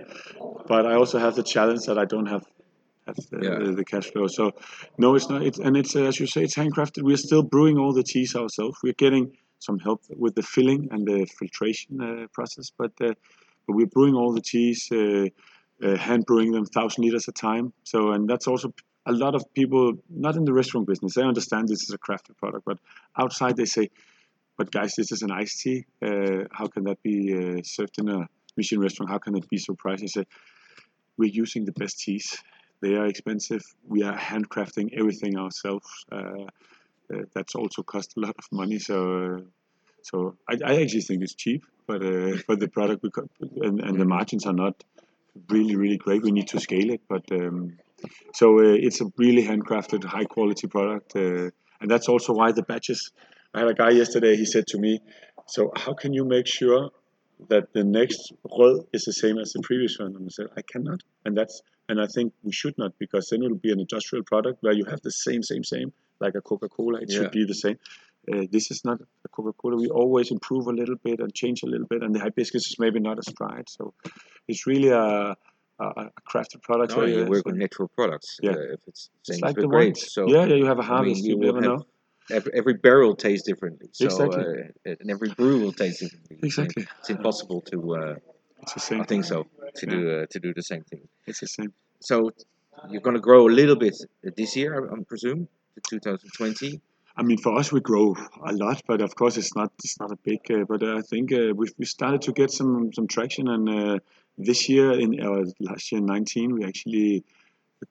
but 0.66 0.86
I 0.86 0.94
also 0.94 1.18
have 1.18 1.34
the 1.34 1.42
challenge 1.42 1.86
that 1.86 1.98
I 1.98 2.04
don't 2.04 2.26
have 2.26 2.44
have 3.06 3.16
the, 3.30 3.38
Yeah. 3.42 3.72
the 3.72 3.84
cash 3.84 4.10
flow. 4.12 4.26
So 4.26 4.52
no, 4.98 5.14
it's 5.14 5.28
not. 5.30 5.42
It's 5.42 5.58
and 5.58 5.76
it's 5.76 5.94
uh, 5.96 6.02
as 6.04 6.18
you 6.20 6.26
say, 6.26 6.42
it's 6.42 6.56
handcrafted. 6.56 7.02
We're 7.02 7.16
still 7.28 7.42
brewing 7.42 7.78
all 7.78 7.92
the 7.92 8.02
teas 8.02 8.34
ourselves. 8.34 8.78
We're 8.82 9.00
getting 9.06 9.36
some 9.58 9.78
help 9.78 10.02
with 10.24 10.34
the 10.34 10.42
filling 10.42 10.88
and 10.90 11.06
the 11.06 11.26
filtration 11.38 12.00
uh, 12.00 12.26
process, 12.32 12.70
but 12.76 12.92
uh, 13.00 13.14
but 13.66 13.74
we're 13.78 13.86
brewing 13.86 14.14
all 14.14 14.32
the 14.32 14.40
teas, 14.40 14.88
uh, 14.92 15.26
uh, 15.84 15.96
hand 15.96 16.24
brewing 16.26 16.52
them 16.52 16.66
thousand 16.66 17.04
liters 17.04 17.28
a 17.28 17.32
time. 17.32 17.72
So 17.84 18.10
and 18.12 18.28
that's 18.28 18.46
also 18.46 18.72
a 19.06 19.12
lot 19.12 19.34
of 19.34 19.42
people 19.54 19.94
not 20.10 20.36
in 20.36 20.44
the 20.44 20.52
restaurant 20.52 20.86
business. 20.86 21.14
They 21.14 21.22
understand 21.22 21.68
this 21.68 21.82
is 21.84 21.90
a 21.90 21.98
crafted 21.98 22.36
product, 22.38 22.64
but 22.64 22.78
outside 23.16 23.56
they 23.56 23.66
say, 23.66 23.90
"But 24.58 24.70
guys, 24.72 24.94
this 24.96 25.12
is 25.12 25.22
an 25.22 25.30
iced 25.30 25.60
tea. 25.60 25.84
Uh, 26.02 26.44
how 26.50 26.66
can 26.66 26.84
that 26.84 27.02
be 27.02 27.16
uh, 27.34 27.62
served 27.62 27.98
in 27.98 28.08
a 28.08 28.28
Michelin 28.56 28.82
restaurant? 28.82 29.10
How 29.10 29.18
can 29.18 29.36
it 29.36 29.48
be 29.48 29.58
so 29.58 29.74
pricey?" 29.74 30.04
I 30.04 30.06
say, 30.06 30.24
"We're 31.16 31.30
using 31.30 31.64
the 31.64 31.72
best 31.72 32.00
teas. 32.00 32.36
They 32.80 32.94
are 32.94 33.06
expensive. 33.06 33.62
We 33.86 34.02
are 34.02 34.16
handcrafting 34.16 34.98
everything 34.98 35.38
ourselves. 35.38 35.88
Uh, 36.12 36.44
uh, 37.12 37.22
that's 37.34 37.54
also 37.54 37.82
cost 37.82 38.14
a 38.16 38.20
lot 38.20 38.34
of 38.38 38.44
money. 38.52 38.78
So, 38.78 38.96
uh, 39.24 39.40
so 40.02 40.36
I, 40.48 40.56
I 40.64 40.82
actually 40.82 41.02
think 41.02 41.22
it's 41.22 41.34
cheap, 41.34 41.64
but 41.86 42.02
uh, 42.04 42.36
but 42.48 42.60
the 42.60 42.68
product 42.68 43.04
got, 43.12 43.28
and, 43.40 43.80
and 43.80 44.00
the 44.00 44.04
margins 44.04 44.46
are 44.46 44.52
not 44.52 44.82
really 45.48 45.76
really 45.76 45.96
great. 45.96 46.22
We 46.22 46.32
need 46.32 46.48
to 46.48 46.60
scale 46.60 46.90
it, 46.90 47.02
but 47.08 47.24
um, 47.32 47.78
so 48.34 48.58
uh, 48.58 48.62
it's 48.86 49.00
a 49.00 49.06
really 49.16 49.44
handcrafted, 49.44 50.04
high 50.04 50.24
quality 50.24 50.66
product, 50.66 51.14
and 51.14 51.52
that's 51.90 52.08
also 52.08 52.32
why 52.32 52.52
the 52.52 52.62
batches. 52.62 53.12
I 53.54 53.60
had 53.60 53.68
a 53.68 53.74
guy 53.74 53.90
yesterday. 53.90 54.36
He 54.36 54.44
said 54.44 54.66
to 54.68 54.78
me, 54.78 55.00
"So 55.46 55.72
how 55.76 55.94
can 55.94 56.12
you 56.12 56.24
make 56.24 56.46
sure 56.46 56.90
that 57.48 57.72
the 57.72 57.84
next 57.84 58.32
rød 58.58 58.86
is 58.92 59.04
the 59.04 59.12
same 59.12 59.38
as 59.38 59.52
the 59.52 59.60
previous 59.60 59.98
one?" 59.98 60.14
And 60.16 60.26
I 60.26 60.30
said, 60.30 60.46
"I 60.56 60.62
cannot, 60.62 61.02
and 61.24 61.36
that's 61.36 61.62
and 61.88 62.00
I 62.00 62.06
think 62.06 62.32
we 62.42 62.52
should 62.52 62.76
not 62.78 62.92
because 62.98 63.28
then 63.28 63.42
it 63.44 63.48
will 63.50 63.58
be 63.68 63.72
an 63.72 63.80
industrial 63.80 64.24
product 64.24 64.62
where 64.62 64.72
you 64.72 64.84
have 64.86 65.00
the 65.02 65.12
same, 65.12 65.42
same, 65.42 65.62
same, 65.62 65.92
like 66.20 66.34
a 66.34 66.40
Coca-Cola. 66.40 67.00
It 67.00 67.10
Yeah. 67.10 67.16
should 67.16 67.30
be 67.30 67.44
the 67.44 67.54
same. 67.54 67.78
Uh, 68.32 68.44
this 68.50 68.70
is 68.72 68.84
not 68.84 69.00
a 69.24 69.28
Coca-Cola. 69.28 69.76
We 69.76 69.88
always 69.88 70.32
improve 70.32 70.66
a 70.66 70.72
little 70.72 70.96
bit 70.96 71.20
and 71.20 71.32
change 71.32 71.62
a 71.62 71.66
little 71.66 71.86
bit, 71.86 72.02
and 72.02 72.12
the 72.14 72.18
hibiscus 72.18 72.66
is 72.70 72.76
maybe 72.84 72.98
not 72.98 73.18
as 73.18 73.28
dried. 73.40 73.68
So 73.68 73.94
it's 74.48 74.66
really 74.66 74.88
a, 74.88 75.36
a, 75.78 75.84
a 75.84 76.10
crafted 76.28 76.60
product. 76.62 76.90
No, 76.96 76.96
so, 76.96 77.04
you 77.04 77.24
work 77.26 77.44
so 77.44 77.50
with 77.50 77.56
natural 77.56 77.88
products. 77.98 78.38
Yeah. 78.42 78.52
uh, 78.52 78.74
if 78.76 78.80
it's 78.88 79.10
it's 79.20 79.28
same 79.30 79.40
like 79.46 79.54
the 79.56 79.68
grapes. 79.68 80.12
So 80.12 80.28
yeah, 80.28 80.44
yeah, 80.46 80.56
you 80.56 80.66
have 80.72 80.80
a 80.80 80.82
I 80.82 80.86
mean, 80.86 80.94
harvest. 80.94 81.24
you 81.24 81.34
you 81.36 81.38
never 81.48 81.62
have 81.62 81.70
know. 81.70 81.86
Every, 82.30 82.52
every 82.54 82.74
barrel 82.74 83.14
tastes 83.16 83.46
differently. 83.46 83.88
So, 83.92 84.06
Exactly. 84.06 84.44
uh, 84.86 84.94
and 85.00 85.10
every 85.10 85.30
brew 85.30 85.60
will 85.60 85.72
taste 85.72 86.00
differently. 86.00 86.38
Exactly. 86.42 86.86
It's 87.00 87.10
impossible 87.10 87.60
to. 87.72 87.78
Uh, 87.96 88.16
It's 88.62 88.74
the 88.74 88.80
same. 88.80 89.00
I 89.02 89.04
think 89.12 89.24
so. 89.24 89.38
To 89.80 89.84
Yeah. 89.86 89.94
do 89.94 89.98
uh, 90.14 90.26
to 90.32 90.38
do 90.46 90.50
the 90.60 90.66
same 90.70 90.82
thing. 90.90 91.02
It's 91.28 91.40
the 91.44 91.50
same. 91.58 91.70
So 92.08 92.14
you're 92.90 93.04
going 93.08 93.18
to 93.20 93.26
grow 93.30 93.42
a 93.52 93.54
little 93.60 93.78
bit 93.86 93.96
this 94.40 94.56
year, 94.58 94.70
I, 94.76 94.80
I 94.94 94.96
presume, 95.12 95.40
to 95.74 95.80
2020. 95.90 96.80
I 97.18 97.22
mean, 97.28 97.38
for 97.38 97.52
us, 97.60 97.66
we 97.72 97.80
grow 97.80 98.06
a 98.50 98.52
lot, 98.64 98.78
but 98.90 99.00
of 99.00 99.12
course, 99.20 99.36
it's 99.40 99.54
not 99.60 99.70
it's 99.84 99.98
not 100.02 100.10
a 100.16 100.18
big. 100.28 100.40
Uh, 100.50 100.64
but 100.72 100.80
I 100.82 101.02
think 101.10 101.26
uh, 101.32 101.52
we 101.58 101.64
we 101.80 101.86
started 101.96 102.20
to 102.28 102.32
get 102.40 102.50
some 102.50 102.72
some 102.96 103.06
traction, 103.14 103.44
and 103.54 103.64
uh, 103.68 103.98
this 104.48 104.60
year 104.72 104.88
in 105.04 105.10
uh, 105.26 105.44
last 105.68 105.84
year, 105.92 106.00
19, 106.00 106.54
we 106.56 106.62
actually 106.70 107.24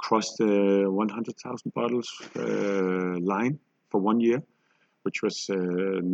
crossed 0.06 0.38
the 0.38 0.86
100,000 0.90 1.74
bottles 1.74 2.10
uh, 2.36 3.20
line 3.34 3.60
for 3.96 4.02
one 4.02 4.20
year, 4.20 4.44
which 5.04 5.24
was 5.24 5.50
uh, 5.50 5.56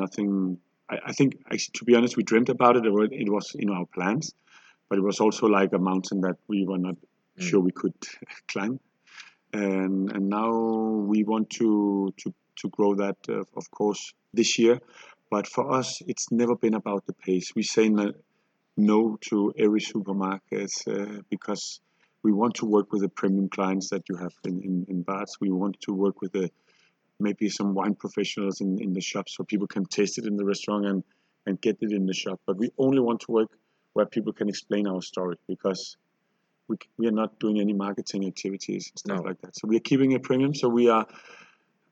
nothing. 0.03 0.59
I, 0.87 0.97
I 1.07 1.11
think, 1.13 1.29
actually, 1.51 1.73
to 1.79 1.85
be 1.85 1.95
honest, 1.95 2.15
we 2.15 2.23
dreamt 2.31 2.49
about 2.49 2.77
it. 2.77 2.85
It 2.85 3.29
was, 3.37 3.55
in 3.55 3.69
our 3.71 3.87
plans, 3.87 4.33
but 4.87 4.99
it 4.99 5.03
was 5.03 5.19
also 5.19 5.47
like 5.47 5.73
a 5.73 5.79
mountain 5.79 6.21
that 6.21 6.37
we 6.47 6.65
were 6.65 6.83
not 6.89 6.95
Mm. 7.39 7.43
sure 7.47 7.61
we 7.61 7.71
could 7.71 7.99
climb. 8.51 8.77
And 9.53 10.11
and 10.15 10.23
now 10.39 10.51
we 11.11 11.19
want 11.23 11.47
to 11.59 11.69
to 12.21 12.27
to 12.59 12.65
grow 12.75 12.91
that, 13.03 13.19
uh, 13.29 13.59
of 13.61 13.65
course, 13.79 14.13
this 14.39 14.59
year. 14.59 14.75
But 15.33 15.47
for 15.47 15.63
us, 15.79 15.89
it's 16.11 16.27
never 16.41 16.55
been 16.63 16.75
about 16.81 17.01
the 17.05 17.13
pace. 17.25 17.47
We 17.55 17.63
say 17.63 17.85
no, 17.89 19.17
to 19.29 19.53
every 19.65 19.83
supermarket 19.91 20.71
uh, 20.87 21.21
because 21.29 21.79
we 22.25 22.31
want 22.33 22.53
to 22.55 22.65
work 22.75 22.87
with 22.91 23.01
the 23.01 23.13
premium 23.19 23.47
clients 23.57 23.89
that 23.91 24.03
you 24.09 24.15
have 24.17 24.35
in, 24.49 24.55
in, 24.67 24.85
in 24.89 24.97
bars. 25.03 25.31
We 25.39 25.51
want 25.61 25.75
to 25.85 25.93
work 25.93 26.21
with 26.21 26.33
the 26.33 26.49
maybe 27.21 27.49
some 27.49 27.73
wine 27.73 27.95
professionals 27.95 28.61
in, 28.61 28.79
in 28.81 28.93
the 28.93 29.01
shop 29.01 29.29
so 29.29 29.43
people 29.43 29.67
can 29.67 29.85
taste 29.85 30.17
it 30.17 30.25
in 30.25 30.35
the 30.37 30.45
restaurant 30.45 30.85
and, 30.85 31.03
and 31.45 31.59
get 31.61 31.77
it 31.81 31.91
in 31.91 32.05
the 32.05 32.13
shop. 32.13 32.39
But 32.45 32.57
we 32.57 32.69
only 32.77 32.99
want 32.99 33.21
to 33.21 33.31
work 33.31 33.49
where 33.93 34.05
people 34.05 34.33
can 34.33 34.49
explain 34.49 34.87
our 34.87 35.01
story 35.01 35.37
because 35.47 35.97
we, 36.67 36.77
we 36.97 37.07
are 37.07 37.11
not 37.23 37.39
doing 37.39 37.59
any 37.59 37.73
marketing 37.73 38.25
activities 38.27 38.89
and 38.91 38.99
stuff 38.99 39.17
No. 39.19 39.23
like 39.29 39.41
that. 39.41 39.55
So 39.57 39.67
we 39.67 39.77
are 39.77 39.81
keeping 39.81 40.11
it 40.13 40.23
premium. 40.23 40.53
So 40.55 40.67
we 40.69 40.89
are 40.89 41.05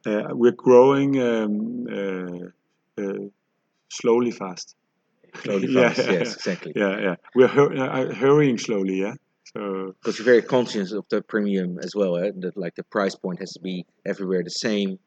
uh, 0.05 0.29
we're 0.31 0.53
growing 0.53 1.21
um, 1.21 1.85
uh, 1.91 3.01
uh, 3.03 3.13
slowly 3.91 4.31
fast. 4.31 4.75
Slowly 5.43 5.67
Yeah, 5.71 5.89
fast. 5.93 6.09
yes, 6.09 6.35
exactly. 6.35 6.73
Yeah, 6.75 6.99
yeah. 6.99 7.15
We're 7.35 7.47
hur- 7.47 7.75
uh, 7.75 8.13
hurrying 8.15 8.57
slowly. 8.57 9.01
Yeah. 9.01 9.13
So 9.55 9.93
Because 10.01 10.17
you're 10.19 10.25
very 10.25 10.41
conscious 10.41 10.91
of 10.93 11.05
the 11.09 11.21
premium 11.21 11.79
as 11.79 11.95
well. 11.95 12.15
Eh? 12.17 12.31
That 12.37 12.55
like 12.55 12.75
the 12.75 12.83
price 12.83 13.15
point 13.15 13.39
has 13.39 13.51
to 13.53 13.59
be 13.59 13.85
everywhere 14.05 14.43
the 14.43 14.51
same, 14.51 14.99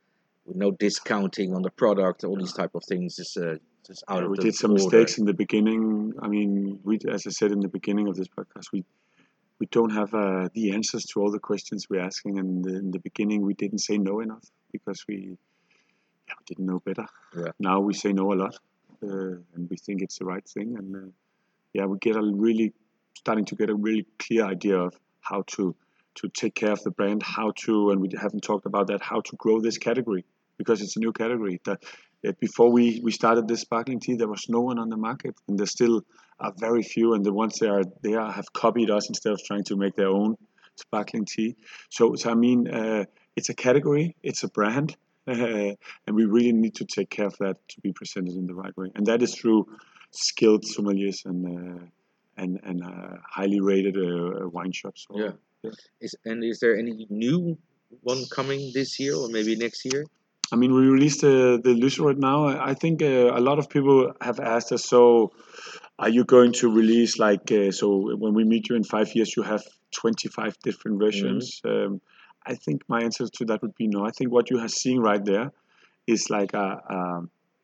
with 0.46 0.56
no 0.56 0.70
discounting 0.72 1.54
on 1.54 1.62
the 1.62 1.70
product. 1.70 2.24
All 2.24 2.36
these 2.36 2.52
type 2.52 2.74
of 2.74 2.84
things 2.84 3.18
is 3.18 3.36
uh, 3.36 3.56
just 3.86 4.04
out 4.08 4.18
Yeah, 4.18 4.24
of 4.24 4.30
we 4.30 4.36
the 4.36 4.42
did 4.42 4.54
some 4.54 4.72
order. 4.72 4.82
mistakes 4.84 5.18
in 5.18 5.24
the 5.24 5.34
beginning. 5.34 6.14
I 6.20 6.28
mean, 6.28 6.80
we, 6.84 6.98
as 7.08 7.26
I 7.26 7.30
said 7.30 7.52
in 7.52 7.60
the 7.60 7.68
beginning 7.68 8.08
of 8.08 8.16
this 8.16 8.28
podcast, 8.28 8.72
we 8.72 8.84
we 9.58 9.66
don't 9.66 9.90
have 9.90 10.12
uh, 10.12 10.48
the 10.54 10.72
answers 10.72 11.04
to 11.04 11.20
all 11.20 11.30
the 11.30 11.38
questions 11.38 11.86
we're 11.88 12.00
asking. 12.00 12.38
And 12.38 12.66
in 12.66 12.90
the 12.90 12.98
beginning, 12.98 13.42
we 13.42 13.54
didn't 13.54 13.78
say 13.78 13.96
no 13.96 14.18
enough 14.18 14.44
because 14.72 15.04
we, 15.06 15.36
yeah, 16.26 16.34
we 16.36 16.44
didn't 16.46 16.66
know 16.66 16.80
better. 16.80 17.06
Yeah. 17.36 17.52
Now 17.60 17.78
we 17.78 17.94
say 17.94 18.12
no 18.12 18.32
a 18.32 18.34
lot, 18.34 18.58
uh, 19.04 19.36
and 19.54 19.70
we 19.70 19.76
think 19.76 20.02
it's 20.02 20.18
the 20.18 20.24
right 20.24 20.44
thing. 20.44 20.76
And 20.76 20.96
uh, 20.96 21.10
yeah, 21.74 21.84
we 21.86 21.98
get 21.98 22.16
a 22.16 22.22
really 22.22 22.72
starting 23.14 23.44
to 23.44 23.54
get 23.54 23.70
a 23.70 23.74
really 23.74 24.06
clear 24.18 24.44
idea 24.46 24.78
of 24.78 24.98
how 25.20 25.44
to 25.54 25.76
to 26.14 26.28
take 26.28 26.54
care 26.54 26.72
of 26.72 26.82
the 26.82 26.90
brand, 26.90 27.22
how 27.22 27.52
to, 27.64 27.90
and 27.90 28.00
we 28.00 28.10
haven't 28.20 28.42
talked 28.42 28.66
about 28.66 28.88
that, 28.88 29.00
how 29.00 29.20
to 29.22 29.36
grow 29.36 29.60
this 29.60 29.78
category 29.78 30.24
because 30.58 30.80
it's 30.82 30.96
a 30.96 31.00
new 31.00 31.12
category. 31.12 31.60
That 31.64 31.82
uh, 32.26 32.32
before 32.40 32.70
we, 32.70 33.00
we 33.02 33.10
started 33.10 33.48
this 33.48 33.60
sparkling 33.60 34.00
tea, 34.00 34.14
there 34.14 34.28
was 34.28 34.46
no 34.48 34.60
one 34.60 34.78
on 34.78 34.88
the 34.88 34.96
market, 34.96 35.34
and 35.48 35.58
there 35.58 35.66
still 35.66 36.02
are 36.40 36.52
very 36.56 36.82
few. 36.82 37.14
And 37.14 37.24
the 37.24 37.32
ones 37.32 37.58
that 37.58 37.70
are 37.70 37.84
there 38.02 38.24
have 38.24 38.52
copied 38.52 38.90
us 38.90 39.08
instead 39.08 39.32
of 39.32 39.40
trying 39.44 39.64
to 39.64 39.76
make 39.76 39.96
their 39.96 40.08
own 40.08 40.36
sparkling 40.76 41.24
tea. 41.24 41.56
So, 41.90 42.14
so 42.14 42.30
I 42.30 42.34
mean, 42.34 42.68
uh, 42.68 43.04
it's 43.36 43.48
a 43.48 43.54
category, 43.54 44.16
it's 44.22 44.42
a 44.42 44.48
brand, 44.48 44.96
uh, 45.26 45.32
and 46.06 46.16
we 46.16 46.24
really 46.24 46.52
need 46.52 46.74
to 46.76 46.84
take 46.84 47.10
care 47.10 47.26
of 47.26 47.36
that 47.38 47.56
to 47.68 47.80
be 47.80 47.92
presented 47.92 48.34
in 48.34 48.46
the 48.46 48.54
right 48.54 48.76
way. 48.76 48.90
And 48.94 49.06
that 49.06 49.22
is 49.22 49.34
through 49.34 49.66
skilled 50.10 50.64
sommeliers 50.64 51.24
and 51.24 51.46
uh, 51.46 51.84
and 52.36 52.60
and 52.62 52.82
uh, 52.82 53.16
highly 53.28 53.60
rated 53.60 53.96
uh, 53.96 54.48
wine 54.48 54.72
shops. 54.72 55.06
So, 55.08 55.18
Yeah. 55.18 55.32
Is 56.00 56.16
and 56.24 56.42
is 56.42 56.58
there 56.58 56.76
any 56.76 57.06
new 57.08 57.56
one 58.02 58.24
coming 58.32 58.72
this 58.74 58.98
year 58.98 59.14
or 59.14 59.28
maybe 59.28 59.54
next 59.54 59.84
year? 59.84 60.04
I 60.52 60.56
mean, 60.56 60.74
we 60.74 60.86
released 60.86 61.24
uh, 61.24 61.56
the 61.56 61.74
Lyserød 61.82 62.18
now. 62.18 62.46
I 62.46 62.74
think 62.74 63.00
uh, 63.00 63.30
a 63.34 63.40
lot 63.40 63.58
of 63.58 63.70
people 63.70 64.12
have 64.20 64.38
asked 64.38 64.70
us, 64.70 64.84
so 64.84 65.32
are 65.98 66.10
you 66.10 66.24
going 66.24 66.52
to 66.60 66.70
release 66.70 67.18
like, 67.18 67.50
uh, 67.50 67.70
so 67.70 68.14
when 68.16 68.34
we 68.34 68.44
meet 68.44 68.68
you 68.68 68.76
in 68.76 68.84
five 68.84 69.14
years, 69.14 69.34
you 69.34 69.42
have 69.42 69.64
25 69.92 70.58
different 70.62 70.98
versions? 70.98 71.62
Um, 71.64 72.02
I 72.44 72.54
think 72.54 72.82
my 72.86 73.02
answer 73.02 73.26
to 73.28 73.44
that 73.46 73.62
would 73.62 73.74
be 73.76 73.86
no. 73.86 74.04
I 74.04 74.10
think 74.10 74.30
what 74.30 74.50
you 74.50 74.58
are 74.58 74.68
seeing 74.68 75.00
right 75.00 75.24
there 75.24 75.52
is 76.06 76.28
like 76.28 76.52
a, 76.52 76.82
a, 76.98 76.98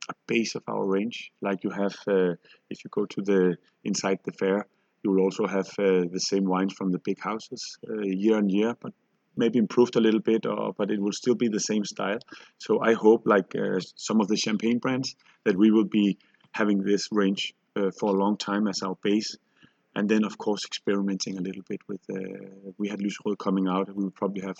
a 0.08 0.14
base 0.26 0.54
of 0.54 0.62
our 0.66 0.86
range. 0.86 1.30
Like 1.42 1.64
you 1.64 1.70
have, 1.70 1.94
uh, 2.06 2.36
if 2.70 2.84
you 2.84 2.90
go 2.90 3.04
to 3.04 3.20
the 3.20 3.58
inside 3.84 4.20
the 4.24 4.32
fair, 4.32 4.66
you 5.02 5.10
will 5.10 5.24
also 5.24 5.46
have 5.46 5.68
uh, 5.78 6.08
the 6.10 6.20
same 6.20 6.44
wines 6.44 6.72
from 6.72 6.92
the 6.92 6.98
big 6.98 7.20
houses 7.20 7.78
uh, 7.90 8.00
year 8.00 8.38
on 8.38 8.48
year, 8.48 8.74
but 8.80 8.94
maybe 9.38 9.58
improved 9.58 9.96
a 9.96 10.00
little 10.00 10.20
bit, 10.20 10.46
or 10.46 10.74
but 10.78 10.90
it 10.90 11.00
will 11.00 11.12
still 11.22 11.34
be 11.44 11.48
the 11.48 11.60
same 11.70 11.84
style. 11.84 12.18
So 12.58 12.80
I 12.90 12.92
hope, 13.04 13.22
like 13.34 13.54
uh, 13.56 13.80
some 13.94 14.20
of 14.20 14.28
the 14.28 14.36
champagne 14.36 14.78
brands, 14.78 15.16
that 15.44 15.56
we 15.56 15.70
will 15.70 15.88
be 16.00 16.18
having 16.52 16.82
this 16.82 17.08
range 17.12 17.54
uh, 17.76 17.90
for 17.98 18.08
a 18.14 18.18
long 18.18 18.36
time 18.36 18.66
as 18.72 18.82
our 18.82 18.96
base, 19.02 19.36
and 19.96 20.08
then 20.08 20.24
of 20.24 20.36
course 20.38 20.62
experimenting 20.64 21.38
a 21.38 21.40
little 21.48 21.62
bit 21.68 21.80
with. 21.88 22.00
Uh, 22.10 22.72
we 22.78 22.88
had 22.88 23.00
Lyserød 23.00 23.38
coming 23.38 23.66
out, 23.68 23.88
and 23.88 23.96
we 23.96 24.04
will 24.04 24.18
probably 24.22 24.42
have 24.42 24.58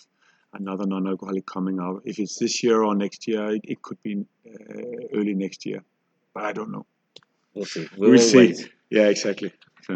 another 0.54 0.86
non-alcoholic 0.86 1.44
coming 1.46 1.78
out. 1.80 2.02
If 2.04 2.18
it's 2.18 2.38
this 2.38 2.62
year 2.64 2.82
or 2.82 2.94
next 2.94 3.28
year, 3.28 3.44
it, 3.56 3.62
it 3.64 3.82
could 3.82 4.00
be 4.02 4.14
uh, 4.48 5.18
early 5.18 5.34
next 5.34 5.66
year, 5.66 5.82
but 6.34 6.44
I 6.44 6.52
don't 6.52 6.70
know. 6.70 6.86
We'll 7.54 7.66
see. 7.66 7.88
We'll, 7.98 8.10
We'll 8.10 8.18
see. 8.32 8.36
wait. 8.38 8.72
Yeah, 8.90 9.08
exactly. 9.08 9.52
So, 9.86 9.94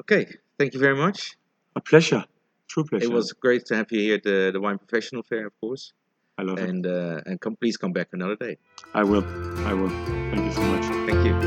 Okay. 0.00 0.26
Thank 0.58 0.74
you 0.74 0.80
very 0.80 0.96
much. 1.04 1.36
a 1.76 1.80
pleasure, 1.80 2.24
true 2.68 2.84
pleasure. 2.84 3.04
It 3.04 3.12
was 3.12 3.32
great 3.32 3.66
to 3.66 3.76
have 3.76 3.90
you 3.90 4.00
here 4.00 4.14
at 4.16 4.22
the, 4.22 4.50
the 4.52 4.60
Wine 4.60 4.78
Professional 4.78 5.22
Fair, 5.22 5.46
of 5.46 5.60
course. 5.60 5.92
I 6.36 6.42
love 6.42 6.58
it. 6.58 6.68
And 6.68 6.86
uh, 6.86 7.20
and 7.26 7.40
come 7.40 7.56
please 7.56 7.76
come 7.76 7.92
back 7.92 8.08
another 8.12 8.36
day. 8.36 8.58
I 8.92 9.04
will. 9.04 9.24
I 9.66 9.72
will. 9.72 9.90
Thank 10.30 10.44
you 10.46 10.52
so 10.52 10.62
much. 10.62 10.84
Thank 11.08 11.24
you. 11.24 11.43